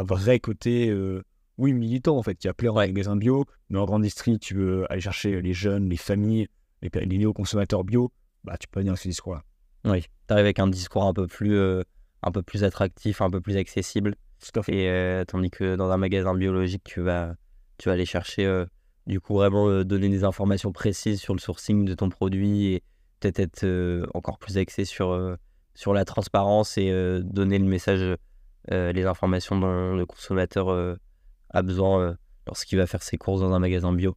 vrai 0.03 0.39
côté, 0.39 0.95
oui, 1.57 1.73
militant 1.73 2.17
en 2.17 2.23
fait, 2.23 2.35
qui 2.35 2.47
a 2.47 2.53
plaire 2.53 2.73
en 2.73 2.77
magasin 2.77 3.15
bio. 3.15 3.45
Mais 3.69 3.79
en 3.79 3.85
grande 3.85 4.01
industrie, 4.01 4.39
tu 4.39 4.55
veux 4.55 4.91
aller 4.91 5.01
chercher 5.01 5.41
les 5.41 5.53
jeunes, 5.53 5.89
les 5.89 5.97
familles, 5.97 6.47
les, 6.81 6.89
les 7.05 7.17
néo-consommateurs 7.17 7.83
bio, 7.83 8.11
bah, 8.43 8.57
tu 8.57 8.67
peux 8.67 8.79
venir 8.79 8.91
avec 8.91 9.01
ce 9.01 9.07
discours-là. 9.07 9.43
Oui, 9.85 10.01
tu 10.01 10.33
arrives 10.33 10.45
avec 10.45 10.59
un 10.59 10.67
discours 10.67 11.03
un 11.03 11.13
peu 11.13 11.27
plus, 11.27 11.57
un 11.57 12.31
peu 12.31 12.41
plus 12.41 12.63
attractif, 12.63 13.21
un 13.21 13.29
peu 13.29 13.41
plus 13.41 13.57
accessible. 13.57 14.15
Et 14.67 15.23
tandis 15.27 15.49
que 15.49 15.75
dans 15.75 15.89
un 15.89 15.97
magasin 15.97 16.35
biologique, 16.35 16.83
tu 16.83 17.01
vas, 17.01 17.35
tu 17.77 17.89
vas 17.89 17.93
aller 17.93 18.05
chercher, 18.05 18.65
du 19.07 19.19
coup, 19.19 19.33
vraiment 19.33 19.83
donner 19.83 20.09
des 20.09 20.23
informations 20.23 20.71
précises 20.71 21.19
sur 21.19 21.33
le 21.33 21.39
sourcing 21.39 21.85
de 21.85 21.93
ton 21.93 22.09
produit 22.09 22.73
et 22.73 22.83
peut-être 23.19 23.39
être 23.39 24.07
encore 24.13 24.37
plus 24.37 24.57
axé 24.57 24.85
sur, 24.85 25.37
sur 25.73 25.93
la 25.93 26.05
transparence 26.05 26.77
et 26.77 27.19
donner 27.23 27.57
le 27.57 27.65
message, 27.65 28.15
les 28.69 29.05
informations 29.05 29.59
dont 29.59 29.95
le 29.95 30.05
consommateur 30.05 30.97
a 31.49 31.61
besoin 31.61 32.17
lorsqu'il 32.45 32.77
va 32.77 32.87
faire 32.87 33.03
ses 33.03 33.17
courses 33.17 33.41
dans 33.41 33.53
un 33.53 33.59
magasin 33.59 33.93
bio. 33.93 34.15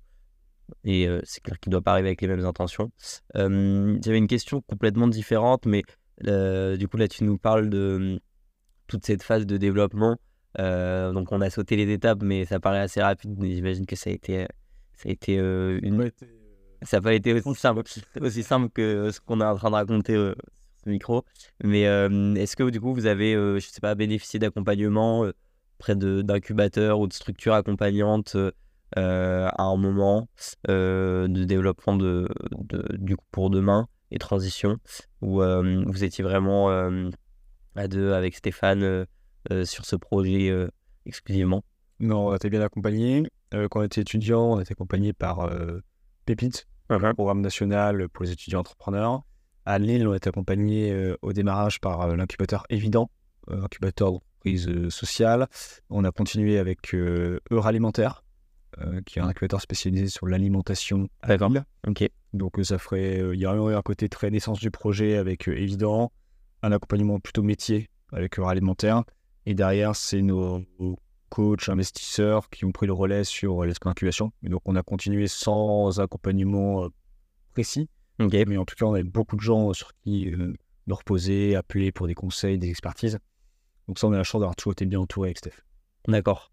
Et 0.85 1.09
c'est 1.25 1.43
clair 1.43 1.59
qu'il 1.59 1.71
ne 1.71 1.73
doit 1.73 1.83
pas 1.83 1.93
arriver 1.93 2.09
avec 2.09 2.21
les 2.23 2.29
mêmes 2.29 2.45
intentions. 2.45 2.91
J'avais 3.35 4.19
une 4.19 4.29
question 4.29 4.61
complètement 4.63 5.09
différente, 5.09 5.67
mais 5.67 5.83
du 6.23 6.89
coup, 6.89 6.97
là, 6.97 7.09
tu 7.09 7.25
nous 7.25 7.39
parles 7.39 7.69
de 7.69 8.21
toute 8.87 9.05
cette 9.05 9.23
phase 9.23 9.47
de 9.47 9.57
développement. 9.57 10.17
donc, 10.57 11.33
on 11.33 11.41
a 11.41 11.51
sauté 11.51 11.77
les 11.77 11.93
étapes, 11.93 12.23
mais 12.23 12.45
ça 12.45 12.61
paraît 12.61 12.81
assez 12.81 13.03
rapide. 13.03 13.37
J'imagine 13.43 13.87
que 13.87 13.97
ça 13.97 14.11
a 14.11 14.13
été, 14.13 14.47
ça 14.95 15.09
a 15.09 15.13
été 15.13 15.35
une. 15.35 16.11
Ça 16.83 16.97
n'a 16.97 17.03
pas 17.03 17.13
été 17.13 17.35
aussi 17.35 17.61
simple, 17.61 17.83
aussi 18.23 18.43
simple 18.43 18.71
que 18.71 19.11
ce 19.11 19.21
qu'on 19.21 19.41
est 19.43 19.45
en 19.45 19.55
train 19.57 19.71
de 19.71 19.75
raconter 19.75 20.15
sur 20.15 20.35
ce 20.85 20.89
micro. 20.89 21.25
Mais 21.63 21.83
est-ce 21.83 22.57
que 22.57 22.71
du 22.71 22.81
coup, 22.81 22.95
vous 22.95 23.07
avez, 23.07 23.35
je 23.35 23.67
sais 23.67 23.81
pas, 23.81 23.95
bénéficié 23.95 24.39
d'accompagnement 24.39 25.27
près 25.81 25.97
d'incubateurs 25.97 27.01
ou 27.01 27.09
de 27.09 27.13
structures 27.13 27.55
accompagnantes 27.55 28.37
à 28.97 29.63
un 29.63 29.77
moment 29.77 30.29
de 30.69 31.45
développement 31.45 31.97
de, 31.97 32.29
du 32.93 33.17
coup 33.17 33.25
pour 33.33 33.51
demain 33.51 33.89
et 34.13 34.19
transition 34.19 34.77
où 35.21 35.41
vous 35.43 36.05
étiez 36.05 36.23
vraiment 36.23 36.71
à 37.77 37.89
deux 37.89 38.13
avec 38.13 38.37
Stéphane 38.37 39.07
sur 39.65 39.85
ce 39.85 39.97
projet 39.97 40.55
exclusivement? 41.07 41.65
Non, 41.99 42.29
on 42.29 42.35
était 42.35 42.51
bien 42.51 42.63
accompagné. 42.63 43.27
quand 43.53 43.81
on 43.81 43.83
était 43.83 44.03
étudiant, 44.03 44.53
on 44.53 44.61
était 44.61 44.73
accompagné 44.73 45.13
par 45.13 45.51
Pépite, 46.27 46.67
un 46.89 47.15
programme 47.15 47.41
national 47.41 48.09
pour 48.09 48.25
les 48.25 48.33
étudiants 48.33 48.61
entrepreneurs. 48.61 49.23
À 49.67 49.79
Lille, 49.79 50.07
on 50.09 50.13
a 50.13 50.17
été 50.17 50.29
accompagné 50.29 51.15
au 51.23 51.33
démarrage 51.33 51.81
par 51.81 52.17
l'incubateur 52.17 52.65
Évident, 52.71 53.11
incubateur 53.49 54.21
d'entreprise 54.41 54.89
sociale. 54.89 55.49
On 55.89 56.05
a 56.05 56.11
continué 56.11 56.59
avec 56.59 56.95
Alimentaire, 57.63 58.25
qui 59.07 59.19
est 59.19 59.23
un 59.23 59.29
incubateur 59.29 59.61
spécialisé 59.61 60.09
sur 60.09 60.27
l'alimentation 60.27 61.09
à 61.23 61.29
la 61.29 61.49
Ok. 61.87 62.09
Donc 62.33 62.59
ça 62.63 62.79
ferait, 62.79 63.19
il 63.35 63.41
y 63.41 63.47
aurait 63.47 63.75
un 63.75 63.83
côté 63.83 64.09
très 64.09 64.31
naissance 64.31 64.61
du 64.61 64.71
projet 64.71 65.17
avec 65.17 65.49
Évident, 65.49 66.13
un 66.63 66.73
accompagnement 66.73 67.19
plutôt 67.19 67.43
métier 67.43 67.89
avec 68.13 68.39
Alimentaire. 68.39 69.03
Et 69.47 69.55
derrière, 69.55 69.97
c'est 69.97 70.23
nos 70.23 70.65
coachs, 71.29 71.69
investisseurs 71.69 72.51
qui 72.51 72.65
ont 72.65 72.73
pris 72.73 72.87
le 72.87 72.93
relais 72.93 73.25
sur 73.25 73.65
les 73.65 73.75
incubation. 73.85 74.33
Et 74.43 74.49
donc, 74.49 74.63
on 74.65 74.77
a 74.77 74.83
continué 74.83 75.27
sans 75.27 76.01
accompagnement 76.01 76.89
précis. 77.53 77.89
Mais 78.19 78.57
en 78.57 78.65
tout 78.65 78.75
cas, 78.77 78.85
on 78.85 78.95
avait 78.95 79.03
beaucoup 79.03 79.37
de 79.37 79.41
gens 79.41 79.73
sur 79.73 79.93
qui 80.03 80.33
nous 80.87 80.95
reposer, 80.95 81.57
appeler 81.57 81.93
pour 81.93 82.07
des 82.07 82.15
conseils, 82.15 82.59
des 82.59 82.69
expertises. 82.69 83.19
Donc 83.91 83.99
ça, 83.99 84.07
on 84.07 84.13
a 84.13 84.19
la 84.19 84.23
chance 84.23 84.39
d'avoir 84.39 84.55
toujours 84.55 84.71
été 84.71 84.87
bien 84.87 85.01
entouré 85.01 85.31
avec 85.31 85.39
Steph. 85.39 85.65
D'accord. 86.07 86.53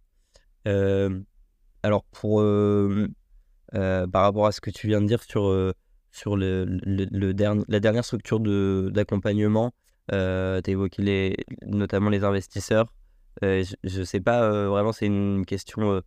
alors, 0.65 2.03
pour, 2.05 2.41
par 3.71 4.23
rapport 4.23 4.47
à 4.47 4.51
ce 4.51 4.59
que 4.59 4.71
tu 4.71 4.87
viens 4.87 5.01
de 5.01 5.05
dire 5.05 5.21
sur, 5.21 5.73
sur 6.09 6.35
le, 6.35 6.65
le, 6.65 7.63
la 7.67 7.79
dernière 7.79 8.03
structure 8.03 8.39
d'accompagnement, 8.89 9.71
tu 10.09 10.15
as 10.15 10.61
évoqué 10.65 11.03
les, 11.03 11.37
notamment 11.67 12.09
les 12.09 12.23
investisseurs. 12.23 12.91
je 13.43 13.75
ne 13.83 14.03
sais 14.03 14.19
pas, 14.19 14.67
vraiment, 14.67 14.91
c'est 14.91 15.05
une 15.05 15.45
question 15.45 16.01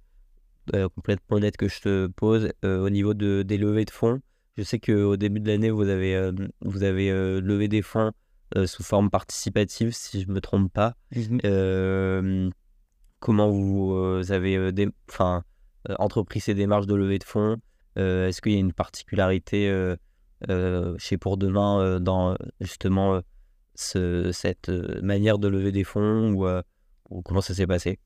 complètement 0.96 1.36
honnête 1.36 1.56
que 1.56 1.68
je 1.68 1.80
te 1.80 2.06
pose 2.08 2.50
au 2.64 2.90
niveau 2.90 3.14
de, 3.14 3.42
des 3.42 3.56
levées 3.56 3.84
de 3.84 3.92
fonds. 3.92 4.20
Je 4.56 4.64
sais 4.64 4.80
qu'au 4.80 5.16
début 5.16 5.38
de 5.38 5.46
l'année, 5.46 5.70
vous 5.70 5.88
avez, 5.88 6.32
vous 6.62 6.82
avez 6.82 7.08
levé 7.40 7.68
des 7.68 7.82
fonds 7.82 8.10
sous 8.66 8.82
forme 8.82 9.10
participative, 9.10 9.92
si 9.92 10.22
je 10.22 10.28
ne 10.28 10.34
me 10.34 10.40
trompe 10.40 10.72
pas. 10.72 10.94
Mmh 11.14 12.50
comment 13.20 13.50
vous 13.50 14.22
avez 14.30 14.72
des, 14.72 14.88
entrepris 15.98 16.40
ces 16.40 16.54
démarches 16.54 16.86
de 16.86 16.94
levée 16.94 17.18
de 17.18 17.24
fonds? 17.24 17.58
Est-ce 17.96 18.40
qu'il 18.40 18.52
y 18.52 18.56
a 18.56 18.58
une 18.58 18.72
particularité 18.72 19.70
chez 20.98 21.18
Pour 21.18 21.36
Demain 21.36 22.00
dans 22.00 22.36
justement 22.60 23.20
cette 23.74 24.70
manière 25.02 25.38
de 25.38 25.48
lever 25.48 25.70
des 25.70 25.84
fonds 25.84 26.32
ou, 26.32 27.22
comment 27.22 27.42
ça 27.42 27.54
s'est 27.54 27.66
passé? 27.66 27.98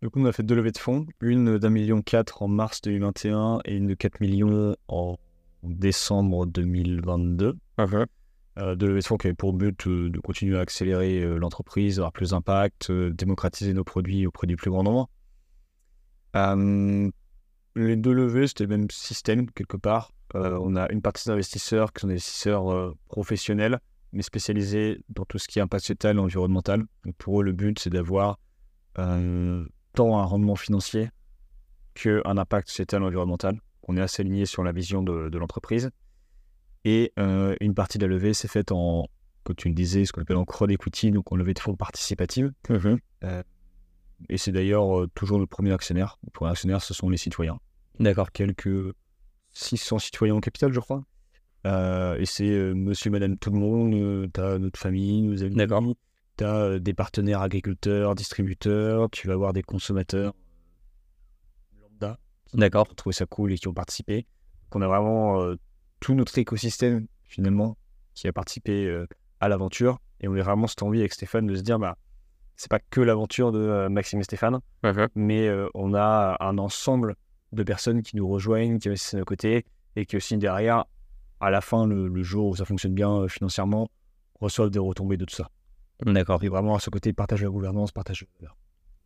Du 0.00 0.10
coup, 0.10 0.20
on 0.20 0.26
a 0.26 0.32
fait 0.32 0.44
deux 0.44 0.54
levées 0.54 0.70
de 0.70 0.78
fonds, 0.78 1.06
une 1.20 1.58
d'un 1.58 1.70
million 1.70 2.02
quatre 2.02 2.42
en 2.42 2.48
mars 2.48 2.80
2021 2.82 3.60
et 3.64 3.74
une 3.74 3.88
de 3.88 3.94
4 3.94 4.20
millions 4.20 4.76
en 4.86 5.16
décembre 5.64 6.46
2022. 6.46 7.56
Uh-huh. 7.78 7.94
Euh, 7.96 8.06
deux 8.76 8.86
levées 8.86 9.00
de 9.00 9.04
fonds 9.04 9.16
qui 9.16 9.28
avaient 9.28 9.34
pour 9.34 9.52
but 9.52 9.88
de 9.88 10.18
continuer 10.20 10.58
à 10.58 10.60
accélérer 10.62 11.20
l'entreprise, 11.38 11.98
avoir 11.98 12.12
plus 12.12 12.30
d'impact, 12.30 12.90
démocratiser 12.90 13.72
nos 13.72 13.84
produits 13.84 14.26
auprès 14.26 14.46
du 14.46 14.56
plus 14.56 14.70
grand 14.70 14.82
nombre. 14.82 15.08
les 16.34 17.96
deux 17.96 18.12
levées, 18.12 18.46
c'était 18.48 18.64
le 18.64 18.76
même 18.76 18.90
système 18.90 19.50
quelque 19.50 19.76
part. 19.76 20.12
on 20.34 20.76
a 20.76 20.90
une 20.90 21.02
partie 21.02 21.28
d'investisseurs 21.28 21.92
qui 21.92 22.00
sont 22.00 22.08
des 22.08 22.14
investisseurs 22.14 22.94
professionnels 23.08 23.78
mais 24.12 24.22
spécialisés 24.22 25.00
dans 25.08 25.24
tout 25.24 25.38
ce 25.38 25.48
qui 25.48 25.58
est 25.58 25.62
impact 25.62 25.82
sociétal 25.82 26.16
et 26.16 26.20
environnemental. 26.20 26.84
Donc 27.04 27.14
pour 27.16 27.40
eux, 27.40 27.44
le 27.44 27.52
but, 27.52 27.78
c'est 27.78 27.90
d'avoir 27.90 28.38
euh, 28.98 29.64
tant 29.94 30.18
un 30.18 30.24
rendement 30.24 30.56
financier 30.56 31.10
qu'un 31.94 32.36
impact 32.36 32.68
sociétal 32.68 33.02
et 33.02 33.06
environnemental. 33.06 33.60
On 33.86 33.96
est 33.96 34.00
assez 34.00 34.22
aligné 34.22 34.46
sur 34.46 34.62
la 34.62 34.72
vision 34.72 35.02
de, 35.02 35.36
l'entreprise. 35.36 35.90
Et 36.88 37.12
euh, 37.18 37.54
une 37.60 37.74
partie 37.74 37.98
de 37.98 38.06
la 38.06 38.14
levée 38.14 38.32
s'est 38.32 38.48
faite 38.48 38.72
en, 38.72 39.08
comme 39.44 39.56
tu 39.56 39.68
le 39.68 39.74
disais, 39.74 40.06
ce 40.06 40.12
qu'on 40.12 40.22
appelle 40.22 40.36
en 40.36 40.46
crowd 40.46 40.70
equity, 40.70 41.10
donc 41.10 41.30
en 41.30 41.36
levée 41.36 41.52
de 41.52 41.58
fonds 41.58 41.74
participative. 41.74 42.52
Mmh 42.70 42.96
euh, 43.24 43.42
et 44.28 44.38
c'est 44.38 44.50
d'ailleurs 44.50 45.06
toujours 45.14 45.38
le 45.38 45.46
premier 45.46 45.72
actionnaire. 45.72 46.18
Le 46.24 46.30
premier 46.30 46.50
actionnaire, 46.50 46.82
ce 46.82 46.94
sont 46.94 47.08
les 47.08 47.18
citoyens. 47.18 47.60
D'accord. 48.00 48.32
Quelques 48.32 48.92
600 49.52 49.98
citoyens 49.98 50.34
au 50.34 50.40
capital, 50.40 50.72
je 50.72 50.80
crois. 50.80 51.04
Euh, 51.66 52.16
et 52.18 52.26
c'est 52.26 52.48
euh, 52.48 52.74
monsieur, 52.74 53.10
madame, 53.10 53.36
tout 53.36 53.50
le 53.50 53.58
monde. 53.58 53.94
Euh, 53.94 54.28
tu 54.32 54.40
as 54.40 54.58
notre 54.58 54.78
famille, 54.78 55.22
nos 55.22 55.42
amis. 55.42 55.94
Tu 56.36 56.44
as 56.44 56.78
des 56.78 56.94
partenaires 56.94 57.42
agriculteurs, 57.42 58.14
distributeurs. 58.14 59.10
Tu 59.10 59.26
vas 59.26 59.34
avoir 59.34 59.52
des 59.52 59.62
consommateurs 59.62 60.34
lambda. 61.80 62.18
D'accord. 62.54 62.86
Qui 62.86 62.92
ont 62.92 62.94
trouvé 62.94 63.14
ça 63.14 63.26
cool 63.26 63.52
et 63.52 63.58
qui 63.58 63.68
ont 63.68 63.74
participé. 63.74 64.26
qu'on 64.70 64.82
a 64.82 64.86
vraiment 64.86 65.54
tout 66.00 66.14
notre 66.14 66.36
écosystème, 66.38 67.06
finalement, 67.24 67.76
qui 68.14 68.28
a 68.28 68.32
participé 68.32 69.04
à 69.40 69.48
l'aventure. 69.48 69.98
Et 70.20 70.28
on 70.28 70.34
est 70.34 70.42
vraiment 70.42 70.66
cette 70.66 70.82
envie 70.82 71.00
avec 71.00 71.12
Stéphane 71.12 71.46
de 71.46 71.54
se 71.54 71.62
dire, 71.62 71.78
bah, 71.78 71.96
c'est 72.56 72.70
pas 72.70 72.80
que 72.80 73.00
l'aventure 73.00 73.52
de 73.52 73.88
Maxime 73.88 74.20
et 74.20 74.24
Stéphane, 74.24 74.58
mais 75.14 75.48
on 75.74 75.94
a 75.94 76.36
un 76.40 76.58
ensemble 76.58 77.14
de 77.52 77.62
personnes 77.62 78.02
qui 78.02 78.16
nous 78.16 78.28
rejoignent, 78.28 78.78
qui 78.78 78.88
investissent 78.88 79.14
à 79.14 79.18
nos 79.18 79.24
côtés, 79.24 79.64
et 79.96 80.06
qui 80.06 80.16
aussi 80.16 80.36
derrière 80.36 80.84
à 81.40 81.50
la 81.50 81.60
fin, 81.60 81.86
le, 81.86 82.22
jour 82.22 82.48
où 82.48 82.56
ça 82.56 82.64
fonctionne 82.64 82.94
bien 82.94 83.10
euh, 83.10 83.28
financièrement, 83.28 83.88
reçoivent 84.40 84.70
des 84.70 84.78
retombées 84.78 85.16
de 85.16 85.24
tout 85.24 85.34
ça. 85.34 85.50
D'accord. 86.04 86.42
Et 86.42 86.48
vraiment 86.48 86.74
à 86.74 86.80
ce 86.80 86.90
côté, 86.90 87.12
partage 87.12 87.42
la 87.42 87.48
gouvernance, 87.48 87.92
partage 87.92 88.26
la 88.40 88.48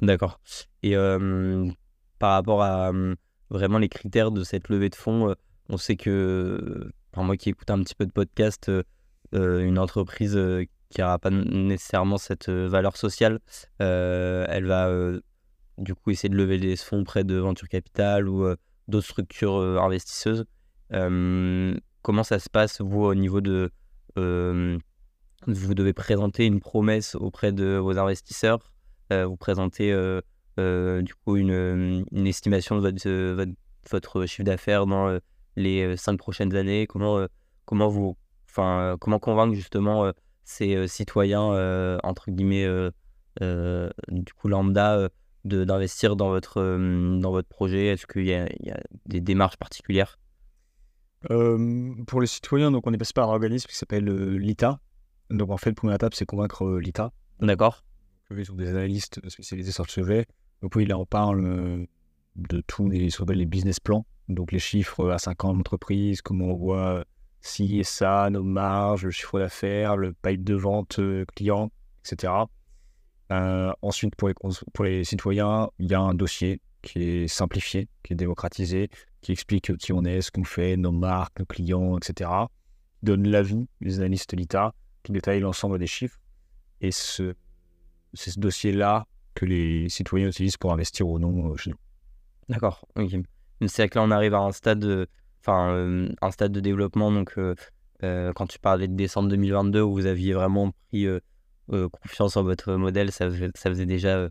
D'accord. 0.01 0.41
Et 0.83 0.95
par 2.19 2.33
rapport 2.33 2.63
à 2.63 2.93
vraiment 3.51 3.79
les 3.79 3.89
critères 3.89 4.31
de 4.31 4.45
cette 4.45 4.69
levée 4.69 4.89
de 4.89 4.95
fonds, 4.95 5.31
euh, 5.31 5.35
on 5.69 5.77
sait 5.77 5.97
que, 5.97 6.91
pour 7.13 7.25
moi 7.25 7.37
qui 7.37 7.51
écoute 7.51 7.71
un 7.71 7.83
petit 7.83 7.95
peu 7.95 8.07
de 8.07 8.13
podcast, 8.13 8.69
euh, 8.69 9.65
une 9.65 9.79
entreprise 9.79 10.39
qui 10.91 11.01
n'aura 11.01 11.19
pas 11.19 11.31
nécessairement 11.31 12.19
cette 12.19 12.51
valeur 12.51 12.97
sociale, 12.97 13.41
elle 13.79 14.67
va 14.67 14.91
du 15.79 15.95
coup 15.95 16.11
essayer 16.11 16.29
de 16.29 16.37
lever 16.37 16.59
des 16.59 16.77
fonds 16.77 17.01
auprès 17.01 17.25
de 17.25 17.37
Venture 17.37 17.69
Capital 17.69 18.29
ou 18.29 18.47
d'autres 18.89 19.07
structures 19.07 19.57
investisseuses. 19.83 20.45
Comment 20.91 22.25
ça 22.25 22.39
se 22.39 22.51
passe, 22.51 22.81
vous, 22.81 23.05
au 23.05 23.15
niveau 23.15 23.41
de... 23.41 23.71
vous 24.17 25.75
devez 25.75 25.93
présenter 25.95 26.45
une 26.45 26.61
promesse 26.61 27.15
auprès 27.15 27.53
de 27.53 27.77
vos 27.77 27.97
investisseurs, 27.99 28.59
vous 29.11 29.37
présentez 29.37 29.95
du 30.59 31.15
coup 31.25 31.37
une, 31.37 32.05
estimation 32.27 32.79
de 32.79 32.81
votre, 32.83 33.47
votre, 33.91 34.27
chiffre 34.27 34.45
d'affaires 34.45 34.85
dans 34.85 35.19
les 35.57 35.97
cinq 35.97 36.19
prochaines 36.19 36.55
années. 36.55 36.87
Comment, 36.87 37.27
comment 37.65 37.89
vous 37.89 38.17
enfin, 38.49 38.97
comment 39.01 39.19
convaincre 39.19 39.55
justement 39.55 40.13
ces 40.45 40.87
citoyens, 40.89 41.99
entre 42.03 42.31
guillemets, 42.31 42.67
du 43.41 44.33
coup 44.35 44.49
lambda, 44.49 45.09
d'investir 45.45 46.17
dans, 46.17 46.29
votre 46.29 46.61
dans 47.21 47.31
votre 47.31 47.49
projet? 47.49 47.87
Est-ce 47.87 48.07
qu'il 48.07 48.27
y, 48.27 48.35
a 48.35 48.49
des 49.07 49.21
démarches 49.21 49.57
particulières? 49.57 50.19
Pour 51.29 52.21
les 52.21 52.27
citoyens, 52.27 52.71
donc 52.71 52.87
on 52.87 52.93
est 52.93 52.99
passé 52.99 53.13
par 53.15 53.31
un 53.31 53.33
organisme 53.33 53.69
qui 53.69 53.77
s'appelle 53.77 54.05
l'ITA. 54.05 54.81
Donc 55.31 55.51
en 55.51 55.57
fait, 55.57 55.71
la 55.71 55.75
première 55.75 55.97
étape, 55.97 56.15
c'est 56.15 56.27
convaincre 56.27 56.79
l'ITA. 56.79 57.13
D'accord. 57.41 57.85
Ils 58.31 58.47
sont 58.47 58.55
des 58.55 58.69
analystes 58.69 59.21
spécialisés 59.29 59.73
sur 59.73 59.85
le 59.85 59.91
sujet. 59.91 60.27
Donc 60.63 60.75
oui, 60.77 60.87
là, 60.87 60.99
on 60.99 61.07
parle 61.07 61.87
de 62.37 62.63
tous 62.67 62.89
les, 62.89 63.09
les 63.29 63.47
business 63.47 63.81
plans, 63.81 64.07
donc 64.29 64.53
les 64.53 64.59
chiffres 64.59 65.11
à 65.11 65.19
5 65.19 65.45
ans 65.45 65.55
d'entreprise, 65.55 66.23
comment 66.23 66.47
on 66.47 66.57
voit 66.57 67.05
si 67.41 67.81
et 67.81 67.85
ça, 67.85 68.29
nos 68.31 68.45
marges, 68.45 69.05
le 69.05 69.11
chiffre 69.11 69.39
d'affaires, 69.39 69.97
le 69.97 70.13
pipe 70.13 70.45
de 70.45 70.55
vente 70.55 71.01
client, 71.35 71.71
etc. 72.05 72.33
Euh, 73.33 73.73
ensuite, 73.83 74.15
pour 74.17 74.29
les, 74.29 74.35
pour 74.73 74.85
les 74.85 75.05
citoyens, 75.05 75.69
il 75.79 75.91
y 75.91 75.95
a 75.95 76.01
un 76.01 76.15
dossier 76.15 76.61
qui 76.83 77.03
est 77.03 77.29
simplifié, 77.29 77.89
qui 78.03 78.13
est 78.13 78.17
démocratisé, 78.17 78.91
qui 79.21 79.33
explique 79.33 79.77
qui 79.77 79.93
on 79.93 80.05
est, 80.05 80.21
ce 80.21 80.31
qu'on 80.31 80.45
fait, 80.45 80.77
nos 80.77 80.93
marques, 80.93 81.39
nos 81.39 81.47
clients, 81.47 81.97
etc. 81.97 82.31
Donne 83.03 83.29
l'avis 83.29 83.69
des 83.81 83.99
analystes 83.99 84.35
l'ITA, 84.35 84.75
qui 85.03 85.13
détaille 85.13 85.41
l'ensemble 85.41 85.79
des 85.79 85.87
chiffres. 85.87 86.19
Et 86.81 86.91
c'est 86.91 87.35
ce, 88.15 88.39
dossier-là 88.39 89.07
que 89.35 89.47
les 89.47 89.89
citoyens 89.89 90.29
utilisent 90.29 90.57
pour 90.57 90.73
investir 90.73 91.09
ou 91.09 91.19
non 91.19 91.53
euh, 91.53 91.57
chez 91.57 91.71
nous. 91.71 91.79
D'accord, 92.49 92.87
C'est 93.69 93.89
que 93.89 93.99
là, 93.99 94.05
on 94.05 94.11
arrive 94.11 94.35
à 94.35 94.41
un 94.41 94.53
stade, 94.53 94.81
de, 94.81 95.07
enfin, 95.41 95.73
euh, 95.75 96.09
un 96.21 96.31
stade 96.31 96.53
de 96.53 96.61
développement. 96.61 97.13
Donc, 97.13 97.39
quand 98.01 98.47
tu 98.49 98.59
parlais 98.59 98.89
de 98.89 98.95
décembre 98.95 99.29
2022, 99.29 99.81
où 99.81 99.93
vous 99.93 100.07
aviez 100.07 100.33
vraiment 100.33 100.73
pris 100.89 101.07
euh, 101.73 101.89
confiance 101.89 102.37
en 102.37 102.43
votre 102.43 102.75
modèle. 102.75 103.13
Ça, 103.13 103.31
ça 103.31 103.71
faisait 103.71 103.87
déjà 103.87 104.17
euh, 104.17 104.29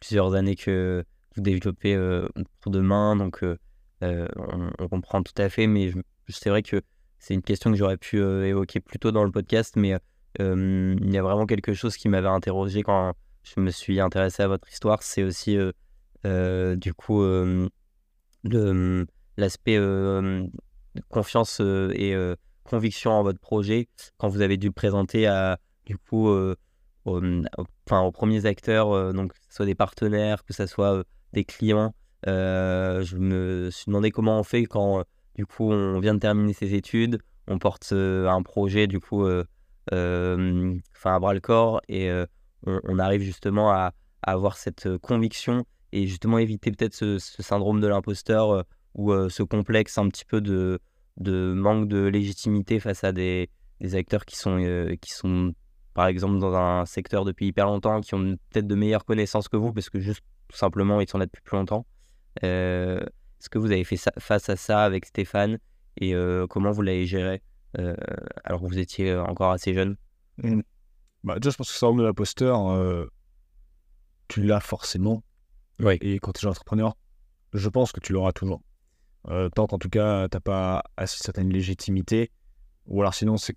plusieurs 0.00 0.34
années 0.34 0.54
que 0.54 1.04
vous 1.34 1.42
développez 1.42 1.94
euh, 1.94 2.28
pour 2.60 2.70
demain, 2.70 3.16
donc 3.16 3.44
on, 4.00 4.88
comprend 4.88 5.22
tout 5.22 5.34
à 5.36 5.48
fait. 5.48 5.66
Mais 5.66 5.92
c'est 6.28 6.50
vrai 6.50 6.62
que 6.62 6.80
c'est 7.18 7.34
une 7.34 7.42
question 7.42 7.72
que 7.72 7.76
j'aurais 7.76 7.96
pu 7.96 8.18
évoquer 8.20 8.80
plus 8.80 8.98
tôt 8.98 9.10
dans 9.10 9.24
le 9.24 9.32
podcast, 9.32 9.74
mais 9.76 9.96
il 10.38 11.10
y 11.12 11.18
a 11.18 11.22
vraiment 11.22 11.46
quelque 11.46 11.74
chose 11.74 11.96
qui 11.96 12.08
m'avait 12.08 12.28
interrogé 12.28 12.82
quand 12.82 13.12
je 13.42 13.60
me 13.60 13.70
suis 13.70 14.00
intéressé 14.00 14.44
à 14.44 14.48
votre 14.48 14.68
histoire. 14.70 15.02
C'est 15.02 15.24
aussi 15.24 15.58
du 16.24 16.94
coup 16.94 17.22
l'aspect 18.44 19.78
confiance 21.08 21.60
et 21.60 22.14
conviction 22.64 23.12
en 23.12 23.22
votre 23.22 23.40
projet 23.40 23.88
quand 24.16 24.28
vous 24.28 24.40
avez 24.40 24.56
dû 24.56 24.70
présenter 24.70 25.26
à 25.26 25.58
du 25.86 25.96
coup 25.96 26.28
enfin, 27.86 28.02
aux 28.02 28.12
premiers 28.12 28.46
acteurs, 28.46 28.92
euh, 28.92 29.12
donc 29.12 29.32
que 29.32 29.38
ce 29.48 29.56
soit 29.56 29.66
des 29.66 29.74
partenaires, 29.74 30.44
que 30.44 30.52
ce 30.52 30.66
soit 30.66 30.94
euh, 30.94 31.04
des 31.32 31.44
clients. 31.44 31.94
Euh, 32.26 33.02
je 33.02 33.16
me 33.16 33.70
suis 33.70 33.84
demandé 33.86 34.10
comment 34.10 34.38
on 34.40 34.42
fait 34.42 34.64
quand, 34.64 35.04
du 35.36 35.46
coup, 35.46 35.72
on 35.72 36.00
vient 36.00 36.14
de 36.14 36.20
terminer 36.20 36.52
ses 36.52 36.74
études, 36.74 37.20
on 37.46 37.58
porte 37.58 37.92
un 37.92 38.42
projet, 38.42 38.86
du 38.86 39.00
coup, 39.00 39.24
enfin, 39.24 40.74
à 41.04 41.18
bras 41.18 41.34
le 41.34 41.40
corps, 41.40 41.80
et 41.88 42.10
on, 42.66 42.98
arrive 42.98 43.22
justement 43.22 43.70
à, 43.70 43.92
avoir 44.22 44.56
cette 44.56 44.98
conviction 44.98 45.64
et 45.92 46.06
justement 46.06 46.38
éviter 46.38 46.70
peut-être 46.70 46.94
ce, 46.94 47.18
syndrome 47.18 47.80
de 47.80 47.86
l'imposteur 47.86 48.64
ou 48.94 49.12
ce 49.28 49.42
complexe 49.42 49.98
un 49.98 50.08
petit 50.08 50.24
peu 50.24 50.40
de, 50.40 50.80
de 51.16 51.52
manque 51.54 51.88
de 51.88 52.06
légitimité 52.06 52.80
face 52.80 53.04
à 53.04 53.12
des, 53.12 53.48
des 53.80 53.94
acteurs 53.94 54.24
qui 54.24 54.36
sont, 54.36 54.58
qui 55.00 55.12
sont 55.12 55.54
par 55.98 56.06
exemple, 56.06 56.38
dans 56.38 56.54
un 56.54 56.86
secteur 56.86 57.24
depuis 57.24 57.48
hyper 57.48 57.66
longtemps, 57.66 58.00
qui 58.00 58.14
ont 58.14 58.36
peut-être 58.50 58.68
de 58.68 58.74
meilleures 58.76 59.04
connaissances 59.04 59.48
que 59.48 59.56
vous, 59.56 59.72
parce 59.72 59.90
que 59.90 59.98
juste 59.98 60.22
tout 60.46 60.56
simplement, 60.56 61.00
ils 61.00 61.10
sont 61.10 61.18
là 61.18 61.26
depuis 61.26 61.42
plus 61.42 61.56
longtemps. 61.56 61.86
Euh, 62.44 63.00
est-ce 63.00 63.50
que 63.50 63.58
vous 63.58 63.72
avez 63.72 63.82
fait 63.82 63.98
face 64.20 64.48
à 64.48 64.54
ça 64.54 64.84
avec 64.84 65.06
Stéphane 65.06 65.58
et 65.96 66.14
euh, 66.14 66.46
comment 66.46 66.70
vous 66.70 66.82
l'avez 66.82 67.04
géré 67.04 67.42
euh, 67.78 67.96
alors 68.44 68.60
que 68.60 68.66
vous 68.66 68.78
étiez 68.78 69.12
encore 69.16 69.50
assez 69.50 69.74
jeune? 69.74 69.96
Mmh. 70.36 70.60
bah, 71.24 71.40
Déjà, 71.40 71.50
je 71.50 71.56
pense 71.56 71.72
que 71.72 71.76
ça 71.76 71.90
de 71.90 72.00
l'imposteur, 72.00 73.08
tu 74.28 74.44
l'as 74.44 74.60
forcément. 74.60 75.24
Ouais. 75.80 75.98
Et 76.00 76.18
quand 76.18 76.32
tu 76.32 76.46
es 76.46 76.48
entrepreneur, 76.48 76.96
je 77.52 77.68
pense 77.68 77.92
que 77.92 78.00
tu 78.00 78.12
l'auras 78.12 78.32
toujours. 78.32 78.62
tant 79.54 79.66
qu'en 79.66 79.78
tout 79.78 79.88
cas, 79.88 80.28
tu 80.28 80.36
n'as 80.36 80.40
pas 80.40 80.84
assez 80.96 81.18
certaine 81.18 81.50
légitimité, 81.50 82.30
ou 82.86 83.00
alors 83.00 83.14
sinon, 83.14 83.36
c'est 83.36 83.56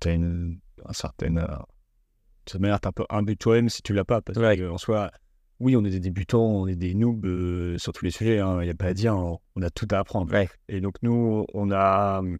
tu 0.00 0.08
as 0.08 0.12
une 0.12 0.60
un 0.84 0.92
certain. 0.92 1.36
Euh, 1.36 1.46
de 1.46 2.50
cette 2.50 2.60
manière, 2.60 2.80
t'es 2.80 2.88
un 2.88 2.92
peu 2.92 3.04
un 3.10 3.22
but 3.22 3.36
toi-même 3.36 3.68
si 3.68 3.82
tu 3.82 3.92
l'as 3.92 4.04
pas. 4.04 4.20
Parce 4.20 4.38
ouais. 4.38 4.56
qu'en 4.56 4.78
soi, 4.78 5.10
oui, 5.58 5.76
on 5.76 5.84
est 5.84 5.90
des 5.90 6.00
débutants, 6.00 6.44
on 6.44 6.66
est 6.66 6.76
des 6.76 6.94
noobs 6.94 7.24
euh, 7.26 7.78
sur 7.78 7.92
tous 7.92 8.04
les 8.04 8.10
sujets. 8.10 8.36
Il 8.36 8.40
hein, 8.40 8.62
n'y 8.62 8.70
a 8.70 8.74
pas 8.74 8.86
à 8.86 8.94
dire, 8.94 9.16
on, 9.16 9.62
a 9.62 9.70
tout 9.70 9.88
à 9.90 9.98
apprendre. 9.98 10.32
Et 10.68 10.80
donc, 10.80 10.94
nous, 11.02 11.44
on 11.54 11.70
a 11.70 12.20
hum, 12.20 12.38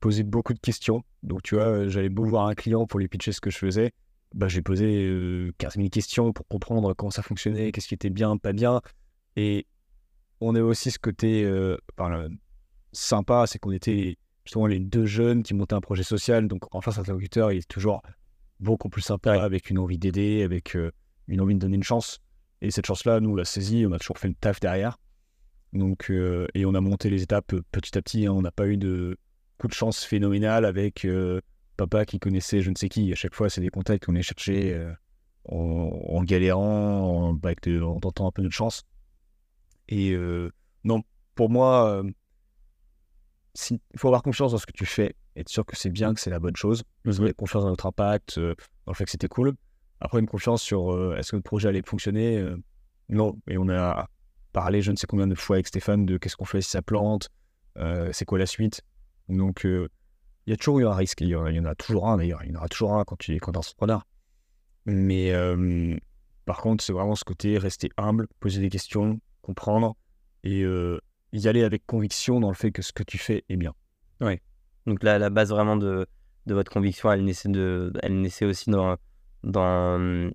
posé 0.00 0.22
beaucoup 0.22 0.54
de 0.54 0.60
questions. 0.60 1.02
Donc, 1.22 1.42
tu 1.42 1.56
vois, 1.56 1.88
j'allais 1.88 2.08
beau 2.08 2.24
voir 2.24 2.46
un 2.46 2.54
client 2.54 2.86
pour 2.86 3.00
lui 3.00 3.08
pitcher 3.08 3.32
ce 3.32 3.40
que 3.40 3.50
je 3.50 3.58
faisais. 3.58 3.92
Bah, 4.34 4.46
j'ai 4.46 4.62
posé 4.62 4.86
15 5.58 5.72
euh, 5.72 5.76
000 5.76 5.88
questions 5.88 6.32
pour 6.32 6.46
comprendre 6.46 6.94
comment 6.94 7.10
ça 7.10 7.22
fonctionnait, 7.22 7.72
qu'est-ce 7.72 7.88
qui 7.88 7.94
était 7.94 8.10
bien, 8.10 8.36
pas 8.36 8.52
bien. 8.52 8.80
Et 9.36 9.66
on 10.40 10.54
a 10.54 10.62
aussi 10.62 10.90
ce 10.90 10.98
côté 10.98 11.50
sympa, 12.92 13.46
c'est 13.46 13.58
qu'on 13.58 13.72
était 13.72 14.16
justement 14.44 14.66
les 14.66 14.78
deux 14.78 15.06
jeunes 15.06 15.42
qui 15.42 15.54
montaient 15.54 15.74
un 15.74 15.80
projet 15.80 16.04
social. 16.04 16.46
Donc 16.46 16.72
en 16.74 16.80
face, 16.80 16.96
l'interlocuteur, 16.96 17.50
il 17.50 17.58
est 17.58 17.68
toujours 17.68 18.02
beaucoup 18.60 18.88
plus 18.88 19.02
sympa, 19.02 19.32
avec 19.42 19.68
une 19.70 19.78
envie 19.78 19.98
d'aider, 19.98 20.42
avec 20.42 20.76
euh, 20.76 20.92
une 21.26 21.40
envie 21.40 21.54
de 21.54 21.60
donner 21.60 21.76
une 21.76 21.82
chance. 21.82 22.20
Et 22.60 22.70
cette 22.70 22.86
chance-là, 22.86 23.20
nous, 23.20 23.30
on 23.30 23.34
l'a 23.34 23.44
saisie, 23.44 23.84
on 23.86 23.92
a 23.92 23.98
toujours 23.98 24.18
fait 24.18 24.28
le 24.28 24.34
taf 24.34 24.60
derrière. 24.60 24.98
Donc, 25.72 26.10
et 26.10 26.66
on 26.66 26.74
a 26.74 26.80
monté 26.80 27.10
les 27.10 27.22
étapes 27.22 27.54
petit 27.70 27.96
à 27.96 28.02
petit. 28.02 28.26
Hein. 28.26 28.32
On 28.32 28.42
n'a 28.42 28.50
pas 28.50 28.66
eu 28.66 28.76
de 28.76 29.16
coup 29.58 29.68
de 29.68 29.72
chance 29.72 30.04
phénoménal 30.04 30.64
avec 30.64 31.06
papa 31.86 32.04
qui 32.04 32.18
connaissait 32.18 32.62
je 32.62 32.70
ne 32.70 32.76
sais 32.76 32.88
qui. 32.88 33.12
À 33.12 33.16
chaque 33.16 33.34
fois, 33.34 33.50
c'est 33.50 33.60
des 33.60 33.70
contacts 33.70 34.06
qu'on 34.06 34.14
est 34.14 34.22
cherché 34.22 34.78
en, 35.46 36.22
galérant, 36.24 37.30
en, 37.30 37.34
bah, 37.34 37.50
en 37.82 38.00
tentant 38.00 38.28
un 38.28 38.30
peu 38.30 38.42
notre 38.42 38.54
chance. 38.54 38.82
Et 39.88 40.16
non, 40.84 41.02
pour 41.34 41.50
moi, 41.50 42.02
il 43.70 43.80
faut 43.96 44.08
avoir 44.08 44.22
confiance 44.22 44.52
dans 44.52 44.58
ce 44.58 44.66
que 44.66 44.72
tu 44.72 44.86
fais, 44.86 45.14
être 45.36 45.48
sûr 45.48 45.64
que 45.64 45.76
c'est 45.76 45.90
bien, 45.90 46.14
que 46.14 46.20
c'est 46.20 46.30
la 46.30 46.38
bonne 46.38 46.56
chose, 46.56 46.82
mmh. 47.04 47.32
confiance 47.32 47.64
dans 47.64 47.70
notre 47.70 47.86
impact, 47.86 48.38
euh, 48.38 48.54
dans 48.86 48.92
le 48.92 48.96
fait 48.96 49.04
que 49.04 49.10
c'était 49.10 49.28
cool. 49.28 49.54
Après, 50.00 50.20
une 50.20 50.26
confiance 50.26 50.62
sur 50.62 50.92
euh, 50.92 51.16
est-ce 51.16 51.32
que 51.32 51.36
le 51.36 51.42
projet 51.42 51.68
allait 51.68 51.82
fonctionner 51.84 52.38
euh, 52.38 52.56
Non. 53.08 53.36
Et 53.48 53.58
on 53.58 53.68
a 53.68 54.08
parlé 54.52 54.82
je 54.82 54.90
ne 54.90 54.96
sais 54.96 55.06
combien 55.06 55.26
de 55.26 55.34
fois 55.34 55.56
avec 55.56 55.68
Stéphane 55.68 56.06
de 56.06 56.16
qu'est-ce 56.16 56.36
qu'on 56.36 56.44
fait 56.44 56.60
si 56.60 56.70
ça 56.70 56.82
plante, 56.82 57.28
c'est 58.12 58.24
quoi 58.24 58.38
la 58.38 58.46
suite. 58.46 58.82
Donc, 59.28 59.66
il 60.46 60.50
y 60.50 60.52
a 60.52 60.56
toujours 60.56 60.80
eu 60.80 60.86
un 60.86 60.94
risque. 60.94 61.20
Il 61.20 61.28
y, 61.28 61.36
en 61.36 61.64
a 61.64 61.74
toujours 61.74 62.08
un 62.08 62.16
d'ailleurs. 62.16 62.42
Il 62.44 62.50
y 62.50 62.52
en 62.52 62.58
aura 62.58 62.68
toujours 62.68 62.94
un 62.94 63.04
quand 63.04 63.16
tu 63.16 63.34
es, 63.34 63.38
quand 63.38 63.56
entrepreneur. 63.56 64.06
Mais 64.86 65.32
par 66.46 66.58
contre, 66.58 66.82
c'est 66.82 66.92
vraiment 66.92 67.14
ce 67.14 67.24
côté 67.24 67.58
rester 67.58 67.90
humble, 67.96 68.26
poser 68.40 68.60
des 68.60 68.70
questions, 68.70 69.20
comprendre 69.42 69.96
et 70.42 70.64
y 71.32 71.48
aller 71.48 71.62
avec 71.62 71.86
conviction 71.86 72.40
dans 72.40 72.48
le 72.48 72.54
fait 72.54 72.72
que 72.72 72.82
ce 72.82 72.92
que 72.92 73.02
tu 73.02 73.18
fais 73.18 73.44
est 73.48 73.56
bien. 73.56 73.74
Oui. 74.20 74.40
Donc 74.86 75.02
là, 75.02 75.18
la 75.18 75.30
base 75.30 75.50
vraiment 75.50 75.76
de, 75.76 76.06
de 76.46 76.54
votre 76.54 76.72
conviction, 76.72 77.10
elle 77.12 77.24
naissait, 77.24 77.48
de, 77.48 77.92
elle 78.02 78.20
naissait 78.20 78.44
aussi 78.44 78.70
dans, 78.70 78.96
dans 79.44 79.98
euh, 80.00 80.30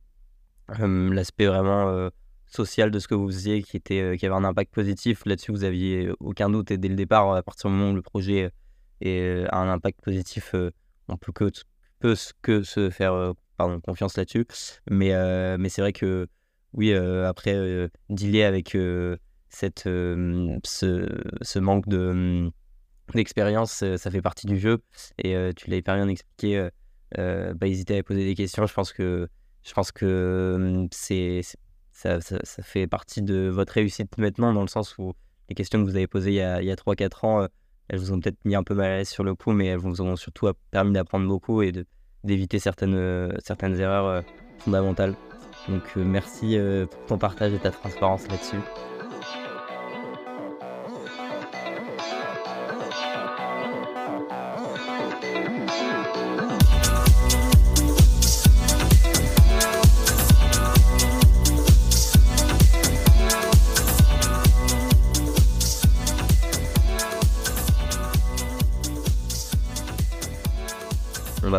l'aspect 1.13 1.45
vraiment 1.47 1.89
euh, 1.89 2.09
social 2.45 2.91
de 2.91 2.99
ce 2.99 3.07
que 3.07 3.15
vous 3.15 3.27
faisiez, 3.27 3.63
qui, 3.63 3.77
était, 3.77 4.01
euh, 4.01 4.15
qui 4.15 4.25
avait 4.25 4.35
un 4.35 4.43
impact 4.43 4.73
positif. 4.73 5.25
Là-dessus, 5.25 5.51
vous 5.51 5.63
aviez 5.63 6.11
aucun 6.19 6.49
doute. 6.49 6.71
Et 6.71 6.77
dès 6.77 6.87
le 6.87 6.95
départ, 6.95 7.33
à 7.33 7.43
partir 7.43 7.69
du 7.69 7.75
moment 7.75 7.91
où 7.91 7.95
le 7.95 8.01
projet 8.01 8.51
a 9.03 9.57
un 9.57 9.69
impact 9.69 10.01
positif, 10.01 10.55
on 11.07 11.17
peut 11.17 11.31
que, 11.31 11.51
peut 11.99 12.15
que 12.41 12.63
se 12.63 12.89
faire 12.89 13.33
pardon, 13.57 13.79
confiance 13.81 14.17
là-dessus. 14.17 14.45
Mais, 14.89 15.11
mais 15.57 15.69
c'est 15.69 15.81
vrai 15.81 15.93
que, 15.93 16.27
oui, 16.73 16.93
après, 16.93 17.89
dealer 18.09 18.43
avec 18.43 18.77
cette, 19.49 19.83
ce, 19.83 21.59
manque 21.59 21.87
de 21.87 22.51
d'expérience, 23.13 23.83
ça 23.97 24.11
fait 24.11 24.21
partie 24.21 24.47
du 24.47 24.59
jeu. 24.59 24.83
Et 25.17 25.35
tu 25.55 25.69
l'as 25.69 25.77
hyper 25.77 25.95
bien 25.95 26.07
expliqué. 26.07 26.69
Euh, 27.17 27.53
pas 27.55 27.67
hésiter 27.67 27.97
à 27.97 28.03
poser 28.03 28.25
des 28.25 28.35
questions. 28.35 28.65
Je 28.65 28.73
pense 28.73 28.91
que, 28.91 29.29
je 29.63 29.73
pense 29.73 29.91
que 29.91 30.87
c'est, 30.91 31.41
ça, 31.91 32.19
ça, 32.21 32.63
fait 32.63 32.87
partie 32.87 33.21
de 33.21 33.49
votre 33.49 33.73
réussite 33.73 34.17
maintenant, 34.17 34.53
dans 34.53 34.61
le 34.61 34.67
sens 34.67 34.97
où 34.97 35.13
les 35.49 35.55
questions 35.55 35.83
que 35.83 35.89
vous 35.89 35.95
avez 35.95 36.07
posées 36.07 36.31
il 36.31 36.35
y 36.35 36.41
a, 36.41 36.55
a 36.55 36.75
3-4 36.75 37.25
ans, 37.25 37.47
elles 37.87 37.99
vous 37.99 38.11
ont 38.11 38.19
peut-être 38.19 38.43
mis 38.45 38.55
un 38.55 38.63
peu 38.63 38.73
mal 38.73 38.91
à 38.91 38.97
l'aise 38.97 39.09
sur 39.09 39.23
le 39.23 39.35
coup, 39.35 39.51
mais 39.51 39.67
elles 39.67 39.77
vous 39.77 40.01
ont 40.01 40.15
surtout 40.15 40.47
permis 40.71 40.93
d'apprendre 40.93 41.27
beaucoup 41.27 41.61
et 41.61 41.71
d'éviter 42.23 42.59
certaines, 42.59 43.31
certaines 43.43 43.79
erreurs 43.79 44.23
fondamentales. 44.59 45.15
Donc 45.69 45.95
merci 45.95 46.57
pour 46.89 47.05
ton 47.05 47.17
partage 47.17 47.53
et 47.53 47.59
ta 47.59 47.71
transparence 47.71 48.27
là-dessus. 48.27 48.57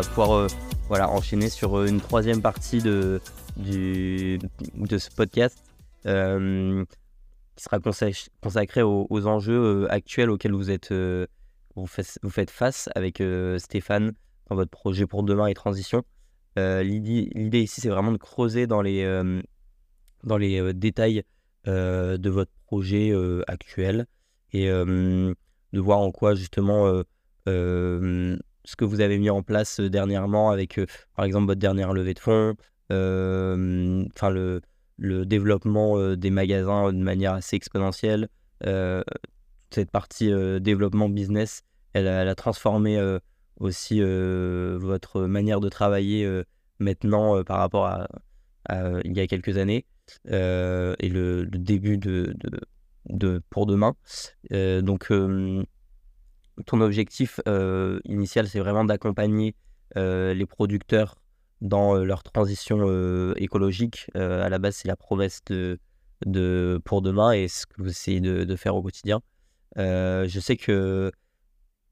Va 0.01 0.07
pouvoir 0.07 0.47
voilà, 0.89 1.09
enchaîner 1.09 1.49
sur 1.49 1.83
une 1.83 1.99
troisième 1.99 2.41
partie 2.41 2.79
de, 2.79 3.19
du, 3.55 4.39
de 4.75 4.97
ce 4.97 5.09
podcast 5.09 5.63
qui 6.03 7.63
sera 7.63 7.79
consacré 8.41 8.83
aux, 8.83 9.27
enjeux 9.27 9.91
actuels 9.91 10.29
auxquels 10.29 10.53
vous, 10.53 10.69
êtes, 10.69 10.93
vous 10.93 11.87
faites 11.87 12.51
face 12.51 12.89
avec 12.95 13.23
Stéphane 13.57 14.13
dans 14.49 14.55
votre 14.55 14.69
projet 14.69 15.07
pour 15.07 15.23
demain 15.23 15.47
et 15.47 15.55
transition. 15.55 16.03
L'idée 16.55 17.61
ici, 17.61 17.81
c'est 17.81 17.89
vraiment 17.89 18.11
de 18.11 18.17
creuser 18.17 18.67
dans 18.67 18.81
les, 18.83 19.03
dans 20.23 20.37
les 20.37 20.73
détails 20.73 21.23
de 21.65 22.29
votre 22.29 22.51
projet 22.67 23.11
actuel 23.47 24.05
et 24.53 24.67
de 24.67 25.35
voir 25.73 25.99
en 25.99 26.11
quoi 26.11 26.35
justement 26.35 27.03
ce 28.67 28.75
que 28.75 28.83
vous 28.85 28.99
avez 28.99 29.17
mis 29.17 29.29
en 29.29 29.41
place 29.41 29.79
dernièrement 29.79 30.51
avec 30.51 30.79
par 31.15 31.25
exemple 31.25 31.47
votre 31.47 31.59
dernière 31.59 31.93
levée 31.93 32.13
de 32.13 32.19
fonds, 32.19 32.55
enfin 32.89 34.29
le, 34.29 34.61
développement 34.97 36.15
des 36.15 36.29
magasins 36.29 36.91
de 36.91 36.97
manière 36.97 37.33
assez 37.33 37.55
exponentielle. 37.55 38.27
cette 38.61 39.91
partie 39.91 40.31
développement 40.59 41.07
business, 41.07 41.63
elle, 41.93 42.07
a 42.07 42.35
transformé 42.35 42.99
aussi 43.57 44.01
votre 44.01 45.21
manière 45.21 45.61
de 45.61 45.69
travailler 45.69 46.29
maintenant 46.79 47.41
par 47.45 47.59
rapport 47.59 47.85
à, 47.85 48.07
il 49.05 49.15
y 49.15 49.21
a 49.21 49.27
quelques 49.27 49.57
années 49.57 49.85
et 50.25 51.09
le, 51.09 51.45
début 51.45 51.97
de, 51.97 52.35
pour 53.49 53.65
demain. 53.65 53.95
donc, 54.51 55.09
ton 56.65 56.81
objectif 56.81 57.39
initial, 58.05 58.47
c'est 58.47 58.59
vraiment 58.59 58.85
d'accompagner 58.85 59.55
les 59.95 60.45
producteurs 60.45 61.15
dans 61.61 61.95
leur 61.95 62.23
transition 62.23 63.33
écologique. 63.35 64.09
à 64.15 64.49
la 64.49 64.59
base, 64.59 64.77
c'est 64.77 64.87
la 64.87 64.95
promesse 64.95 65.41
de, 65.47 66.81
pour 66.85 67.01
demain 67.01 67.31
et 67.31 67.47
ce 67.47 67.65
que 67.65 67.81
vous 67.81 67.89
essayez 67.89 68.19
de, 68.19 68.55
faire 68.55 68.75
au 68.75 68.81
quotidien. 68.81 69.21
je 69.75 70.39
sais 70.39 70.57
que 70.57 71.11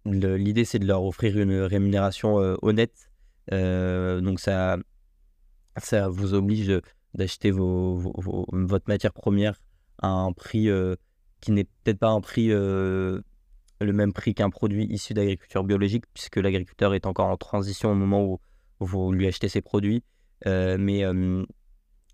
l'idée, 0.05 0.65
c'est 0.65 0.79
de 0.79 0.85
leur 0.85 1.03
offrir 1.03 1.37
une 1.37 1.61
rémunération 1.61 2.35
honnête. 2.61 3.09
donc, 3.51 4.39
ça, 4.39 4.77
ça 5.77 6.07
vous 6.09 6.33
oblige 6.33 6.71
d'acheter 7.13 7.51
votre 7.51 8.87
matière 8.87 9.13
première 9.13 9.59
à 10.01 10.09
un 10.09 10.31
prix 10.33 10.69
qui 11.41 11.51
n'est 11.51 11.65
peut-être 11.83 11.99
pas 11.99 12.09
un 12.09 12.21
prix 12.21 12.51
le 13.81 13.93
même 13.93 14.13
prix 14.13 14.33
qu'un 14.33 14.49
produit 14.49 14.85
issu 14.85 15.13
d'agriculture 15.13 15.63
biologique, 15.63 16.05
puisque 16.13 16.37
l'agriculteur 16.37 16.93
est 16.93 17.05
encore 17.05 17.27
en 17.27 17.37
transition 17.37 17.91
au 17.91 17.95
moment 17.95 18.23
où 18.23 18.39
vous 18.79 19.11
lui 19.11 19.27
achetez 19.27 19.49
ses 19.49 19.61
produits. 19.61 20.03
mais 20.45 21.03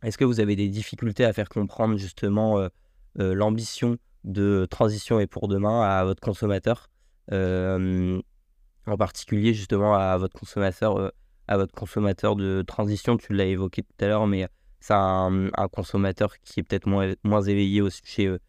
est-ce 0.03 0.17
que 0.17 0.25
vous 0.25 0.39
avez 0.39 0.55
des 0.55 0.69
difficultés 0.69 1.25
à 1.25 1.33
faire 1.33 1.49
comprendre 1.49 1.97
justement 1.97 2.67
l'ambition 3.15 3.97
de 4.23 4.67
transition 4.69 5.19
et 5.19 5.27
pour 5.27 5.47
demain 5.47 5.81
à 5.81 6.03
votre 6.03 6.21
consommateur 6.21 6.89
en 7.31 8.97
particulier 8.97 9.53
justement 9.53 9.93
à 9.93 10.17
votre 10.17 10.37
consommateur 10.37 11.11
à 11.47 11.57
votre 11.57 11.73
consommateur 11.73 12.35
de 12.35 12.63
transition? 12.65 13.17
Tu 13.17 13.33
l'as 13.33 13.45
évoqué 13.45 13.83
tout 13.83 14.05
à 14.05 14.07
l'heure 14.07 14.27
mais 14.27 14.47
c'est 14.79 14.93
un, 14.95 15.49
consommateur 15.71 16.39
qui 16.39 16.59
est 16.59 16.63
peut-être 16.63 16.87
moins, 16.87 17.13
moins 17.23 17.43
éveillé 17.43 17.81
au 17.81 17.91
sujet 17.91 18.39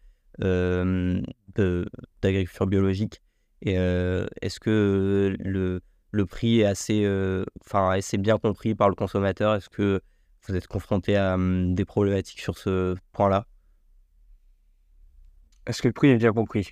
d'agriculture 1.55 2.67
biologique 2.67 3.21
et 3.61 3.73
est-ce 3.73 4.59
que 4.59 5.35
le, 5.39 5.81
le 6.11 6.25
prix 6.25 6.59
est 6.59 6.65
assez, 6.65 7.07
bien 8.17 8.37
compris 8.37 8.75
par 8.75 8.89
le 8.89 8.95
consommateur? 8.95 9.55
Est-ce 9.55 9.69
que 9.69 10.01
vous 10.45 10.55
êtes 10.55 10.67
confronté 10.67 11.15
à 11.15 11.37
des 11.37 11.85
problématiques 11.85 12.41
sur 12.41 12.57
ce 12.57 12.95
point-là? 13.13 13.47
Est-ce 15.65 15.81
que 15.81 15.87
le 15.87 15.93
prix 15.93 16.09
est 16.09 16.17
bien 16.17 16.33
compris? 16.33 16.71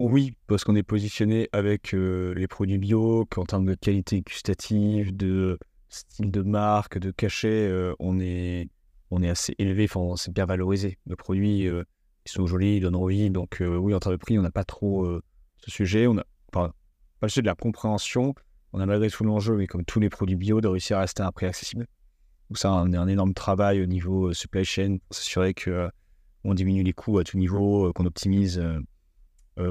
Oui, 0.00 0.34
parce 0.48 0.64
qu'on 0.64 0.74
est 0.74 0.82
positionné 0.82 1.48
avec 1.52 1.92
les 1.92 2.48
produits 2.48 2.78
bio, 2.78 3.26
qu'en 3.26 3.44
termes 3.44 3.66
de 3.66 3.74
qualité 3.74 4.22
gustative, 4.22 5.16
de 5.16 5.56
style 5.88 6.32
de 6.32 6.42
marque, 6.42 6.98
de 6.98 7.12
cachet, 7.12 7.70
on, 8.00 8.18
est, 8.18 8.68
on 9.10 9.22
est 9.22 9.28
assez 9.28 9.54
élevé, 9.58 9.88
enfin, 9.92 10.16
c'est 10.16 10.32
bien 10.32 10.46
valorisé. 10.46 10.98
Nos 11.06 11.16
produits, 11.16 11.62
ils 11.64 11.84
sont 12.26 12.46
jolis, 12.46 12.76
ils 12.76 12.80
donnent 12.80 12.96
envie. 12.96 13.30
Donc 13.30 13.60
oui, 13.60 13.94
en 13.94 13.98
termes 13.98 14.14
de 14.14 14.20
prix, 14.20 14.38
on 14.38 14.42
n'a 14.42 14.50
pas 14.50 14.64
trop 14.64 15.20
ce 15.58 15.70
sujet. 15.70 16.06
On 16.06 16.16
a, 16.18 16.24
pas 16.52 16.72
le 17.22 17.28
sujet 17.28 17.42
de 17.42 17.46
la 17.46 17.54
compréhension. 17.54 18.34
On 18.72 18.80
a 18.80 18.86
malgré 18.86 19.10
tout 19.10 19.24
l'enjeu, 19.24 19.56
mais 19.56 19.66
comme 19.66 19.84
tous 19.84 19.98
les 19.98 20.08
produits 20.08 20.36
bio, 20.36 20.60
de 20.60 20.68
réussir 20.68 20.98
à 20.98 21.00
rester 21.00 21.22
à 21.22 21.26
un 21.26 21.32
prix 21.32 21.46
accessible. 21.46 21.86
Donc 22.48 22.58
ça, 22.58 22.72
on 22.72 22.92
a 22.92 22.98
un 22.98 23.08
énorme 23.08 23.34
travail 23.34 23.82
au 23.82 23.86
niveau 23.86 24.32
supply 24.32 24.64
chain 24.64 24.98
pour 24.98 25.16
s'assurer 25.16 25.54
que 25.54 25.88
on 26.44 26.54
diminue 26.54 26.82
les 26.82 26.92
coûts 26.92 27.18
à 27.18 27.24
tout 27.24 27.36
niveau, 27.36 27.92
qu'on 27.92 28.06
optimise 28.06 28.62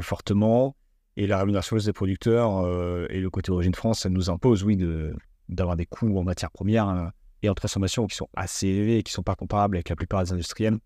fortement. 0.02 0.76
Et 1.16 1.28
la 1.28 1.40
rémunération 1.40 1.78
des 1.78 1.94
producteurs 1.94 2.68
et 3.10 3.20
le 3.20 3.30
côté 3.30 3.52
origine 3.52 3.74
France, 3.74 4.02
ça 4.02 4.10
nous 4.10 4.30
impose, 4.30 4.64
oui, 4.64 4.78
d'avoir 5.48 5.78
des 5.78 5.86
coûts 5.86 6.18
en 6.18 6.24
matière 6.24 6.52
première 6.52 7.12
et 7.42 7.50
en 7.50 7.54
transformation 7.54 8.08
qui 8.08 8.16
sont 8.16 8.30
assez 8.36 8.68
élevés 8.68 8.98
et 9.00 9.04
qui 9.04 9.12
ne 9.12 9.16
sont 9.16 9.24
pas 9.24 9.36
comparables 9.36 9.78
avec 9.78 9.90
la 9.90 9.96
plupart 9.96 10.24
des 10.24 10.34
industriels. 10.34 10.78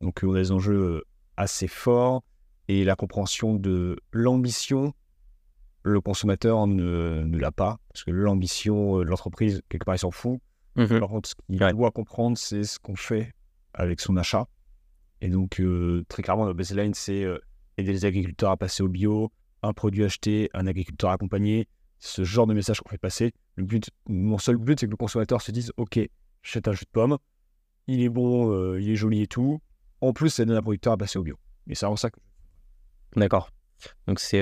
Donc 0.00 0.20
on 0.22 0.34
a 0.34 0.38
des 0.38 0.52
enjeux 0.52 1.04
assez 1.36 1.68
forts 1.68 2.22
et 2.68 2.84
la 2.84 2.96
compréhension 2.96 3.54
de 3.54 3.98
l'ambition, 4.12 4.92
le 5.82 6.00
consommateur 6.00 6.66
ne, 6.66 7.22
ne 7.22 7.38
l'a 7.38 7.50
pas, 7.50 7.78
parce 7.88 8.04
que 8.04 8.10
l'ambition 8.10 8.98
de 8.98 9.04
l'entreprise, 9.04 9.62
quelque 9.68 9.84
part, 9.84 9.94
il 9.94 10.00
s'en 10.00 10.10
fout. 10.10 10.40
Mmh 10.76 10.98
Par 11.00 11.08
contre, 11.08 11.28
ce 11.30 11.34
qu'il 11.34 11.58
doit 11.58 11.90
comprendre, 11.90 12.36
c'est 12.36 12.64
ce 12.64 12.78
qu'on 12.78 12.94
fait 12.94 13.32
avec 13.74 14.00
son 14.00 14.16
achat. 14.16 14.46
Et 15.20 15.28
donc, 15.28 15.60
très 16.08 16.22
clairement, 16.22 16.46
la 16.46 16.52
baseline, 16.52 16.94
c'est 16.94 17.24
aider 17.78 17.92
les 17.92 18.04
agriculteurs 18.04 18.50
à 18.50 18.56
passer 18.56 18.82
au 18.82 18.88
bio, 18.88 19.32
un 19.62 19.72
produit 19.72 20.04
acheté, 20.04 20.50
un 20.54 20.66
agriculteur 20.66 21.10
accompagné, 21.10 21.68
ce 21.98 22.22
genre 22.22 22.46
de 22.46 22.54
message 22.54 22.80
qu'on 22.80 22.88
fait 22.90 22.98
passer. 22.98 23.32
Le 23.58 23.64
but, 23.64 23.90
mon 24.08 24.38
seul 24.38 24.56
but, 24.56 24.78
c'est 24.78 24.86
que 24.86 24.92
le 24.92 24.96
consommateur 24.96 25.42
se 25.42 25.50
dise 25.50 25.72
Ok, 25.76 25.98
j'achète 26.44 26.68
un 26.68 26.72
jus 26.72 26.84
de 26.84 26.90
pomme, 26.90 27.18
il 27.88 28.00
est 28.02 28.08
bon, 28.08 28.76
il 28.76 28.88
est 28.88 28.94
joli 28.94 29.22
et 29.22 29.26
tout. 29.26 29.60
En 30.00 30.12
plus, 30.12 30.30
ça 30.30 30.44
donne 30.44 30.56
un 30.56 30.62
producteur 30.62 30.92
à 30.92 30.96
passer 30.96 31.18
au 31.18 31.24
bio. 31.24 31.36
Et 31.68 31.74
c'est 31.74 31.84
vraiment 31.84 31.96
ça 31.96 32.08
que. 32.08 32.20
D'accord. 33.16 33.50
Donc, 34.06 34.20
c'est 34.20 34.40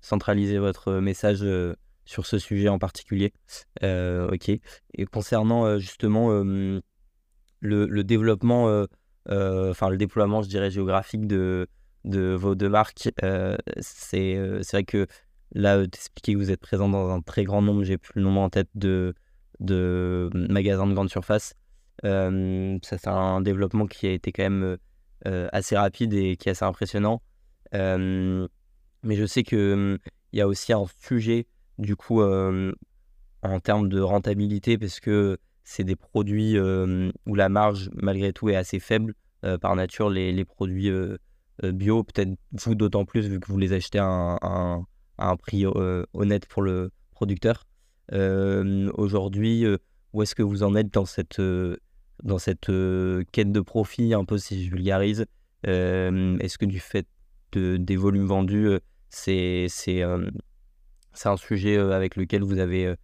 centraliser 0.00 0.58
votre 0.58 0.94
message 0.94 1.44
sur 2.04 2.26
ce 2.26 2.38
sujet 2.38 2.68
en 2.68 2.80
particulier. 2.80 3.32
ok. 3.82 4.48
Et 4.48 5.04
concernant 5.06 5.78
justement 5.78 6.30
le, 6.30 6.82
le, 7.60 8.04
développement, 8.04 8.86
enfin 9.28 9.88
le 9.88 9.96
déploiement, 9.96 10.42
je 10.42 10.48
dirais, 10.48 10.72
géographique 10.72 11.28
de, 11.28 11.68
de 12.04 12.34
vos 12.34 12.56
deux 12.56 12.68
marques, 12.68 13.08
c'est 13.80 14.62
vrai 14.72 14.82
que 14.82 15.06
là, 15.54 15.86
t'expliquer 15.86 16.34
que 16.34 16.38
vous 16.38 16.50
êtes 16.50 16.60
présent 16.60 16.88
dans 16.88 17.10
un 17.10 17.20
très 17.20 17.44
grand 17.44 17.62
nombre, 17.62 17.84
j'ai 17.84 17.98
plus 17.98 18.12
le 18.16 18.22
nombre 18.22 18.40
en 18.40 18.50
tête 18.50 18.68
de, 18.74 19.14
de 19.60 20.30
magasins 20.34 20.86
de 20.86 20.94
grande 20.94 21.10
surface. 21.10 21.54
ça, 22.02 22.30
c'est 22.82 23.08
un 23.08 23.40
développement 23.40 23.86
qui 23.86 24.06
a 24.06 24.12
été 24.12 24.32
quand 24.32 24.42
même 24.42 24.76
assez 25.24 25.76
rapide 25.76 26.14
et 26.14 26.36
qui 26.36 26.48
est 26.48 26.52
assez 26.52 26.64
impressionnant. 26.64 27.22
mais 27.72 29.16
je 29.16 29.26
sais 29.26 29.42
qu'il 29.42 29.98
il 30.32 30.38
y 30.38 30.42
a 30.42 30.48
aussi 30.48 30.72
un 30.72 30.84
sujet, 31.00 31.46
du 31.78 31.96
coup, 31.96 32.22
en 32.22 33.60
termes 33.62 33.88
de 33.88 34.00
rentabilité, 34.00 34.78
parce 34.78 35.00
que 35.00 35.38
c'est 35.64 35.84
des 35.84 35.96
produits 35.96 36.58
où 36.58 37.34
la 37.34 37.48
marge, 37.48 37.90
malgré 37.94 38.32
tout, 38.32 38.48
est 38.48 38.56
assez 38.56 38.80
faible. 38.80 39.14
par 39.60 39.76
nature, 39.76 40.10
les, 40.10 40.32
les 40.32 40.44
produits 40.44 40.90
bio, 41.62 42.04
peut-être 42.04 42.34
vous 42.52 42.74
d'autant 42.74 43.04
plus, 43.04 43.26
vu 43.28 43.40
que 43.40 43.46
vous 43.46 43.58
les 43.58 43.72
achetez 43.72 44.00
un 44.00 44.86
prix 45.38 45.64
honnête 46.12 46.46
pour 46.46 46.62
le 46.62 46.90
producteur. 47.12 47.64
Aujourd'hui, 48.12 49.66
où 50.12 50.22
est-ce 50.22 50.34
que 50.34 50.42
vous 50.42 50.62
en 50.62 50.74
êtes 50.74 50.92
dans 50.92 51.06
cette, 51.06 51.40
dans 52.22 52.38
cette 52.38 52.70
quête 53.32 53.52
de 53.52 53.60
profit, 53.60 54.14
un 54.14 54.24
peu 54.24 54.38
si 54.38 54.64
je 54.64 54.70
vulgarise? 54.70 55.26
Est-ce 55.64 56.58
que 56.58 56.66
du 56.66 56.80
fait 56.80 57.06
de, 57.52 57.76
des 57.76 57.96
volumes 57.96 58.26
vendus, 58.26 58.70
c'est 59.08 59.68
un 60.02 61.36
sujet 61.36 61.76
avec 61.76 62.16
lequel 62.16 62.42
vous 62.42 62.58
avez 62.58 62.94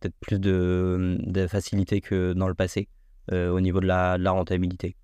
peut-être 0.00 0.16
plus 0.20 0.40
de, 0.40 1.46
facilité 1.48 2.00
que 2.00 2.32
dans 2.32 2.48
le 2.48 2.54
passé 2.54 2.88
au 3.32 3.60
niveau 3.60 3.80
de 3.80 3.86
la 3.86 4.30
rentabilité? 4.30 4.96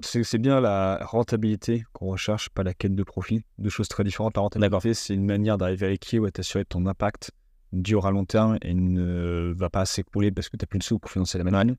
C'est 0.00 0.38
bien 0.38 0.60
la 0.60 1.04
rentabilité 1.04 1.84
qu'on 1.92 2.06
recherche, 2.06 2.50
pas 2.50 2.62
la 2.62 2.72
quête 2.72 2.94
de 2.94 3.02
profit. 3.02 3.42
Deux 3.58 3.68
choses 3.68 3.88
très 3.88 4.04
différentes. 4.04 4.36
La 4.36 4.42
rentabilité, 4.42 4.94
c'est 4.94 5.14
une 5.14 5.24
manière 5.24 5.58
d'arriver 5.58 5.86
à 5.86 5.88
l'équilibre 5.88 6.28
et 6.28 6.32
t'assurer 6.32 6.64
que 6.64 6.68
ton 6.68 6.86
impact 6.86 7.32
dure 7.72 8.06
à 8.06 8.12
long 8.12 8.24
terme 8.24 8.58
et 8.62 8.74
ne 8.74 9.52
va 9.56 9.70
pas 9.70 9.84
s'écrouler 9.84 10.30
parce 10.30 10.48
que 10.48 10.56
tu 10.56 10.62
n'as 10.62 10.66
plus 10.66 10.78
de 10.78 10.84
sous 10.84 10.98
pour 10.98 11.10
financer 11.10 11.36
la 11.36 11.44
manœuvre. 11.44 11.76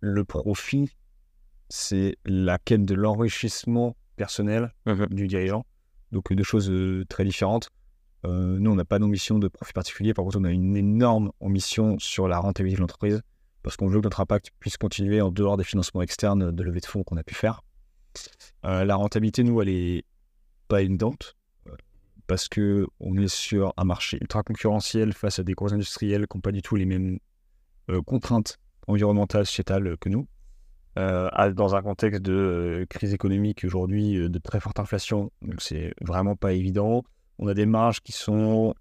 le 0.00 0.24
profit, 0.24 0.90
c'est 1.68 2.16
la 2.24 2.58
quête 2.58 2.84
de 2.84 2.94
l'enrichissement 2.94 3.96
personnel 4.16 4.72
mmh 4.86 5.06
du 5.10 5.26
dirigeant. 5.26 5.66
Donc 6.12 6.32
deux 6.32 6.44
choses 6.44 6.72
très 7.08 7.24
différentes. 7.24 7.70
nous, 8.24 8.70
on 8.70 8.76
n'a 8.76 8.84
pas 8.84 9.00
d'ambition 9.00 9.38
de 9.40 9.48
profit 9.48 9.72
particulier. 9.72 10.14
Par 10.14 10.24
contre, 10.24 10.38
on 10.38 10.44
a 10.44 10.50
une 10.50 10.76
énorme 10.76 11.32
ambition 11.40 11.98
sur 11.98 12.28
la 12.28 12.38
rentabilité 12.38 12.76
de 12.76 12.82
l'entreprise 12.82 13.22
parce 13.62 13.76
qu'on 13.76 13.88
veut 13.88 14.00
que 14.00 14.04
notre 14.04 14.20
impact 14.20 14.50
puisse 14.58 14.76
continuer 14.76 15.20
en 15.20 15.30
dehors 15.30 15.56
des 15.56 15.64
financements 15.64 16.02
externes 16.02 16.50
de 16.50 16.62
levée 16.62 16.80
de 16.80 16.86
fonds 16.86 17.02
qu'on 17.04 17.16
a 17.16 17.22
pu 17.22 17.34
faire. 17.34 17.62
la 18.62 18.94
rentabilité, 18.94 19.42
nous, 19.44 19.60
elle 19.62 19.68
est 19.68 20.04
pas 20.68 20.82
évidente 20.82 21.36
parce 22.26 22.48
que 22.48 22.86
on 23.00 23.16
est 23.16 23.28
sur 23.28 23.72
un 23.76 23.84
marché 23.84 24.18
ultra 24.20 24.42
concurrentiel 24.42 25.12
face 25.12 25.38
à 25.38 25.42
des 25.42 25.54
gros 25.54 25.72
industriels 25.72 26.26
qui 26.26 26.36
n'ont 26.36 26.40
pas 26.40 26.52
du 26.52 26.62
tout 26.62 26.76
les 26.76 26.86
mêmes 26.86 27.18
contraintes 28.06 28.58
environnementales, 28.86 29.46
sociétales 29.46 29.96
que 29.98 30.08
nous. 30.08 30.26
Euh, 30.98 31.52
dans 31.52 31.74
un 31.74 31.80
contexte 31.80 32.20
de 32.20 32.32
euh, 32.32 32.86
crise 32.86 33.14
économique 33.14 33.64
aujourd'hui, 33.64 34.18
euh, 34.18 34.28
de 34.28 34.38
très 34.38 34.60
forte 34.60 34.78
inflation. 34.78 35.30
Donc 35.40 35.62
c'est 35.62 35.94
vraiment 36.02 36.36
pas 36.36 36.52
évident. 36.52 37.02
On 37.38 37.48
a 37.48 37.54
des 37.54 37.66
marges 37.66 38.00
qui 38.00 38.12
sont 38.12 38.74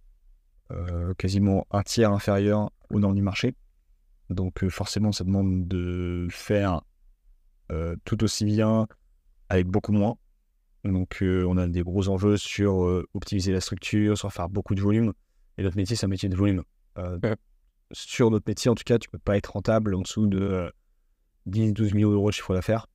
quasiment 1.17 1.67
un 1.69 1.83
tiers 1.83 2.13
inférieures 2.13 2.71
aux 2.91 2.99
normes 3.01 3.15
du 3.15 3.21
marché. 3.21 3.55
Donc 4.31 4.67
forcément, 4.69 5.11
ça 5.11 5.23
demande 5.23 5.67
de 5.67 6.27
faire 6.31 6.81
tout 8.03 8.23
aussi 8.23 8.43
bien 8.43 8.87
avec 9.47 9.67
beaucoup 9.67 9.91
moins. 9.93 10.17
Donc 10.83 11.19
on 11.21 11.57
a 11.57 11.67
des 11.67 11.83
gros 11.83 12.09
enjeux 12.09 12.37
sur 12.37 13.03
optimiser 13.13 13.51
la 13.53 13.61
structure, 13.61 14.17
sur 14.17 14.31
faire 14.31 14.49
beaucoup 14.49 14.75
de 14.75 14.81
volume. 14.81 15.13
Et 15.57 15.63
notre 15.63 15.77
métier, 15.77 15.95
c'est 15.95 16.05
un 16.05 16.09
métier 16.09 16.29
de 16.29 16.35
volume. 16.35 16.63
Sur 17.91 18.31
notre 18.31 18.45
métier, 18.47 18.71
en 18.71 18.75
tout 18.75 18.83
cas, 18.85 18.97
tu 18.97 19.09
peux 19.09 19.19
pas 19.19 19.37
être 19.37 19.53
rentable 19.53 19.95
en 19.95 20.01
dessous 20.01 20.27
de 20.27 20.71
10-12 21.49 21.93
millions 21.93 22.11
d'euros 22.11 22.29
de 22.29 22.33
chiffre 22.33 22.53
d'affaires. 22.53 22.87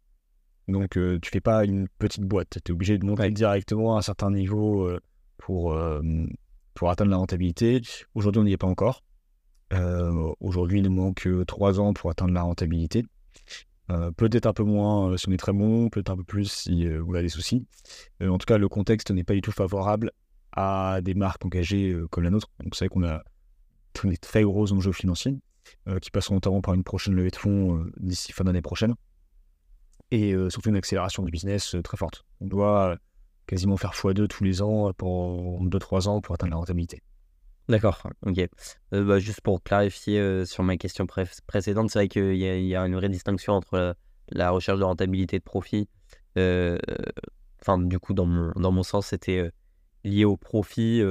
Donc, 0.68 0.96
euh, 0.96 1.18
tu 1.20 1.30
fais 1.30 1.40
pas 1.40 1.64
une 1.64 1.88
petite 1.98 2.24
boîte. 2.24 2.58
Tu 2.64 2.70
es 2.70 2.74
obligé 2.74 2.98
de 2.98 3.04
monter 3.04 3.30
directement 3.30 3.96
à 3.96 3.98
un 3.98 4.02
certain 4.02 4.30
niveau 4.30 4.88
euh, 4.88 5.00
pour, 5.38 5.72
euh, 5.74 6.00
pour 6.74 6.90
atteindre 6.90 7.10
la 7.10 7.18
rentabilité. 7.18 7.80
Aujourd'hui, 8.14 8.40
on 8.40 8.44
n'y 8.44 8.52
est 8.52 8.56
pas 8.56 8.66
encore. 8.66 9.04
Aujourd'hui, 10.40 10.78
il 10.78 10.84
nous 10.84 10.92
manque 10.92 11.28
3 11.46 11.80
ans 11.80 11.92
pour 11.92 12.10
atteindre 12.10 12.32
la 12.32 12.42
rentabilité. 12.42 13.04
peut-être 14.16 14.46
un 14.46 14.52
peu 14.52 14.62
moins 14.62 15.16
si 15.16 15.28
on 15.28 15.32
est 15.32 15.36
très 15.36 15.52
bon, 15.52 15.88
peut-être 15.88 16.10
un 16.10 16.16
peu 16.16 16.24
plus 16.24 16.50
si 16.50 16.86
vous 16.86 17.14
avez 17.14 17.24
des 17.24 17.28
soucis. 17.28 17.66
en 18.22 18.38
tout 18.38 18.46
cas, 18.46 18.58
le 18.58 18.68
contexte 18.68 19.10
n'est 19.10 19.24
pas 19.24 19.34
du 19.34 19.40
tout 19.42 19.52
favorable 19.52 20.12
à 20.52 21.00
des 21.02 21.14
marques 21.14 21.44
engagées 21.44 21.96
comme 22.10 22.24
la 22.24 22.30
nôtre. 22.30 22.50
Donc, 22.62 22.74
c'est 22.74 22.86
vrai 22.86 22.88
qu'on 22.88 23.04
a 23.04 23.22
des 24.04 24.16
très 24.16 24.42
gros 24.42 24.72
enjeux 24.72 24.92
financiers. 24.92 25.36
Euh, 25.88 25.98
qui 25.98 26.10
passeront 26.10 26.34
notamment 26.34 26.60
par 26.60 26.74
une 26.74 26.84
prochaine 26.84 27.14
levée 27.14 27.30
de 27.30 27.36
fonds 27.36 27.78
euh, 27.78 27.92
d'ici 27.98 28.32
fin 28.32 28.44
d'année 28.44 28.62
prochaine. 28.62 28.94
Et 30.10 30.32
euh, 30.32 30.50
surtout 30.50 30.68
une 30.68 30.76
accélération 30.76 31.22
du 31.22 31.30
business 31.30 31.76
très 31.82 31.96
forte. 31.96 32.24
On 32.40 32.46
doit 32.46 32.96
quasiment 33.46 33.76
faire 33.76 33.92
x2 33.92 34.26
tous 34.28 34.44
les 34.44 34.62
ans 34.62 34.92
pour 34.92 35.62
2-3 35.64 36.08
ans 36.08 36.20
pour 36.20 36.34
atteindre 36.34 36.50
la 36.50 36.56
rentabilité. 36.56 37.02
D'accord, 37.68 38.00
ok. 38.24 38.48
Bah, 38.92 39.18
juste 39.18 39.40
pour 39.40 39.62
clarifier 39.62 40.44
sur 40.46 40.62
ma 40.62 40.76
question 40.76 41.06
précédente, 41.46 41.90
c'est 41.90 41.98
vrai 41.98 42.08
qu'il 42.08 42.36
y, 42.36 42.76
a 42.76 42.86
une 42.86 42.94
vraie 42.94 43.08
distinction 43.08 43.54
entre 43.54 43.96
la, 44.28 44.50
recherche 44.50 44.78
de 44.78 44.84
rentabilité 44.84 45.36
et 45.36 45.38
de 45.40 45.44
profit. 45.44 45.88
Enfin, 46.36 47.78
du 47.78 47.98
coup, 47.98 48.14
dans 48.14 48.26
mon, 48.26 48.52
dans 48.54 48.70
mon 48.70 48.84
sens, 48.84 49.08
c'était 49.08 49.50
lié 50.04 50.24
au 50.24 50.36
profit 50.36 51.02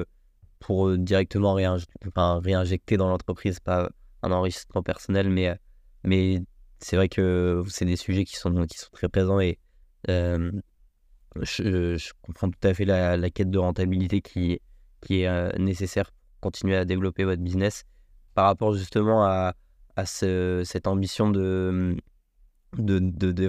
pour 0.59 0.97
directement 0.97 1.53
réinjecter 1.53 2.97
dans 2.97 3.09
l'entreprise, 3.09 3.59
pas 3.59 3.89
un 4.25 4.31
enrichissement 4.31 4.83
personnel, 4.83 5.29
mais, 5.29 5.49
euh, 5.49 5.55
mais 6.03 6.41
c'est 6.79 6.95
vrai 6.95 7.09
que 7.09 7.63
c'est 7.67 7.85
des 7.85 7.95
sujets 7.95 8.25
qui 8.25 8.35
sont, 8.35 8.65
qui 8.65 8.77
sont 8.77 8.89
très 8.91 9.09
présents 9.09 9.39
et 9.39 9.59
euh, 10.09 10.51
je, 11.41 12.11
comprends 12.21 12.49
tout 12.49 12.67
à 12.67 12.73
fait 12.73 12.85
la, 12.85 13.29
quête 13.29 13.49
de 13.49 13.57
rentabilité 13.57 14.21
qui, 14.21 14.59
qui 15.01 15.21
est 15.21 15.27
euh, 15.27 15.51
nécessaire 15.57 16.11
continuer 16.41 16.75
à 16.75 16.85
développer 16.85 17.23
votre 17.23 17.41
business 17.41 17.85
par 18.33 18.45
rapport 18.45 18.73
justement 18.73 19.23
à, 19.25 19.53
à 19.95 20.05
cette 20.05 20.87
ambition 20.87 21.29
de, 21.29 21.95
de, 22.77 22.99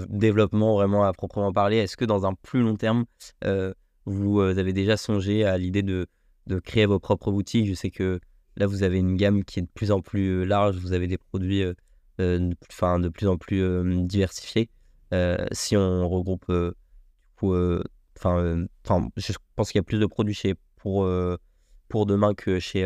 développement 0.08 0.74
vraiment 0.74 1.04
à 1.04 1.12
proprement 1.12 1.52
parler? 1.52 1.78
Est-ce 1.78 1.96
que 1.96 2.04
dans 2.04 2.26
un 2.26 2.34
plus 2.34 2.62
long 2.62 2.76
terme, 2.76 3.04
vous 4.04 4.40
avez 4.40 4.72
déjà 4.72 4.96
songé 4.96 5.44
à 5.44 5.58
l'idée 5.58 5.82
de, 5.82 6.06
de 6.46 6.58
créer 6.58 6.86
vos 6.86 6.98
propres 7.00 7.32
boutiques? 7.32 7.66
Je 7.66 7.74
sais 7.74 7.90
que 7.90 8.20
Là, 8.56 8.66
vous 8.66 8.82
avez 8.82 8.98
une 8.98 9.16
gamme 9.16 9.44
qui 9.44 9.58
est 9.58 9.62
de 9.62 9.68
plus 9.68 9.90
en 9.90 10.00
plus 10.00 10.40
euh, 10.40 10.44
large, 10.44 10.76
vous 10.76 10.92
avez 10.94 11.06
des 11.06 11.18
produits 11.18 11.62
euh, 11.62 11.74
euh, 12.20 12.38
de 12.38 13.08
plus 13.10 13.28
en 13.28 13.36
plus 13.36 13.62
diversifiés. 14.06 14.70
si 15.52 15.76
on 15.76 16.08
regroupe, 16.08 16.50
enfin, 17.42 19.08
je 19.16 19.32
pense 19.54 19.70
qu'il 19.70 19.78
y 19.78 19.80
a 19.80 19.82
plus 19.82 19.98
de 19.98 20.06
produits 20.06 20.34
chez 20.34 20.54
pour, 20.76 21.06
pour 21.88 22.06
demain 22.06 22.34
que 22.34 22.58
chez 22.58 22.84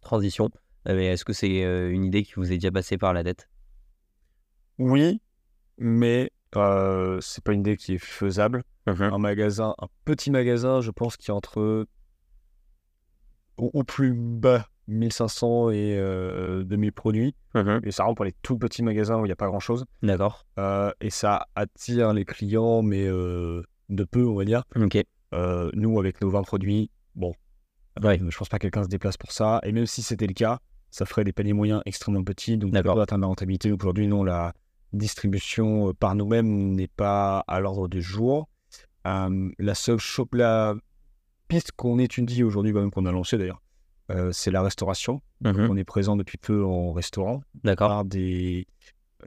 Transition. 0.00 0.50
Mais 0.86 1.06
est-ce 1.06 1.24
que 1.24 1.32
c'est 1.32 1.90
une 1.90 2.04
idée 2.04 2.22
qui 2.24 2.34
vous 2.34 2.52
est 2.52 2.56
déjà 2.56 2.70
passée 2.70 2.98
par 2.98 3.12
la 3.12 3.22
tête? 3.22 3.48
Oui, 4.78 5.20
mais 5.78 6.30
euh, 6.56 7.18
c'est 7.20 7.42
pas 7.42 7.52
une 7.52 7.60
idée 7.60 7.76
qui 7.76 7.94
est 7.94 8.04
faisable. 8.04 8.64
Mmh 8.86 9.00
un 9.00 9.18
magasin, 9.18 9.74
un 9.78 9.86
petit 10.04 10.32
magasin, 10.32 10.80
je 10.80 10.90
pense 10.90 11.16
qu'il 11.16 11.28
y 11.28 11.30
a 11.30 11.36
entre 11.36 11.86
au, 13.56 13.84
plus 13.84 14.12
bas 14.12 14.66
1500 14.88 15.70
et 15.70 15.94
2000 16.64 16.88
euh, 16.88 16.92
produits. 16.92 17.34
Mmh 17.54 17.80
et 17.84 17.92
ça 17.92 18.04
rentre 18.04 18.16
pour 18.16 18.24
les 18.24 18.34
tout 18.42 18.58
petits 18.58 18.82
magasins 18.82 19.18
où 19.18 19.24
il 19.24 19.28
n'y 19.28 19.32
a 19.32 19.36
pas 19.36 19.46
grand 19.46 19.60
chose. 19.60 19.84
D'accord. 20.02 20.46
Euh, 20.58 20.90
et 21.00 21.10
ça 21.10 21.46
attire 21.54 22.12
les 22.12 22.24
clients, 22.24 22.82
mais 22.82 23.06
euh, 23.06 23.62
de 23.88 24.04
peu, 24.04 24.24
on 24.24 24.34
va 24.34 24.44
dire. 24.44 24.64
Ok. 24.74 24.98
nous, 25.74 25.98
avec 26.00 26.20
nos 26.20 26.30
20 26.30 26.42
produits, 26.42 26.90
bon, 27.14 27.34
ouais. 28.02 28.20
je 28.28 28.36
pense 28.36 28.48
pas 28.48 28.58
que 28.58 28.62
quelqu'un 28.62 28.84
se 28.84 28.88
déplace 28.88 29.16
pour 29.16 29.32
ça. 29.32 29.60
Et 29.64 29.72
même 29.72 29.86
si 29.86 30.02
c'était 30.02 30.26
le 30.26 30.34
cas, 30.34 30.58
ça 30.90 31.06
ferait 31.06 31.24
des 31.24 31.32
paniers 31.32 31.52
moyens 31.52 31.82
extrêmement 31.86 32.22
petits. 32.22 32.56
Donc, 32.56 32.72
on 32.74 32.82
peut 32.82 33.00
atteindre 33.00 33.22
la 33.22 33.26
rentabilité. 33.28 33.72
Aujourd'hui, 33.72 34.06
non, 34.06 34.24
la 34.24 34.52
distribution 34.92 35.94
par 35.94 36.14
nous-mêmes 36.14 36.72
n'est 36.74 36.88
pas 36.88 37.44
à 37.46 37.60
l'ordre 37.60 37.88
du 37.88 38.02
jour. 38.02 38.48
la 39.04 39.74
seule 39.74 39.98
shop, 39.98 40.28
la 40.32 40.74
piste 41.48 41.72
qu'on 41.72 41.98
étudie 41.98 42.42
aujourd'hui, 42.42 42.72
même 42.72 42.90
qu'on 42.90 43.06
a 43.06 43.12
lancé 43.12 43.36
d'ailleurs, 43.36 43.62
euh, 44.10 44.30
c'est 44.32 44.50
la 44.50 44.62
restauration. 44.62 45.20
Mhm. 45.42 45.68
On 45.70 45.76
est 45.76 45.84
présent 45.84 46.16
depuis 46.16 46.38
peu 46.38 46.64
en 46.64 46.92
restaurant. 46.92 47.42
D'accord. 47.64 48.04
Des, 48.04 48.66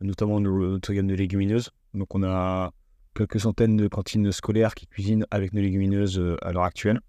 notamment 0.02 0.40
notre 0.40 0.94
gamme 0.94 1.08
de 1.08 1.16
légumineuses. 1.16 1.72
Donc 1.94 2.14
on 2.16 2.24
a 2.24 2.72
quelques 3.16 3.40
centaines 3.40 3.78
de 3.78 3.88
cantines 3.88 4.32
scolaires 4.32 4.76
qui 4.76 4.88
cuisinent 4.88 5.26
avec 5.32 5.54
nos 5.54 5.62
légumineuses 5.62 6.20
euh, 6.20 6.38
à 6.42 6.52
l'heure 6.52 6.64
actuelle. 6.64 7.00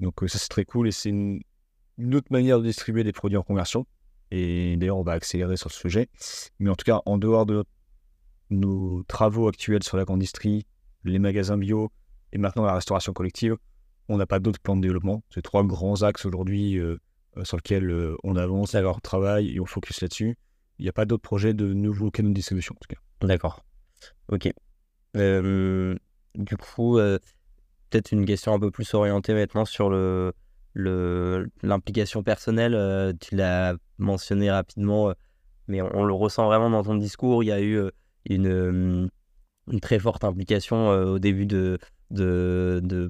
Donc 0.00 0.22
euh, 0.22 0.28
ça 0.28 0.38
c'est 0.38 0.48
très 0.48 0.64
cool 0.64 0.88
et 0.88 0.92
c'est 0.92 1.10
une, 1.10 1.42
autre 2.14 2.28
manière 2.30 2.58
de 2.58 2.64
distribuer 2.64 3.04
des 3.04 3.12
produits 3.12 3.36
en 3.36 3.42
conversion. 3.42 3.86
Et 4.30 4.76
d'ailleurs 4.76 4.98
on 4.98 5.02
va 5.02 5.12
accélérer 5.12 5.56
sur 5.56 5.70
ce 5.70 5.78
sujet. 5.78 6.08
Mais 6.58 6.70
en 6.70 6.74
tout 6.74 6.84
cas, 6.84 7.00
en 7.06 7.18
dehors 7.18 7.46
de 7.46 7.64
nos 8.48 9.02
travaux 9.04 9.48
actuels 9.48 9.82
sur 9.82 9.96
la 9.96 10.04
grande 10.04 10.18
industrie, 10.18 10.66
les 11.04 11.18
magasins 11.18 11.58
bio 11.58 11.92
et 12.32 12.38
maintenant 12.38 12.64
la 12.64 12.74
restauration 12.74 13.12
collective, 13.12 13.56
on 14.08 14.16
n'a 14.16 14.26
pas 14.26 14.40
d'autres 14.40 14.60
plans 14.60 14.76
de 14.76 14.80
développement. 14.80 15.22
C'est 15.30 15.42
trois 15.42 15.62
grands 15.62 16.02
axes 16.02 16.24
aujourd'hui 16.24 16.78
euh, 16.78 16.96
euh, 17.36 17.44
sur 17.44 17.58
lesquels 17.58 18.16
on 18.24 18.36
avance, 18.36 18.74
on 18.74 18.92
travaille 19.00 19.54
et 19.54 19.60
on 19.60 19.66
focus 19.66 20.00
là-dessus. 20.00 20.36
Il 20.78 20.82
n'y 20.84 20.88
a 20.88 20.92
pas 20.92 21.04
d'autres 21.04 21.22
projets 21.22 21.52
de 21.52 21.72
nouveaux 21.74 22.10
canaux 22.10 22.30
de 22.30 22.34
distribution, 22.34 22.74
en 22.74 22.80
tout 22.80 22.94
cas. 22.94 23.26
D'accord. 23.26 23.62
Ok. 24.28 24.50
du 25.14 26.56
coup, 26.56 26.98
peut-être 27.90 28.12
une 28.12 28.24
question 28.24 28.54
un 28.54 28.60
peu 28.60 28.70
plus 28.70 28.94
orientée 28.94 29.34
maintenant 29.34 29.64
sur 29.64 29.90
le, 29.90 30.32
l'implication 31.62 32.22
personnelle. 32.22 33.16
tu 33.20 33.36
l'as 33.36 33.74
mentionné 33.98 34.50
rapidement, 34.50 35.12
mais 35.68 35.82
on, 35.82 36.04
le 36.04 36.14
ressent 36.14 36.46
vraiment 36.46 36.70
dans 36.70 36.82
ton 36.82 36.94
discours. 36.94 37.42
Il 37.42 37.46
y 37.46 37.52
a 37.52 37.60
eu 37.60 37.80
une, 38.28 39.10
une 39.70 39.80
très 39.80 39.98
forte 39.98 40.24
implication 40.24 40.88
au 40.88 41.18
début 41.18 41.46
de, 41.46 41.78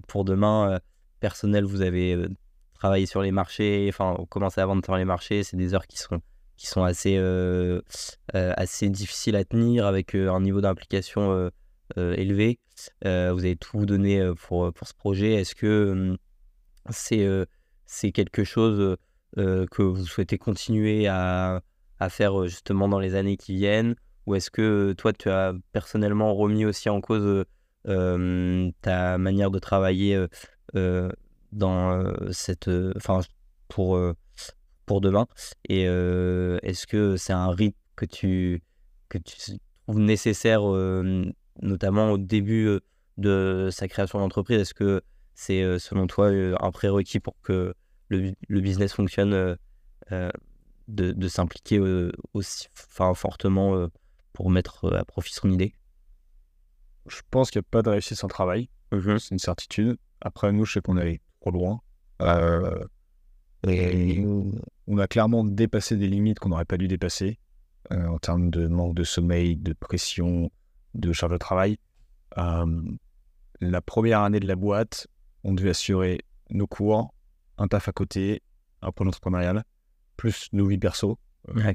pour 0.08 0.24
demain 0.24 0.80
personnel, 1.20 1.64
vous 1.64 1.82
avez 1.82 2.14
euh, 2.14 2.28
travaillé 2.74 3.06
sur 3.06 3.22
les 3.22 3.30
marchés, 3.30 3.86
enfin, 3.88 4.16
commencé 4.28 4.60
à 4.60 4.66
vendre 4.66 4.84
sur 4.84 4.96
les 4.96 5.04
marchés, 5.04 5.44
c'est 5.44 5.56
des 5.56 5.74
heures 5.74 5.86
qui 5.86 5.98
sont, 5.98 6.20
qui 6.56 6.66
sont 6.66 6.82
assez, 6.82 7.16
euh, 7.16 7.80
euh, 8.34 8.52
assez 8.56 8.88
difficiles 8.88 9.36
à 9.36 9.44
tenir 9.44 9.86
avec 9.86 10.14
un 10.14 10.40
niveau 10.40 10.60
d'implication 10.60 11.50
élevé. 11.96 12.58
vous 13.02 13.08
avez 13.08 13.56
tout 13.56 13.86
donné 13.86 14.32
pour, 14.36 14.72
pour 14.72 14.88
ce 14.88 14.94
projet. 14.94 15.34
Est-ce 15.34 15.54
que 15.54 15.90
hum, 15.90 16.16
c'est 16.90 17.26
c'est 17.86 18.12
quelque 18.12 18.44
chose 18.44 18.96
que 19.36 19.82
vous 19.82 20.04
souhaitez 20.04 20.38
continuer 20.38 21.06
à, 21.06 21.62
à, 21.98 22.08
faire 22.08 22.46
justement 22.46 22.88
dans 22.88 23.00
les 23.00 23.14
années 23.14 23.36
qui 23.36 23.54
viennent? 23.54 23.94
Ou 24.26 24.34
est-ce 24.34 24.50
que 24.50 24.94
toi, 24.96 25.12
tu 25.12 25.28
as 25.30 25.54
personnellement 25.72 26.34
remis 26.34 26.64
aussi 26.64 26.88
en 26.88 27.00
cause 27.00 27.44
ta 27.84 29.18
manière 29.18 29.50
de 29.50 29.58
travailler 29.58 30.26
euh, 30.76 31.10
dans 31.52 31.90
euh, 31.92 32.30
cette, 32.30 32.68
euh, 32.68 32.92
enfin 32.96 33.20
pour 33.68 33.98
pour 34.86 35.00
demain? 35.00 35.26
Et 35.68 35.82
est-ce 35.82 36.86
que 36.86 37.16
c'est 37.16 37.32
un 37.32 37.50
rythme 37.50 37.78
que 37.96 38.04
tu 38.04 38.62
que 39.08 39.18
tu 39.18 39.36
trouves 39.86 40.00
nécessaire, 40.00 40.62
notamment 41.62 42.12
au 42.12 42.18
début 42.18 42.68
de 43.18 43.68
sa 43.70 43.88
création 43.88 44.18
d'entreprise 44.18 44.60
Est-ce 44.60 44.74
que 44.74 45.02
c'est 45.34 45.78
selon 45.78 46.06
toi 46.06 46.28
un 46.28 46.70
prérequis 46.70 47.20
pour 47.20 47.40
que 47.42 47.74
le, 48.08 48.32
le 48.48 48.60
business 48.60 48.92
fonctionne 48.92 49.56
de, 50.10 50.32
de 50.88 51.28
s'impliquer 51.28 51.80
aussi 52.34 52.68
enfin, 52.72 53.14
fortement 53.14 53.88
pour 54.32 54.50
mettre 54.50 54.92
à 54.94 55.04
profit 55.04 55.32
son 55.34 55.50
idée? 55.50 55.74
Je 57.06 57.20
pense 57.30 57.50
qu'il 57.50 57.58
n'y 57.58 57.66
a 57.66 57.70
pas 57.70 57.82
de 57.82 57.90
réussite 57.90 58.18
sans 58.18 58.28
travail. 58.28 58.68
Mmh 58.92 59.18
C'est 59.18 59.30
une 59.32 59.38
certitude. 59.38 59.96
Après, 60.20 60.52
nous, 60.52 60.64
je 60.64 60.74
sais 60.74 60.80
qu'on 60.80 60.98
est 60.98 61.20
trop 61.40 61.50
loin. 61.50 61.80
Euh, 62.22 62.84
et 63.66 64.24
on 64.86 64.98
a 64.98 65.06
clairement 65.06 65.44
dépassé 65.44 65.96
des 65.96 66.08
limites 66.08 66.38
qu'on 66.38 66.50
n'aurait 66.50 66.64
pas 66.64 66.76
dû 66.76 66.88
dépasser 66.88 67.38
euh, 67.92 68.06
en 68.06 68.18
termes 68.18 68.50
de 68.50 68.66
manque 68.66 68.94
de 68.94 69.04
sommeil, 69.04 69.56
de 69.56 69.72
pression, 69.72 70.50
de 70.94 71.12
charge 71.12 71.32
de 71.32 71.38
travail. 71.38 71.78
Euh, 72.38 72.82
la 73.60 73.80
première 73.80 74.20
année 74.20 74.40
de 74.40 74.46
la 74.46 74.56
boîte, 74.56 75.06
on 75.44 75.54
devait 75.54 75.70
assurer 75.70 76.20
nos 76.50 76.66
cours, 76.66 77.14
un 77.58 77.68
taf 77.68 77.88
à 77.88 77.92
côté, 77.92 78.42
un 78.82 78.90
projet 78.92 79.08
entrepreneurial, 79.08 79.64
plus 80.16 80.48
nos 80.52 80.66
vies 80.66 80.78
perso, 80.78 81.18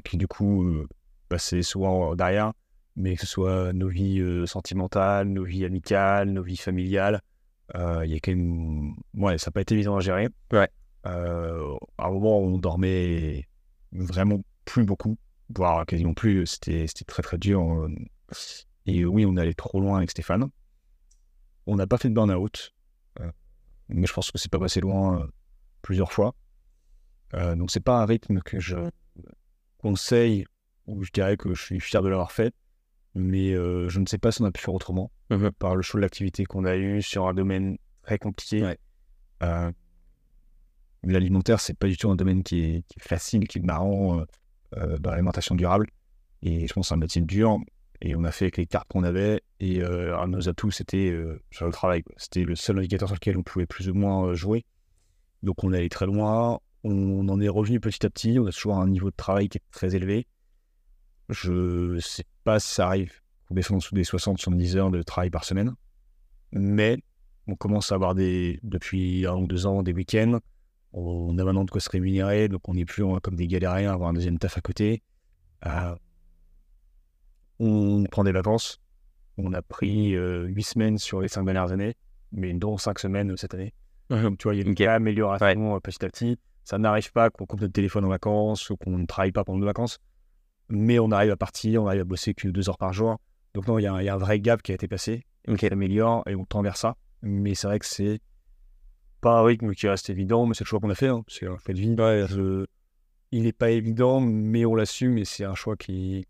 qui 0.04 0.16
du 0.16 0.26
coup 0.26 0.86
passaient 1.28 1.62
souvent 1.62 2.14
derrière, 2.14 2.52
mais 2.96 3.14
que 3.14 3.22
ce 3.22 3.26
soit 3.26 3.72
nos 3.72 3.88
vies 3.88 4.22
sentimentales, 4.46 5.28
nos 5.28 5.44
vies 5.44 5.64
amicales, 5.64 6.30
nos 6.30 6.42
vies 6.42 6.56
familiales. 6.56 7.20
Il 7.74 8.10
y 8.10 8.14
a 8.14 8.20
quand 8.20 8.32
même. 8.32 8.94
Ouais, 9.14 9.38
ça 9.38 9.48
n'a 9.48 9.52
pas 9.52 9.60
été 9.60 9.74
évident 9.74 9.96
à 9.96 10.00
gérer. 10.00 10.28
Ouais. 10.52 10.68
Euh, 11.06 11.76
à 11.98 12.06
un 12.06 12.10
moment, 12.10 12.38
on 12.40 12.58
dormait 12.58 13.46
vraiment 13.92 14.40
plus 14.64 14.84
beaucoup, 14.84 15.16
voire 15.54 15.86
quasiment 15.86 16.14
plus. 16.14 16.46
C'était 16.46 16.86
très 17.06 17.22
très 17.22 17.38
dur. 17.38 17.88
Et 18.86 19.04
oui, 19.04 19.26
on 19.26 19.36
allait 19.36 19.54
trop 19.54 19.80
loin 19.80 19.98
avec 19.98 20.10
Stéphane. 20.10 20.48
On 21.66 21.76
n'a 21.76 21.86
pas 21.86 21.98
fait 21.98 22.08
de 22.08 22.14
burn-out, 22.14 22.72
euh, 23.20 23.30
mais 23.88 24.06
je 24.06 24.12
pense 24.12 24.30
que 24.30 24.38
c'est 24.38 24.50
pas 24.50 24.58
passé 24.58 24.80
loin 24.80 25.20
euh, 25.20 25.26
plusieurs 25.82 26.12
fois. 26.12 26.34
donc 27.32 27.70
c'est 27.70 27.80
pas 27.80 28.00
un 28.00 28.06
rythme 28.06 28.40
que 28.40 28.60
je 28.60 28.76
conseille 29.78 30.46
ou 30.86 31.02
je 31.02 31.10
dirais 31.10 31.36
que 31.36 31.52
je 31.54 31.62
suis 31.62 31.80
fier 31.80 32.02
de 32.02 32.08
l'avoir 32.08 32.30
fait, 32.30 32.54
mais 33.14 33.52
je 33.52 33.98
ne 33.98 34.06
sais 34.06 34.18
pas 34.18 34.30
si 34.30 34.42
on 34.42 34.44
a 34.44 34.52
pu 34.52 34.60
faire 34.60 34.74
autrement 34.74 35.10
mmh 35.30 35.50
par 35.58 35.74
le 35.74 35.82
choix 35.82 35.98
de 35.98 36.02
l'activité 36.02 36.44
qu'on 36.44 36.64
a 36.64 36.76
eu 36.76 37.02
sur 37.02 37.26
un 37.26 37.34
domaine 37.34 37.78
très 38.02 38.18
compliqué. 38.18 38.62
Ouais 38.62 38.78
l'alimentaire, 41.06 41.60
c'est 41.60 41.78
pas 41.78 41.86
du 41.86 41.96
tout 41.96 42.10
un 42.10 42.16
domaine 42.16 42.42
qui 42.42 42.60
est, 42.60 42.84
facile, 42.98 43.46
qui 43.48 43.58
est 43.58 43.62
marrant 43.62 44.20
euh, 44.20 44.24
euh, 44.76 44.98
dans 44.98 45.10
l'alimentation 45.10 45.54
durable. 45.54 45.88
Et 46.42 46.66
je 46.66 46.72
pense 46.72 46.86
que 46.86 46.88
c'est 46.88 46.94
un 46.94 46.98
métier 46.98 47.22
dur. 47.22 47.58
Et 48.00 48.14
on 48.14 48.24
a 48.24 48.30
fait 48.30 48.46
avec 48.46 48.56
les 48.56 48.66
cartes 48.66 48.88
qu'on 48.88 49.04
avait. 49.04 49.42
Et 49.60 49.82
euh, 49.82 50.26
nos 50.26 50.48
atouts, 50.48 50.70
c'était 50.70 51.16
sur 51.50 51.66
le 51.66 51.72
travail. 51.72 52.02
C'était 52.16 52.44
le 52.44 52.54
seul 52.54 52.78
indicateur 52.78 53.08
sur 53.08 53.16
lequel 53.16 53.36
on 53.36 53.42
pouvait 53.42 53.66
plus 53.66 53.88
ou 53.88 53.94
moins 53.94 54.34
jouer. 54.34 54.64
Donc 55.42 55.64
on 55.64 55.72
est 55.72 55.78
allé 55.78 55.88
très 55.88 56.06
loin. 56.06 56.60
On 56.84 57.28
en 57.28 57.40
est 57.40 57.48
revenu 57.48 57.80
petit 57.80 58.04
à 58.04 58.10
petit. 58.10 58.38
On 58.38 58.46
a 58.46 58.52
toujours 58.52 58.78
un 58.78 58.88
niveau 58.88 59.10
de 59.10 59.16
travail 59.16 59.48
qui 59.48 59.58
est 59.58 59.64
très 59.70 59.94
élevé. 59.94 60.26
Je 61.28 61.98
sais 61.98 62.24
pas 62.44 62.60
si 62.60 62.74
ça 62.74 62.86
arrive 62.86 63.20
qu'on 63.48 63.54
descende 63.54 63.82
sous 63.82 63.94
des 63.94 64.04
60-70 64.04 64.76
heures 64.76 64.90
de 64.90 65.02
travail 65.02 65.30
par 65.30 65.44
semaine. 65.44 65.74
Mais 66.52 66.98
on 67.48 67.56
commence 67.56 67.92
à 67.92 67.96
avoir 67.96 68.14
des, 68.14 68.60
depuis 68.62 69.26
un 69.26 69.34
ou 69.34 69.46
deux 69.46 69.66
ans 69.66 69.82
des 69.82 69.92
week-ends 69.92 70.38
on 70.96 71.36
a 71.38 71.44
maintenant 71.44 71.64
de 71.64 71.70
quoi 71.70 71.80
se 71.80 71.90
rémunérer, 71.90 72.48
donc 72.48 72.66
on 72.68 72.74
n'est 72.74 72.86
plus 72.86 73.04
comme 73.22 73.36
des 73.36 73.46
galériens 73.46 73.90
à 73.90 73.94
avoir 73.94 74.08
un 74.08 74.14
deuxième 74.14 74.38
taf 74.38 74.56
à 74.56 74.60
côté. 74.62 75.02
Euh, 75.66 75.94
on 77.58 78.04
prend 78.10 78.24
des 78.24 78.32
vacances. 78.32 78.80
On 79.38 79.52
a 79.52 79.62
pris 79.62 80.14
euh, 80.14 80.44
huit 80.44 80.62
semaines 80.62 80.98
sur 80.98 81.20
les 81.20 81.28
cinq 81.28 81.44
dernières 81.44 81.72
années, 81.72 81.94
mais 82.32 82.52
dont 82.54 82.78
cinq 82.78 82.98
semaines 82.98 83.32
euh, 83.32 83.36
cette 83.36 83.54
année. 83.54 83.72
Donc, 84.10 84.38
tu 84.38 84.44
vois, 84.44 84.54
il 84.54 84.58
y 84.58 84.62
a 84.62 84.66
une 84.66 84.88
amélioration 84.88 85.78
petit 85.80 86.04
à 86.04 86.08
petit. 86.08 86.38
Ça 86.64 86.78
n'arrive 86.78 87.12
pas 87.12 87.30
qu'on 87.30 87.46
coupe 87.46 87.60
notre 87.60 87.72
téléphone 87.72 88.04
en 88.04 88.08
vacances 88.08 88.70
ou 88.70 88.76
qu'on 88.76 88.98
ne 88.98 89.06
travaille 89.06 89.32
pas 89.32 89.44
pendant 89.44 89.58
nos 89.58 89.66
vacances, 89.66 89.98
mais 90.68 90.98
on 90.98 91.10
arrive 91.10 91.30
à 91.30 91.36
partir, 91.36 91.82
on 91.82 91.86
arrive 91.86 92.00
à 92.00 92.04
bosser 92.04 92.34
que 92.34 92.48
deux 92.48 92.68
heures 92.68 92.78
par 92.78 92.92
jour. 92.92 93.18
Donc, 93.54 93.68
non, 93.68 93.78
il 93.78 93.82
y, 93.82 93.86
a 93.86 93.94
un 94.14 94.18
vrai 94.18 94.40
gap 94.40 94.62
qui 94.62 94.72
a 94.72 94.74
été 94.74 94.88
passé, 94.88 95.24
qui 95.58 95.66
améliore 95.66 96.22
et 96.26 96.34
on 96.34 96.44
tend 96.44 96.62
vers 96.62 96.76
ça. 96.76 96.96
Mais 97.22 97.54
c'est 97.54 97.66
vrai 97.66 97.78
que 97.78 97.86
c'est 97.86 98.20
pas 99.20 99.38
un 99.38 99.42
rythme 99.42 99.72
qui 99.74 99.88
reste 99.88 100.10
évident, 100.10 100.46
mais 100.46 100.54
c'est 100.54 100.64
le 100.64 100.68
choix 100.68 100.80
qu'on 100.80 100.90
a 100.90 100.94
fait. 100.94 101.08
Hein. 101.08 101.24
C'est 101.28 101.46
un 101.46 101.56
choix 101.56 101.74
de 101.74 101.80
vie. 101.80 101.94
Il 103.32 103.42
n'est 103.42 103.52
pas 103.52 103.70
évident, 103.70 104.20
mais 104.20 104.64
on 104.64 104.74
l'assume 104.74 105.18
et 105.18 105.24
c'est 105.24 105.44
un 105.44 105.54
choix 105.54 105.76
qui, 105.76 106.26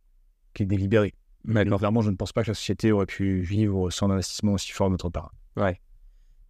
qui 0.57 0.65
est 0.65 0.67
délibéré. 0.67 1.15
Mais 1.45 1.65
clairement, 1.65 2.03
je 2.03 2.11
ne 2.11 2.17
pense 2.17 2.33
pas 2.33 2.43
que 2.43 2.49
la 2.49 2.55
société 2.55 2.91
aurait 2.91 3.07
pu 3.07 3.41
vivre 3.41 3.91
sans 3.91 4.11
investissement 4.11 4.55
aussi 4.55 4.73
fort 4.73 4.89
de 4.89 4.93
notre 4.93 5.11
part. 5.11 5.33
Ouais. 5.57 5.81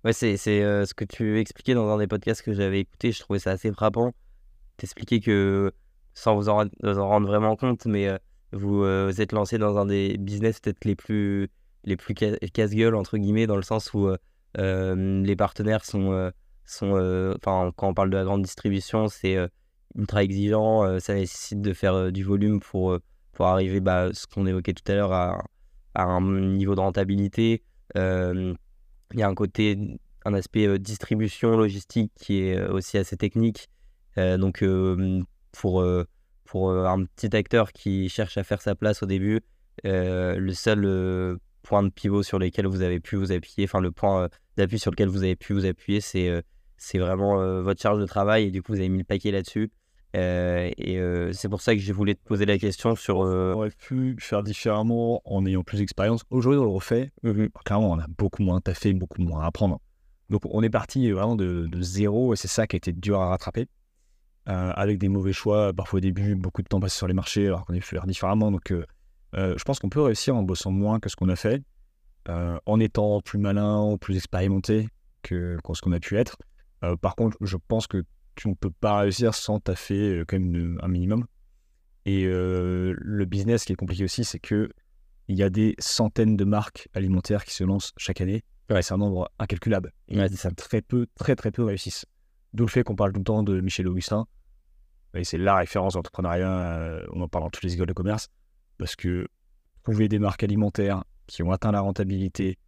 Ouais, 0.04 0.12
c'est 0.12 0.62
euh, 0.62 0.86
ce 0.86 0.94
que 0.94 1.04
tu 1.04 1.38
expliquais 1.38 1.74
dans 1.74 1.88
un 1.90 1.98
des 1.98 2.06
podcasts 2.06 2.42
que 2.42 2.54
j'avais 2.54 2.80
écouté. 2.80 3.12
Je 3.12 3.20
trouvais 3.20 3.38
ça 3.38 3.50
assez 3.50 3.70
frappant. 3.72 4.14
T'expliquais 4.78 5.20
que, 5.20 5.72
sans 6.14 6.34
vous 6.34 6.48
en, 6.48 6.64
en, 6.64 7.08
rendre 7.08 7.26
vraiment 7.26 7.56
compte, 7.56 7.84
mais 7.86 8.08
euh, 8.08 8.16
vous, 8.52 8.84
euh, 8.84 9.10
vous 9.10 9.20
êtes 9.20 9.32
lancé 9.32 9.58
dans 9.58 9.76
un 9.76 9.84
des 9.84 10.16
business 10.16 10.60
peut-être 10.60 10.84
les 10.84 10.96
plus, 10.96 11.48
les 11.84 11.96
plus 11.96 12.14
casse-gueule, 12.14 12.94
entre 12.94 13.18
guillemets, 13.18 13.46
dans 13.46 13.56
le 13.56 13.62
sens 13.62 13.92
où 13.92 14.08
euh, 14.58 15.22
les 15.22 15.36
partenaires 15.36 15.84
sont, 15.84 16.30
sont 16.64 16.92
enfin, 17.36 17.70
quand 17.76 17.88
on 17.88 17.94
parle 17.94 18.10
de 18.10 18.16
la 18.16 18.24
grande 18.24 18.42
distribution, 18.42 19.08
c'est 19.08 19.36
ultra 19.94 20.22
exigeant. 20.22 20.98
ça 21.00 21.14
nécessite 21.14 21.60
de 21.60 21.72
faire 21.74 22.10
du 22.12 22.22
volume 22.22 22.60
pour, 22.60 22.98
pour 23.36 23.46
arriver, 23.46 23.80
bah, 23.80 24.08
ce 24.12 24.26
qu'on 24.26 24.46
évoquait 24.46 24.74
tout 24.74 24.90
à 24.90 24.94
l'heure, 24.94 25.12
à, 25.12 25.44
un 25.94 26.20
niveau 26.20 26.74
de 26.74 26.80
rentabilité. 26.80 27.62
Il 27.94 28.56
y 29.14 29.22
a 29.22 29.28
un 29.28 29.34
côté, 29.34 29.98
un 30.24 30.34
aspect 30.34 30.78
distribution, 30.78 31.56
logistique 31.56 32.12
qui 32.16 32.40
est 32.42 32.60
aussi 32.68 32.98
assez 32.98 33.16
technique. 33.16 33.68
donc, 34.16 34.64
pour, 35.52 35.84
pour 36.44 36.70
un 36.72 37.04
petit 37.04 37.34
acteur 37.36 37.72
qui 37.72 38.08
cherche 38.08 38.36
à 38.36 38.44
faire 38.44 38.60
sa 38.60 38.74
place 38.74 39.02
au 39.02 39.06
début, 39.06 39.40
le 39.84 40.52
seul 40.52 41.38
point 41.66 41.82
de 41.82 41.90
pivot 41.90 42.22
sur 42.22 42.38
lesquels 42.38 42.66
vous 42.66 42.82
avez 42.82 43.00
pu 43.00 43.16
vous 43.16 43.32
appuyer, 43.32 43.64
enfin 43.64 43.80
le 43.80 43.90
point 43.90 44.22
euh, 44.22 44.28
d'appui 44.56 44.78
sur 44.78 44.90
lequel 44.92 45.08
vous 45.08 45.24
avez 45.24 45.36
pu 45.36 45.52
vous 45.52 45.66
appuyer, 45.66 46.00
c'est 46.00 46.28
euh, 46.28 46.40
c'est 46.78 46.98
vraiment 46.98 47.40
euh, 47.40 47.62
votre 47.62 47.80
charge 47.80 48.00
de 48.00 48.06
travail 48.06 48.44
et 48.44 48.50
du 48.50 48.62
coup 48.62 48.72
vous 48.72 48.78
avez 48.78 48.88
mis 48.88 48.98
le 48.98 49.04
paquet 49.04 49.32
là-dessus. 49.32 49.70
Et 50.16 51.00
c'est 51.32 51.48
pour 51.48 51.60
ça 51.60 51.74
que 51.74 51.80
j'ai 51.80 51.92
voulu 51.92 52.14
te 52.14 52.24
poser 52.24 52.46
la 52.46 52.58
question 52.58 52.94
sur. 52.96 53.18
On 53.18 53.52
aurait 53.52 53.70
pu 53.70 54.16
faire 54.18 54.42
différemment 54.42 55.20
en 55.24 55.44
ayant 55.46 55.62
plus 55.62 55.78
d'expérience. 55.78 56.22
Aujourd'hui, 56.30 56.60
on 56.60 56.64
le 56.64 56.70
refait. 56.70 57.12
Mmh 57.22 57.46
clairement, 57.64 57.92
on 57.92 57.98
a 57.98 58.06
beaucoup 58.18 58.42
moins 58.42 58.60
taffé, 58.60 58.92
beaucoup 58.92 59.22
moins 59.22 59.42
à 59.42 59.46
apprendre. 59.46 59.80
Donc, 60.30 60.42
on 60.46 60.62
est 60.62 60.70
parti 60.70 61.10
vraiment 61.10 61.36
de, 61.36 61.66
de 61.70 61.82
zéro 61.82 62.32
et 62.32 62.36
c'est 62.36 62.48
ça 62.48 62.66
qui 62.66 62.76
a 62.76 62.78
été 62.78 62.92
dur 62.92 63.20
à 63.20 63.28
rattraper. 63.28 63.68
avec 64.46 64.98
des 64.98 65.08
mauvais 65.08 65.32
choix, 65.32 65.72
parfois 65.72 65.98
au 65.98 66.00
début, 66.00 66.34
beaucoup 66.34 66.62
de 66.62 66.68
temps 66.68 66.80
passé 66.80 66.96
sur 66.96 67.06
les 67.06 67.14
marchés 67.14 67.46
alors 67.46 67.64
qu'on 67.64 67.74
est 67.74 67.80
fait 67.80 67.96
faire 67.96 68.06
différemment. 68.06 68.50
Donc, 68.50 68.72
euh, 69.36 69.54
je 69.58 69.64
pense 69.64 69.78
qu'on 69.78 69.88
peut 69.88 70.00
réussir 70.00 70.34
en 70.36 70.42
bossant 70.42 70.70
moins 70.70 71.00
que 71.00 71.08
ce 71.08 71.16
qu'on 71.16 71.28
a 71.28 71.36
fait, 71.36 71.62
euh, 72.28 72.58
en 72.66 72.80
étant 72.80 73.20
plus 73.20 73.38
malin, 73.38 73.96
plus 74.00 74.16
expérimenté 74.16 74.88
que, 75.22 75.58
ce 75.72 75.80
qu'on 75.80 75.92
a 75.92 76.00
pu 76.00 76.16
être. 76.16 76.36
Euh, 76.84 76.96
par 76.96 77.16
contre, 77.16 77.36
je 77.40 77.56
pense 77.68 77.86
que 77.86 78.04
tu 78.36 78.48
ne 78.48 78.54
peux 78.54 78.70
pas 78.70 78.98
réussir 78.98 79.34
sans 79.34 79.60
taffer 79.60 80.22
quand 80.28 80.38
même 80.38 80.78
un 80.82 80.88
minimum. 80.88 81.26
Et 82.04 82.24
le 82.24 83.24
business 83.24 83.64
qui 83.64 83.72
est 83.72 83.76
compliqué 83.76 84.04
aussi, 84.04 84.24
c'est 84.24 84.38
que 84.38 84.70
il 85.28 85.36
y 85.36 85.42
a 85.42 85.50
des 85.50 85.74
centaines 85.80 86.36
de 86.36 86.44
marques 86.44 86.88
alimentaires 86.94 87.44
qui 87.44 87.52
se 87.52 87.64
lancent 87.64 87.92
chaque 87.96 88.20
année. 88.20 88.44
C'est 88.68 88.92
un 88.92 88.98
nombre 88.98 89.28
incalculable. 89.38 89.92
Et 90.08 90.28
ça 90.28 90.50
très 90.52 90.82
peu, 90.82 91.06
très 91.16 91.34
très 91.34 91.50
peu 91.50 91.64
réussissent. 91.64 92.06
D'où 92.52 92.64
le 92.64 92.70
fait 92.70 92.84
qu'on 92.84 92.94
parle 92.94 93.12
tout 93.12 93.20
le 93.20 93.24
temps 93.24 93.42
de 93.42 93.60
Michel 93.60 93.88
Augustin. 93.88 94.26
Et 95.14 95.24
c'est 95.24 95.38
la 95.38 95.56
référence 95.56 95.94
d'entrepreneuriat. 95.94 97.02
on 97.12 97.20
en 97.22 97.28
parle 97.28 97.44
dans 97.44 97.50
toutes 97.50 97.64
les 97.64 97.74
écoles 97.74 97.88
de 97.88 97.92
commerce 97.92 98.28
parce 98.78 98.96
que 98.96 99.26
trouver 99.82 100.08
des 100.08 100.18
marques 100.18 100.42
alimentaires 100.42 101.04
qui 101.26 101.42
ont 101.42 101.50
atteint 101.50 101.72
la 101.72 101.80
rentabilité 101.80 102.58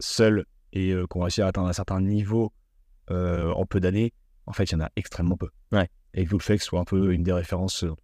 seules 0.00 0.44
et 0.72 0.92
euh, 0.92 1.06
qui 1.10 1.18
ont 1.18 1.22
réussi 1.22 1.42
à 1.42 1.48
atteindre 1.48 1.68
un 1.68 1.72
certain 1.72 2.00
niveau 2.00 2.52
euh, 3.10 3.50
en 3.52 3.66
peu 3.66 3.80
d'années, 3.80 4.12
en 4.48 4.52
fait, 4.52 4.64
il 4.64 4.72
y 4.72 4.76
en 4.76 4.80
a 4.80 4.90
extrêmement 4.96 5.36
peu. 5.36 5.48
Ouais. 5.72 5.88
Et 6.14 6.24
vous 6.24 6.38
le 6.38 6.42
fait 6.42 6.56
que 6.56 6.62
ce 6.62 6.68
soit 6.68 6.80
un 6.80 6.84
peu 6.84 7.12
une 7.12 7.22
des 7.22 7.32
références. 7.32 7.84
Euh, 7.84 7.94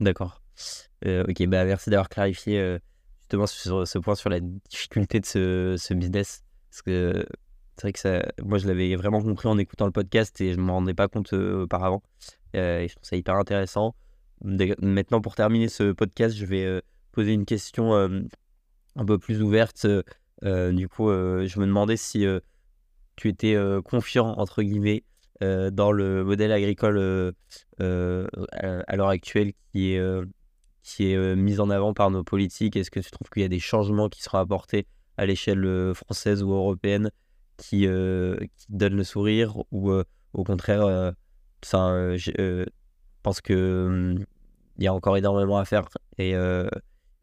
D'accord. 0.00 0.42
ok, 1.04 1.46
bah 1.46 1.64
merci 1.64 1.90
d'avoir 1.90 2.08
clarifié 2.08 2.78
justement 3.20 3.46
sur 3.46 3.88
ce 3.88 3.98
point 3.98 4.14
sur 4.14 4.30
la 4.30 4.40
difficulté 4.40 5.20
de 5.20 5.26
ce, 5.26 5.76
ce 5.78 5.94
business. 5.94 6.44
Parce 6.70 6.82
que 6.82 7.26
c'est 7.76 7.82
vrai 7.82 7.92
que 7.92 7.98
ça, 7.98 8.22
moi, 8.42 8.58
je 8.58 8.66
l'avais 8.66 8.94
vraiment 8.96 9.22
compris 9.22 9.48
en 9.48 9.58
écoutant 9.58 9.86
le 9.86 9.92
podcast 9.92 10.40
et 10.40 10.52
je 10.52 10.58
ne 10.58 10.62
m'en 10.62 10.74
rendais 10.74 10.94
pas 10.94 11.08
compte 11.08 11.32
auparavant. 11.32 12.02
et 12.52 12.86
je 12.88 12.94
trouve 12.94 13.08
ça 13.08 13.16
hyper 13.16 13.36
intéressant. 13.36 13.94
Maintenant, 14.42 15.20
pour 15.20 15.34
terminer 15.34 15.68
ce 15.68 15.92
podcast, 15.92 16.36
je 16.36 16.44
vais 16.44 16.64
euh, 16.64 16.80
poser 17.12 17.32
une 17.32 17.46
question 17.46 17.94
euh, 17.94 18.20
un 18.94 19.04
peu 19.04 19.18
plus 19.18 19.42
ouverte. 19.42 19.86
Euh, 20.44 20.72
du 20.72 20.88
coup, 20.88 21.08
je 21.08 21.58
me 21.58 21.66
demandais 21.66 21.96
si 21.96 22.26
tu 23.16 23.28
étais 23.28 23.56
confiant, 23.84 24.34
entre 24.38 24.62
guillemets, 24.62 25.04
dans 25.40 25.92
le 25.92 26.24
modèle 26.24 26.52
agricole 26.52 27.34
à, 27.78 28.96
l'heure 28.96 29.08
actuelle 29.08 29.52
qui 29.72 29.92
est, 29.92 30.24
qui 30.82 31.12
est 31.12 31.36
mis 31.36 31.60
en 31.60 31.70
avant 31.70 31.92
par 31.94 32.10
nos 32.10 32.24
politiques. 32.24 32.76
Est-ce 32.76 32.90
que 32.90 33.00
tu 33.00 33.10
trouves 33.10 33.28
qu'il 33.30 33.42
y 33.42 33.44
a 33.44 33.48
des 33.48 33.60
changements 33.60 34.08
qui 34.08 34.22
seront 34.22 34.38
apportés 34.38 34.86
à 35.16 35.26
l'échelle 35.26 35.92
française 35.94 36.42
ou 36.42 36.52
européenne 36.52 37.10
qui, 37.56 37.86
qui 38.56 38.66
donnent 38.68 38.96
le 38.96 39.04
sourire 39.04 39.56
ou 39.70 39.92
au 40.32 40.44
contraire, 40.44 41.12
ça, 41.62 42.16
je 42.16 42.66
pense 43.22 43.40
que 43.40 44.14
il 44.78 44.84
y 44.84 44.86
a 44.86 44.94
encore 44.94 45.16
énormément 45.16 45.58
à 45.58 45.64
faire 45.64 45.88
et, 46.18 46.34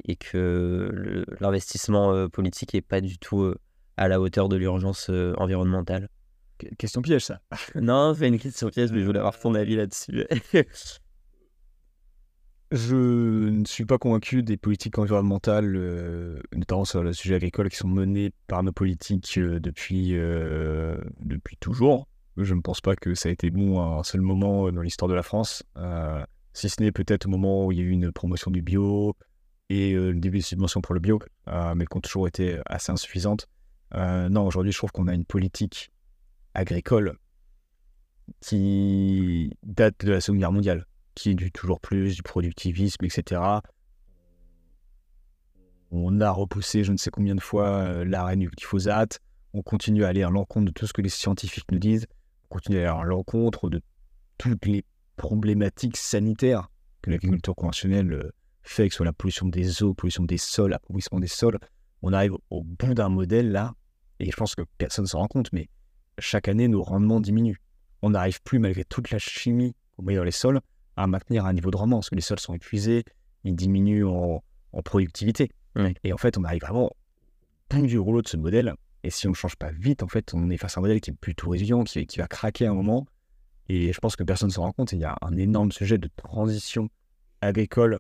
et 0.06 0.16
que 0.16 1.26
l'investissement 1.40 2.30
politique 2.30 2.74
n'est 2.74 2.82
pas 2.82 3.02
du 3.02 3.18
tout 3.18 3.54
à 3.98 4.08
la 4.08 4.20
hauteur 4.20 4.50
de 4.50 4.56
l'urgence 4.56 5.10
environnementale? 5.38 6.10
Question 6.78 7.02
piège, 7.02 7.26
ça. 7.26 7.42
non, 7.76 8.14
c'est 8.14 8.28
une 8.28 8.40
question 8.40 8.70
piège, 8.70 8.92
mais 8.92 9.00
je 9.00 9.06
voulais 9.06 9.20
avoir 9.20 9.38
ton 9.40 9.56
avis 9.56 9.76
là-dessus. 9.76 10.26
je 12.72 12.96
ne 12.96 13.66
suis 13.66 13.86
pas 13.86 13.98
convaincu 13.98 14.44
des 14.44 14.58
politiques 14.58 14.98
environnementales, 14.98 15.72
notamment 16.56 16.86
sur 16.86 17.04
le 17.04 17.14
sujet 17.14 17.36
agricole, 17.36 17.70
qui 17.70 17.78
sont 17.78 17.88
menées 17.88 18.32
par 18.48 18.64
nos 18.64 18.72
politiques 18.72 19.40
depuis, 19.40 20.14
depuis 21.22 21.58
toujours. 21.58 22.08
Je 22.38 22.56
ne 22.56 22.62
pense 22.62 22.82
pas 22.82 22.96
que 22.96 23.14
ça 23.14 23.30
a 23.30 23.32
été 23.32 23.52
bon 23.52 23.80
à 23.80 24.00
un 24.00 24.04
seul 24.04 24.22
moment 24.22 24.72
dans 24.72 24.82
l'histoire 24.82 25.08
de 25.10 25.14
la 25.14 25.24
France, 25.24 25.64
si 26.54 26.70
ce 26.70 26.82
n'est 26.82 26.92
peut-être 26.92 27.28
au 27.28 27.30
moment 27.30 27.66
où 27.66 27.72
il 27.72 27.78
y 27.78 27.82
a 27.82 27.84
eu 27.84 27.92
une 27.92 28.12
promotion 28.12 28.50
du 28.50 28.62
bio 28.62 29.16
et 29.70 29.94
le 29.94 30.14
début 30.14 30.38
des 30.38 30.44
subventions 30.44 30.82
pour 30.82 30.94
le 30.94 31.00
bio, 31.00 31.20
mais 31.76 31.86
qui 31.86 31.98
ont 31.98 32.02
toujours 32.02 32.28
été 32.28 32.60
assez 32.66 32.92
insuffisantes. 32.92 33.48
non, 33.94 34.48
aujourd'hui, 34.48 34.72
je 34.72 34.78
trouve 34.78 34.92
qu'on 34.92 35.08
a 35.08 35.14
une 35.14 35.26
politique 35.26 35.93
agricole 36.54 37.18
qui 38.40 39.52
date 39.64 40.06
de 40.06 40.12
la 40.12 40.22
Seconde 40.22 40.40
Guerre 40.40 40.52
mondiale, 40.52 40.86
qui 41.16 41.32
est 41.32 41.36
du 41.36 41.52
toujours 41.52 41.80
plus, 41.80 42.16
du 42.16 42.24
productivisme, 42.24 43.04
etc. 43.06 43.42
On 45.92 46.22
a 46.22 46.32
repoussé 46.32 46.84
je 46.84 46.92
ne 46.92 46.98
sais 46.98 47.12
combien 47.12 47.36
de 47.36 47.42
fois 47.42 48.04
l'arrêt 48.04 48.36
du 48.36 48.50
glyphosate. 48.50 49.20
On 49.54 49.62
continue 49.62 50.04
à 50.04 50.08
aller 50.08 50.24
à 50.24 50.30
l'encontre 50.30 50.66
de 50.66 50.72
tout 50.72 50.88
ce 50.88 50.94
que 50.94 51.02
les 51.02 51.10
scientifiques 51.10 51.72
nous 51.72 51.80
disent. 51.80 52.08
On 52.46 52.56
continue 52.56 52.80
à 52.80 52.92
aller 52.94 53.02
à 53.02 53.04
l'encontre 53.04 53.70
de 53.70 53.82
toutes 54.38 54.66
les 54.66 54.84
problématiques 55.16 55.98
sanitaires 55.98 56.70
que 57.02 57.12
l'agriculture 57.12 57.56
conventionnelle 57.56 58.32
fait, 58.64 58.88
que 58.88 58.94
ce 58.94 58.98
soit 58.98 59.06
la 59.06 59.14
pollution 59.14 59.48
des 59.48 59.84
eaux, 59.84 59.94
pollution 59.94 60.24
des 60.24 60.38
sols, 60.38 60.72
l'appauvrissement 60.72 61.20
des 61.20 61.28
sols. 61.28 61.60
On 62.02 62.14
arrive 62.14 62.34
au 62.50 62.64
bout 62.64 62.94
d'un 62.94 63.10
modèle 63.10 63.52
là, 63.52 63.74
et 64.20 64.32
je 64.32 64.36
pense 64.36 64.56
que 64.56 64.64
personne 64.78 65.04
ne 65.04 65.10
s'en 65.10 65.20
rend 65.20 65.28
compte, 65.28 65.52
mais 65.54 65.70
chaque 66.20 66.48
année, 66.48 66.68
nos 66.68 66.84
rendements 66.84 67.20
diminuent. 67.20 67.58
On 68.02 68.12
n'arrive 68.12 68.42
plus, 68.42 68.60
malgré 68.60 68.84
toute 68.84 69.12
la 69.12 69.20
chimie 69.20 69.76
qu'on 69.96 70.04
met 70.04 70.16
dans 70.16 70.24
les 70.24 70.32
sols, 70.32 70.60
à 70.96 71.08
maintenir 71.08 71.46
un 71.46 71.54
niveau 71.54 71.72
de 71.72 71.78
rendement, 71.78 71.98
parce 71.98 72.10
que 72.10 72.16
les 72.16 72.22
sols 72.22 72.40
sont 72.40 72.54
épuisés, 72.54 73.04
ils 73.44 73.56
diminuent 73.56 74.06
en, 74.06 74.44
productivité. 74.84 75.52
Et 76.04 76.14
en 76.14 76.18
fait, 76.18 76.38
on 76.38 76.44
arrive 76.44 76.62
vraiment 76.62 76.86
au 76.86 77.76
bout 77.76 77.88
du 77.88 78.00
rouleau 78.00 78.22
de 78.22 78.28
ce 78.28 78.38
modèle. 78.38 78.74
Et 79.04 79.10
si 79.10 79.28
on 79.28 79.32
ne 79.32 79.36
change 79.36 79.56
pas 79.56 79.72
vite, 79.72 80.04
en 80.04 80.08
fait, 80.08 80.34
on 80.34 80.50
est 80.50 80.58
face 80.58 80.78
à 80.78 80.80
un 80.80 80.82
modèle 80.82 81.02
qui 81.02 81.12
est 81.12 81.14
plutôt 81.14 81.50
résilient, 81.50 81.84
qui, 81.84 82.06
qui 82.06 82.20
va 82.20 82.28
craquer 82.28 82.68
à 82.68 82.72
un 82.72 82.74
moment. 82.74 83.06
Et 83.70 83.94
je 83.94 84.00
pense 84.00 84.16
que 84.16 84.24
personne 84.24 84.48
ne 84.50 84.54
s'en 84.54 84.64
rend 84.64 84.72
compte. 84.72 84.92
Il 84.92 85.00
y 85.00 85.04
a 85.04 85.18
un 85.22 85.36
énorme 85.38 85.72
sujet 85.72 85.98
de 85.98 86.10
transition 86.16 86.90
agricole 87.42 88.00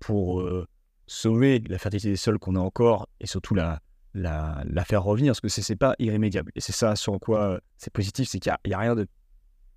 pour 0.00 0.40
euh, 0.40 0.66
sauver 1.06 1.60
la 1.68 1.78
fertilité 1.78 2.10
des 2.10 2.16
sols 2.16 2.38
qu'on 2.38 2.56
a 2.56 2.60
encore 2.60 3.08
et 3.20 3.26
surtout 3.26 3.54
la, 3.54 3.80
la, 4.14 4.84
faire 4.86 5.02
revenir, 5.02 5.32
parce 5.32 5.40
que 5.40 5.48
ce 5.48 5.72
n'est 5.72 5.76
pas 5.76 5.94
irrémédiable. 5.98 6.52
Et 6.54 6.60
c'est 6.60 6.72
ça 6.72 6.96
sur 6.96 7.18
quoi 7.20 7.54
euh, 7.54 7.58
c'est 7.76 7.92
positif, 7.92 8.28
c'est 8.28 8.38
qu'il 8.38 8.52
n'y 8.66 8.72
a, 8.72 8.78
rien 8.78 8.94
de 8.94 9.06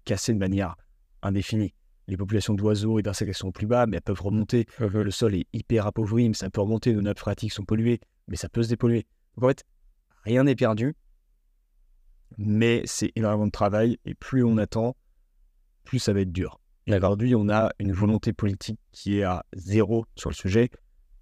cassé 0.06 0.34
de 0.34 0.38
manière 0.38 0.76
indéfinie. 1.22 1.74
Les 2.08 2.16
populations 2.16 2.54
d'oiseaux 2.54 3.00
et 3.00 3.02
d'insectes 3.02 3.34
sont 3.34 3.52
plus 3.52 3.68
bas, 3.68 3.86
mais 3.86 3.98
elles 3.98 4.04
peuvent 4.04 4.22
remonter. 4.22 4.66
Mmh 4.80 4.86
Le 4.86 5.12
sol 5.12 5.36
est 5.36 5.48
hyper 5.52 5.88
appauvri, 5.88 6.30
mais 6.30 6.36
ça 6.36 6.50
peut 6.50 6.62
remonter. 6.62 6.94
Nos 6.94 7.02
nappes 7.02 7.20
phréatiques 7.20 7.52
sont 7.52 7.66
polluées, 7.66 8.00
mais 8.28 8.38
ça 8.38 8.48
peut 8.48 8.64
se 8.64 8.70
dépolluer. 8.70 9.06
Donc 9.36 9.46
en 9.46 9.48
fait, 9.50 9.66
rien 10.24 10.44
n'est 10.44 10.56
perdu, 10.56 10.96
mais 12.38 12.84
c'est 12.86 13.12
énormément 13.16 13.48
de 13.48 13.52
travail. 13.52 13.98
Et 14.06 14.14
plus 14.14 14.44
on 14.44 14.58
attend, 14.58 14.96
plus 15.84 16.00
ça 16.00 16.14
va 16.14 16.22
être 16.22 16.32
dur. 16.32 16.62
Aujourd'hui, 16.88 17.36
on 17.36 17.50
a 17.50 17.72
une 17.80 17.92
volonté 17.92 18.32
politique 18.32 18.80
qui 18.94 19.18
est 19.18 19.24
à 19.24 19.44
zéro 19.54 20.06
sur 20.16 20.30
le 20.30 20.36
sujet, 20.36 20.70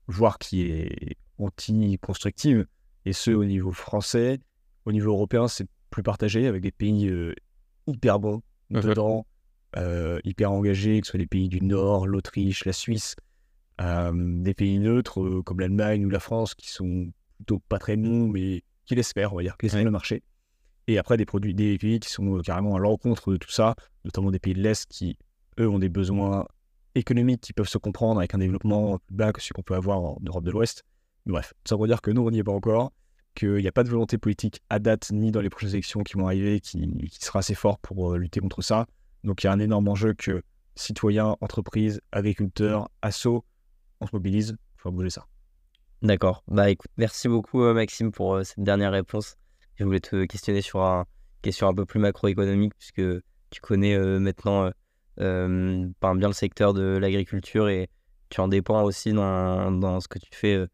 voire 0.05 0.38
qui 0.38 0.61
est 0.61 1.18
anti-constructive 1.39 2.68
et 3.06 3.14
ce 3.14 3.32
au 3.32 3.45
niveau 3.45 3.72
français. 3.72 4.39
Au 4.86 4.91
niveau 4.91 5.12
européen, 5.12 5.47
c'est 5.47 5.68
plus 5.89 6.03
partagé 6.03 6.47
avec 6.47 6.62
des 6.62 6.72
pays 6.72 7.08
euh, 7.08 7.34
hyper 7.88 8.20
bons 8.20 8.41
dedans, 8.70 9.26
euh, 9.78 10.20
hyper 10.24 10.51
engagés, 10.51 11.01
que 11.01 11.08
ce 11.08 11.12
soit 11.12 11.20
les 11.20 11.28
pays 11.28 11.49
du 11.49 11.62
Nord, 11.62 12.08
l'Autriche, 12.08 12.66
la 12.66 12.74
Suisse, 12.74 13.16
euh, 13.82 14.12
des 14.14 14.53
pays 14.53 14.80
neutres 14.80 15.41
comme 15.41 15.60
l'Allemagne 15.60 16.06
ou 16.06 16.10
la 16.10 16.20
France 16.20 16.56
qui 16.56 16.70
sont 16.70 17.08
plutôt 17.38 17.60
pas 17.70 17.80
très 17.80 17.97
bons, 17.97 18.28
mais 18.28 18.64
qui 18.86 18.95
faire, 19.01 19.34
on 19.34 19.38
va 19.38 19.43
dire, 19.43 19.58
qui 19.58 19.66
laissent 19.68 19.76
le 19.84 19.91
marché. 19.91 20.24
Et 20.88 20.99
après, 20.99 21.18
des, 21.18 21.26
produits, 21.26 21.56
des 21.56 21.78
pays 21.78 21.99
qui 21.99 22.10
sont 22.10 22.39
carrément 22.41 22.76
à 22.76 22.80
l'encontre 22.80 23.32
de 23.32 23.38
tout 23.38 23.49
ça, 23.49 23.76
notamment 24.03 24.30
des 24.30 24.39
pays 24.39 24.53
de 24.53 24.62
l'Est 24.62 24.86
qui, 24.88 25.18
eux, 25.60 25.68
ont 25.68 25.80
des 25.80 25.89
besoins 25.89 26.45
économiques 26.93 27.41
qui 27.41 27.53
peuvent 27.53 27.68
se 27.68 27.78
comprendre 27.78 28.20
avec 28.20 28.36
un 28.36 28.38
développement 28.38 28.99
plus 28.99 29.16
bas 29.16 29.34
que 29.34 29.41
ce 29.41 29.51
qu'on 29.51 29.64
peut 29.64 29.76
avoir 29.76 29.99
en 29.99 30.18
Europe 30.24 30.43
de 30.43 30.51
l'Ouest. 30.51 30.84
Bref, 31.26 31.53
ça 31.65 31.76
veut 31.76 31.88
dire 31.88 32.01
que 32.01 32.11
nous, 32.11 32.21
on 32.21 32.30
n'y 32.30 32.39
est 32.39 32.43
pas 32.43 32.51
encore, 32.51 32.91
qu'il 33.34 33.55
n'y 33.55 33.67
a 33.67 33.71
pas 33.71 33.84
de 33.84 33.89
volonté 33.89 34.17
politique 34.17 34.61
à 34.69 34.80
date, 34.80 35.11
ni 35.11 35.32
dans 35.32 35.41
les 35.41 35.49
prochaines 35.49 35.71
élections 35.71 36.03
qui 36.03 36.13
vont 36.13 36.28
arriver, 36.28 36.59
qui, 36.59 36.88
sera 37.19 37.39
assez 37.39 37.55
fort 37.55 37.80
pour 37.80 38.13
euh, 38.13 38.17
lutter 38.17 38.39
contre 38.39 38.61
ça. 38.61 38.86
Donc 39.23 39.43
il 39.43 39.47
y 39.47 39.49
a 39.49 39.53
un 39.53 39.59
énorme 39.59 39.88
enjeu 39.88 40.13
que 40.13 40.43
citoyens, 40.76 41.36
entreprises, 41.41 41.99
agriculteurs, 42.11 42.89
assos, 43.01 43.43
on 44.01 44.07
se 44.07 44.15
mobilise 44.15 44.55
pour 44.78 44.91
bouger 44.91 45.09
ça. 45.09 45.26
D'accord. 46.03 46.43
Bah 46.47 46.69
écoute, 46.69 46.91
merci 46.97 47.28
beaucoup 47.28 47.63
euh, 47.63 47.73
Maxime 47.73 48.11
pour 48.11 48.36
euh, 48.36 48.43
cette 48.43 48.63
dernière 48.63 48.91
réponse. 48.91 49.36
Je 49.76 49.84
voulais 49.84 49.99
te 49.99 50.26
questionner 50.26 50.61
sur 50.61 50.82
une 50.82 51.05
question 51.41 51.67
un 51.67 51.73
peu 51.73 51.86
plus 51.86 51.99
macroéconomique, 51.99 52.73
puisque 52.78 53.01
tu 53.49 53.61
connais 53.61 53.97
maintenant 53.97 54.71
bien 55.17 56.28
le 56.28 56.34
secteur 56.34 56.73
de 56.73 56.97
l'agriculture 56.97 57.67
et 57.67 57.89
tu 58.30 58.41
en 58.41 58.47
dépends 58.47 58.84
aussi 58.84 59.13
dans, 59.13 59.71
dans 59.71 59.99
ce 59.99 60.07
que 60.07 60.19
tu 60.19 60.30
fais 60.32 60.55
euh, 60.55 60.67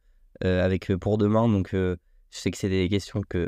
avec 0.43 0.89
euh, 0.91 0.97
pour 0.97 1.17
demain. 1.17 1.47
Donc, 1.47 1.73
euh, 1.73 1.95
je 2.29 2.39
sais 2.39 2.51
que 2.51 2.57
c'est 2.57 2.69
des 2.69 2.87
questions 2.89 3.21
que, 3.27 3.47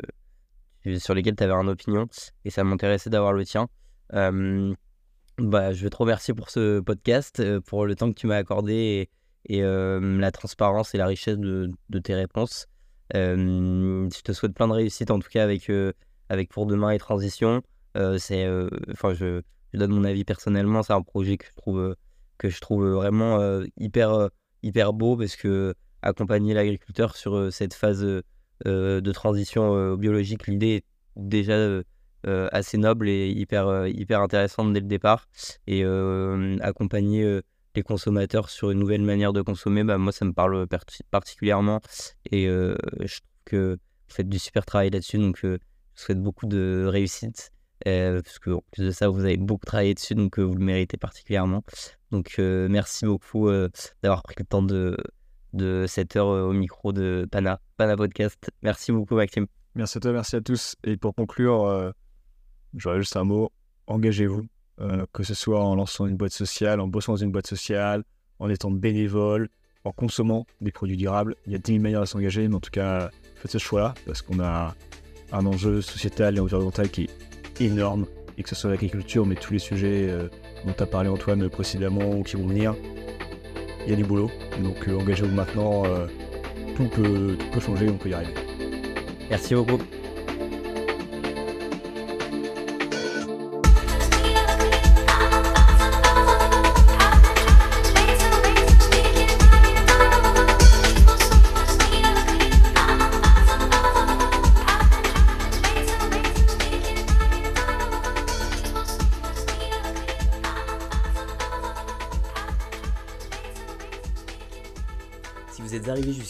sur 0.98 1.14
lesquelles 1.14 1.36
tu 1.36 1.44
avais 1.44 1.52
une 1.52 1.68
opinion 1.68 2.06
et 2.44 2.50
ça 2.50 2.64
m'intéressait 2.64 3.10
d'avoir 3.10 3.32
le 3.32 3.44
tien. 3.44 3.68
bah, 4.10 5.72
je 5.72 5.82
vais 5.82 5.90
te 5.90 5.96
remercier 5.96 6.34
pour 6.34 6.50
ce 6.50 6.80
podcast, 6.80 7.42
pour 7.62 7.86
le 7.86 7.96
temps 7.96 8.10
que 8.12 8.18
tu 8.18 8.26
m'as 8.26 8.36
accordé 8.36 9.08
et, 9.46 9.62
la 9.62 10.30
transparence 10.30 10.94
et 10.94 10.98
la 10.98 11.06
richesse 11.06 11.38
de, 11.38 11.98
tes 12.02 12.14
réponses. 12.14 12.66
je 13.14 14.20
te 14.22 14.32
souhaite 14.32 14.54
plein 14.54 14.68
de 14.68 14.74
réussite 14.74 15.10
en 15.10 15.18
tout 15.18 15.30
cas 15.30 15.42
avec, 15.42 15.70
avec 16.28 16.50
Pour 16.50 16.66
Demain 16.66 16.90
et 16.90 16.98
Transition. 16.98 17.62
c'est, 18.18 18.46
enfin, 18.92 19.14
je, 19.14 19.40
je, 19.72 19.78
donne 19.78 19.92
mon 19.92 20.04
avis 20.04 20.24
personnellement, 20.24 20.82
c'est 20.82 20.92
un 20.92 21.02
projet 21.02 21.38
que 21.38 21.46
je 21.46 21.56
trouve, 21.56 21.96
que 22.36 22.50
je 22.50 22.60
trouve 22.60 22.86
vraiment 22.86 23.40
hyper, 23.78 24.28
hyper 24.62 24.92
beau 24.92 25.16
parce 25.16 25.36
que 25.36 25.74
accompagner 26.04 26.54
l'agriculteur 26.54 27.16
sur 27.16 27.34
euh, 27.34 27.50
cette 27.50 27.74
phase 27.74 28.04
euh, 28.04 28.22
euh, 28.66 29.00
de 29.00 29.12
transition 29.12 29.96
biologique. 29.96 30.46
L'idée 30.46 30.76
est 30.76 30.84
déjà 31.16 31.82
assez 32.24 32.78
noble 32.78 33.08
et 33.08 33.28
hyper, 33.28 33.86
hyper 33.88 34.20
intéressante 34.20 34.72
dès 34.72 34.80
le 34.80 34.86
départ. 34.86 35.28
Et 35.66 35.84
accompagner 36.62 37.40
les 37.74 37.82
consommateurs 37.82 38.48
sur 38.48 38.70
une 38.70 38.78
nouvelle 38.78 39.02
manière 39.02 39.32
de 39.32 39.42
consommer, 39.42 39.82
bah, 39.82 39.98
moi, 39.98 40.12
ça 40.12 40.24
me 40.24 40.32
parle 40.32 40.66
particulièrement. 41.10 41.80
Et 42.30 42.46
je 42.46 43.18
trouve 43.18 43.42
que 43.44 43.72
vous 43.74 44.14
faites 44.14 44.28
du 44.28 44.38
super 44.38 44.64
travail 44.64 44.90
là-dessus. 44.90 45.18
Donc, 45.18 45.38
je 45.42 45.48
vous 45.48 45.58
souhaite 45.96 46.22
beaucoup 46.22 46.46
de 46.46 46.86
réussite. 46.88 47.50
parce 47.84 48.38
que 48.38 48.50
en 48.50 48.62
plus 48.70 48.86
de 48.86 48.90
ça, 48.92 49.08
vous 49.08 49.20
avez 49.20 49.36
beaucoup 49.36 49.66
travaillé 49.66 49.94
dessus, 49.94 50.14
donc 50.14 50.38
vous 50.38 50.54
le 50.54 50.64
méritez 50.64 50.96
particulièrement. 50.96 51.62
Donc, 52.12 52.36
merci 52.38 53.04
beaucoup 53.04 53.50
d'avoir 54.02 54.22
pris 54.22 54.36
le 54.38 54.44
temps 54.46 54.62
de 54.62 54.96
de 55.54 55.86
cette 55.88 56.16
heure 56.16 56.28
euh, 56.28 56.48
au 56.48 56.52
micro 56.52 56.92
de 56.92 57.26
Pana, 57.30 57.60
Pana 57.76 57.96
Podcast. 57.96 58.50
Merci 58.62 58.92
beaucoup, 58.92 59.14
Maxime. 59.14 59.46
Merci 59.74 59.98
à 59.98 60.00
toi, 60.00 60.12
merci 60.12 60.36
à 60.36 60.40
tous. 60.40 60.76
Et 60.84 60.96
pour 60.96 61.14
conclure, 61.14 61.64
euh, 61.64 61.90
j'aurais 62.76 62.98
juste 62.98 63.16
un 63.16 63.24
mot 63.24 63.50
engagez-vous, 63.86 64.46
euh, 64.80 65.04
que 65.12 65.22
ce 65.22 65.34
soit 65.34 65.62
en 65.62 65.74
lançant 65.74 66.06
une 66.06 66.16
boîte 66.16 66.32
sociale, 66.32 66.80
en 66.80 66.88
bossant 66.88 67.12
dans 67.12 67.18
une 67.18 67.32
boîte 67.32 67.46
sociale, 67.46 68.02
en 68.38 68.48
étant 68.48 68.70
bénévole, 68.70 69.48
en 69.84 69.92
consommant 69.92 70.46
des 70.60 70.72
produits 70.72 70.96
durables. 70.96 71.36
Il 71.46 71.52
y 71.52 71.54
a 71.54 71.58
10 71.58 71.72
000 71.72 71.82
manières 71.82 72.00
de 72.00 72.06
s'engager, 72.06 72.48
mais 72.48 72.54
en 72.54 72.60
tout 72.60 72.70
cas, 72.70 73.10
faites 73.36 73.50
ce 73.50 73.58
choix-là 73.58 73.94
parce 74.06 74.22
qu'on 74.22 74.40
a 74.40 74.74
un 75.32 75.46
enjeu 75.46 75.82
sociétal 75.82 76.36
et 76.36 76.40
environnemental 76.40 76.88
qui 76.88 77.04
est 77.04 77.60
énorme, 77.60 78.06
et 78.38 78.42
que 78.42 78.48
ce 78.48 78.54
soit 78.54 78.70
l'agriculture, 78.70 79.26
mais 79.26 79.34
tous 79.34 79.52
les 79.52 79.58
sujets 79.58 80.08
dont 80.64 80.72
tu 80.72 80.82
as 80.82 80.86
parlé, 80.86 81.08
Antoine, 81.08 81.48
précédemment 81.50 82.10
ou 82.10 82.22
qui 82.22 82.36
vont 82.36 82.46
venir 82.46 82.74
il 83.86 83.90
y 83.90 83.92
a 83.92 83.96
du 83.96 84.04
boulot. 84.04 84.30
Donc 84.60 84.88
euh, 84.88 84.98
engagez-vous 84.98 85.34
maintenant, 85.34 85.84
euh, 85.84 86.06
tout, 86.76 86.86
peut, 86.88 87.36
tout 87.38 87.46
peut 87.52 87.60
changer, 87.60 87.88
on 87.88 87.96
peut 87.96 88.10
y 88.10 88.14
arriver. 88.14 88.34
Merci 89.30 89.54
beaucoup. 89.54 89.78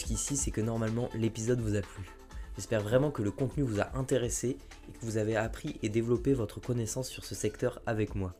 Jusqu'ici, 0.05 0.37
c'est 0.37 0.51
que 0.51 0.61
normalement 0.61 1.09
l'épisode 1.15 1.61
vous 1.61 1.75
a 1.75 1.81
plu. 1.81 2.03
J'espère 2.55 2.81
vraiment 2.81 3.09
que 3.09 3.23
le 3.23 3.31
contenu 3.31 3.63
vous 3.63 3.79
a 3.79 3.97
intéressé 3.97 4.57
et 4.87 4.91
que 4.91 5.03
vous 5.03 5.17
avez 5.17 5.35
appris 5.35 5.79
et 5.81 5.89
développé 5.89 6.33
votre 6.33 6.61
connaissance 6.61 7.09
sur 7.09 7.25
ce 7.25 7.33
secteur 7.33 7.81
avec 7.87 8.13
moi. 8.13 8.35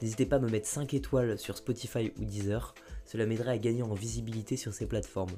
N'hésitez 0.00 0.26
pas 0.26 0.36
à 0.36 0.38
me 0.38 0.48
mettre 0.48 0.68
5 0.68 0.94
étoiles 0.94 1.38
sur 1.38 1.56
Spotify 1.56 2.12
ou 2.18 2.24
Deezer, 2.24 2.74
cela 3.04 3.26
m'aiderait 3.26 3.52
à 3.52 3.58
gagner 3.58 3.82
en 3.82 3.94
visibilité 3.94 4.56
sur 4.56 4.72
ces 4.72 4.86
plateformes. 4.86 5.34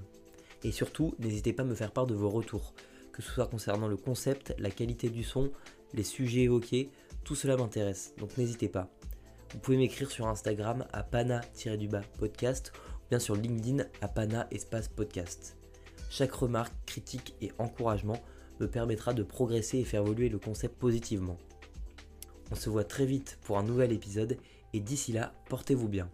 Et 0.64 0.70
surtout, 0.70 1.14
n'hésitez 1.18 1.54
pas 1.54 1.62
à 1.62 1.66
me 1.66 1.74
faire 1.74 1.92
part 1.92 2.06
de 2.06 2.14
vos 2.14 2.30
retours, 2.30 2.74
que 3.12 3.22
ce 3.22 3.30
soit 3.30 3.46
concernant 3.46 3.88
le 3.88 3.96
concept, 3.96 4.54
la 4.58 4.70
qualité 4.70 5.08
du 5.08 5.24
son, 5.24 5.50
les 5.94 6.04
sujets 6.04 6.42
évoqués, 6.42 6.90
tout 7.24 7.34
cela 7.34 7.56
m'intéresse, 7.56 8.12
donc 8.18 8.36
n'hésitez 8.36 8.68
pas. 8.68 8.90
Vous 9.54 9.60
pouvez 9.60 9.76
m'écrire 9.76 10.10
sur 10.10 10.26
Instagram 10.26 10.84
à 10.92 11.02
pana-podcast 11.04 12.72
bien 13.10 13.18
sur 13.18 13.36
LinkedIn 13.36 13.84
à 14.00 14.08
pana 14.08 14.46
espace 14.50 14.88
podcast. 14.88 15.56
Chaque 16.10 16.32
remarque, 16.32 16.74
critique 16.86 17.34
et 17.40 17.52
encouragement 17.58 18.20
me 18.60 18.68
permettra 18.68 19.14
de 19.14 19.22
progresser 19.22 19.78
et 19.78 19.84
faire 19.84 20.02
évoluer 20.02 20.28
le 20.28 20.38
concept 20.38 20.78
positivement. 20.78 21.36
On 22.50 22.54
se 22.54 22.70
voit 22.70 22.84
très 22.84 23.06
vite 23.06 23.38
pour 23.42 23.58
un 23.58 23.62
nouvel 23.62 23.92
épisode 23.92 24.36
et 24.72 24.80
d'ici 24.80 25.12
là, 25.12 25.34
portez-vous 25.48 25.88
bien. 25.88 26.08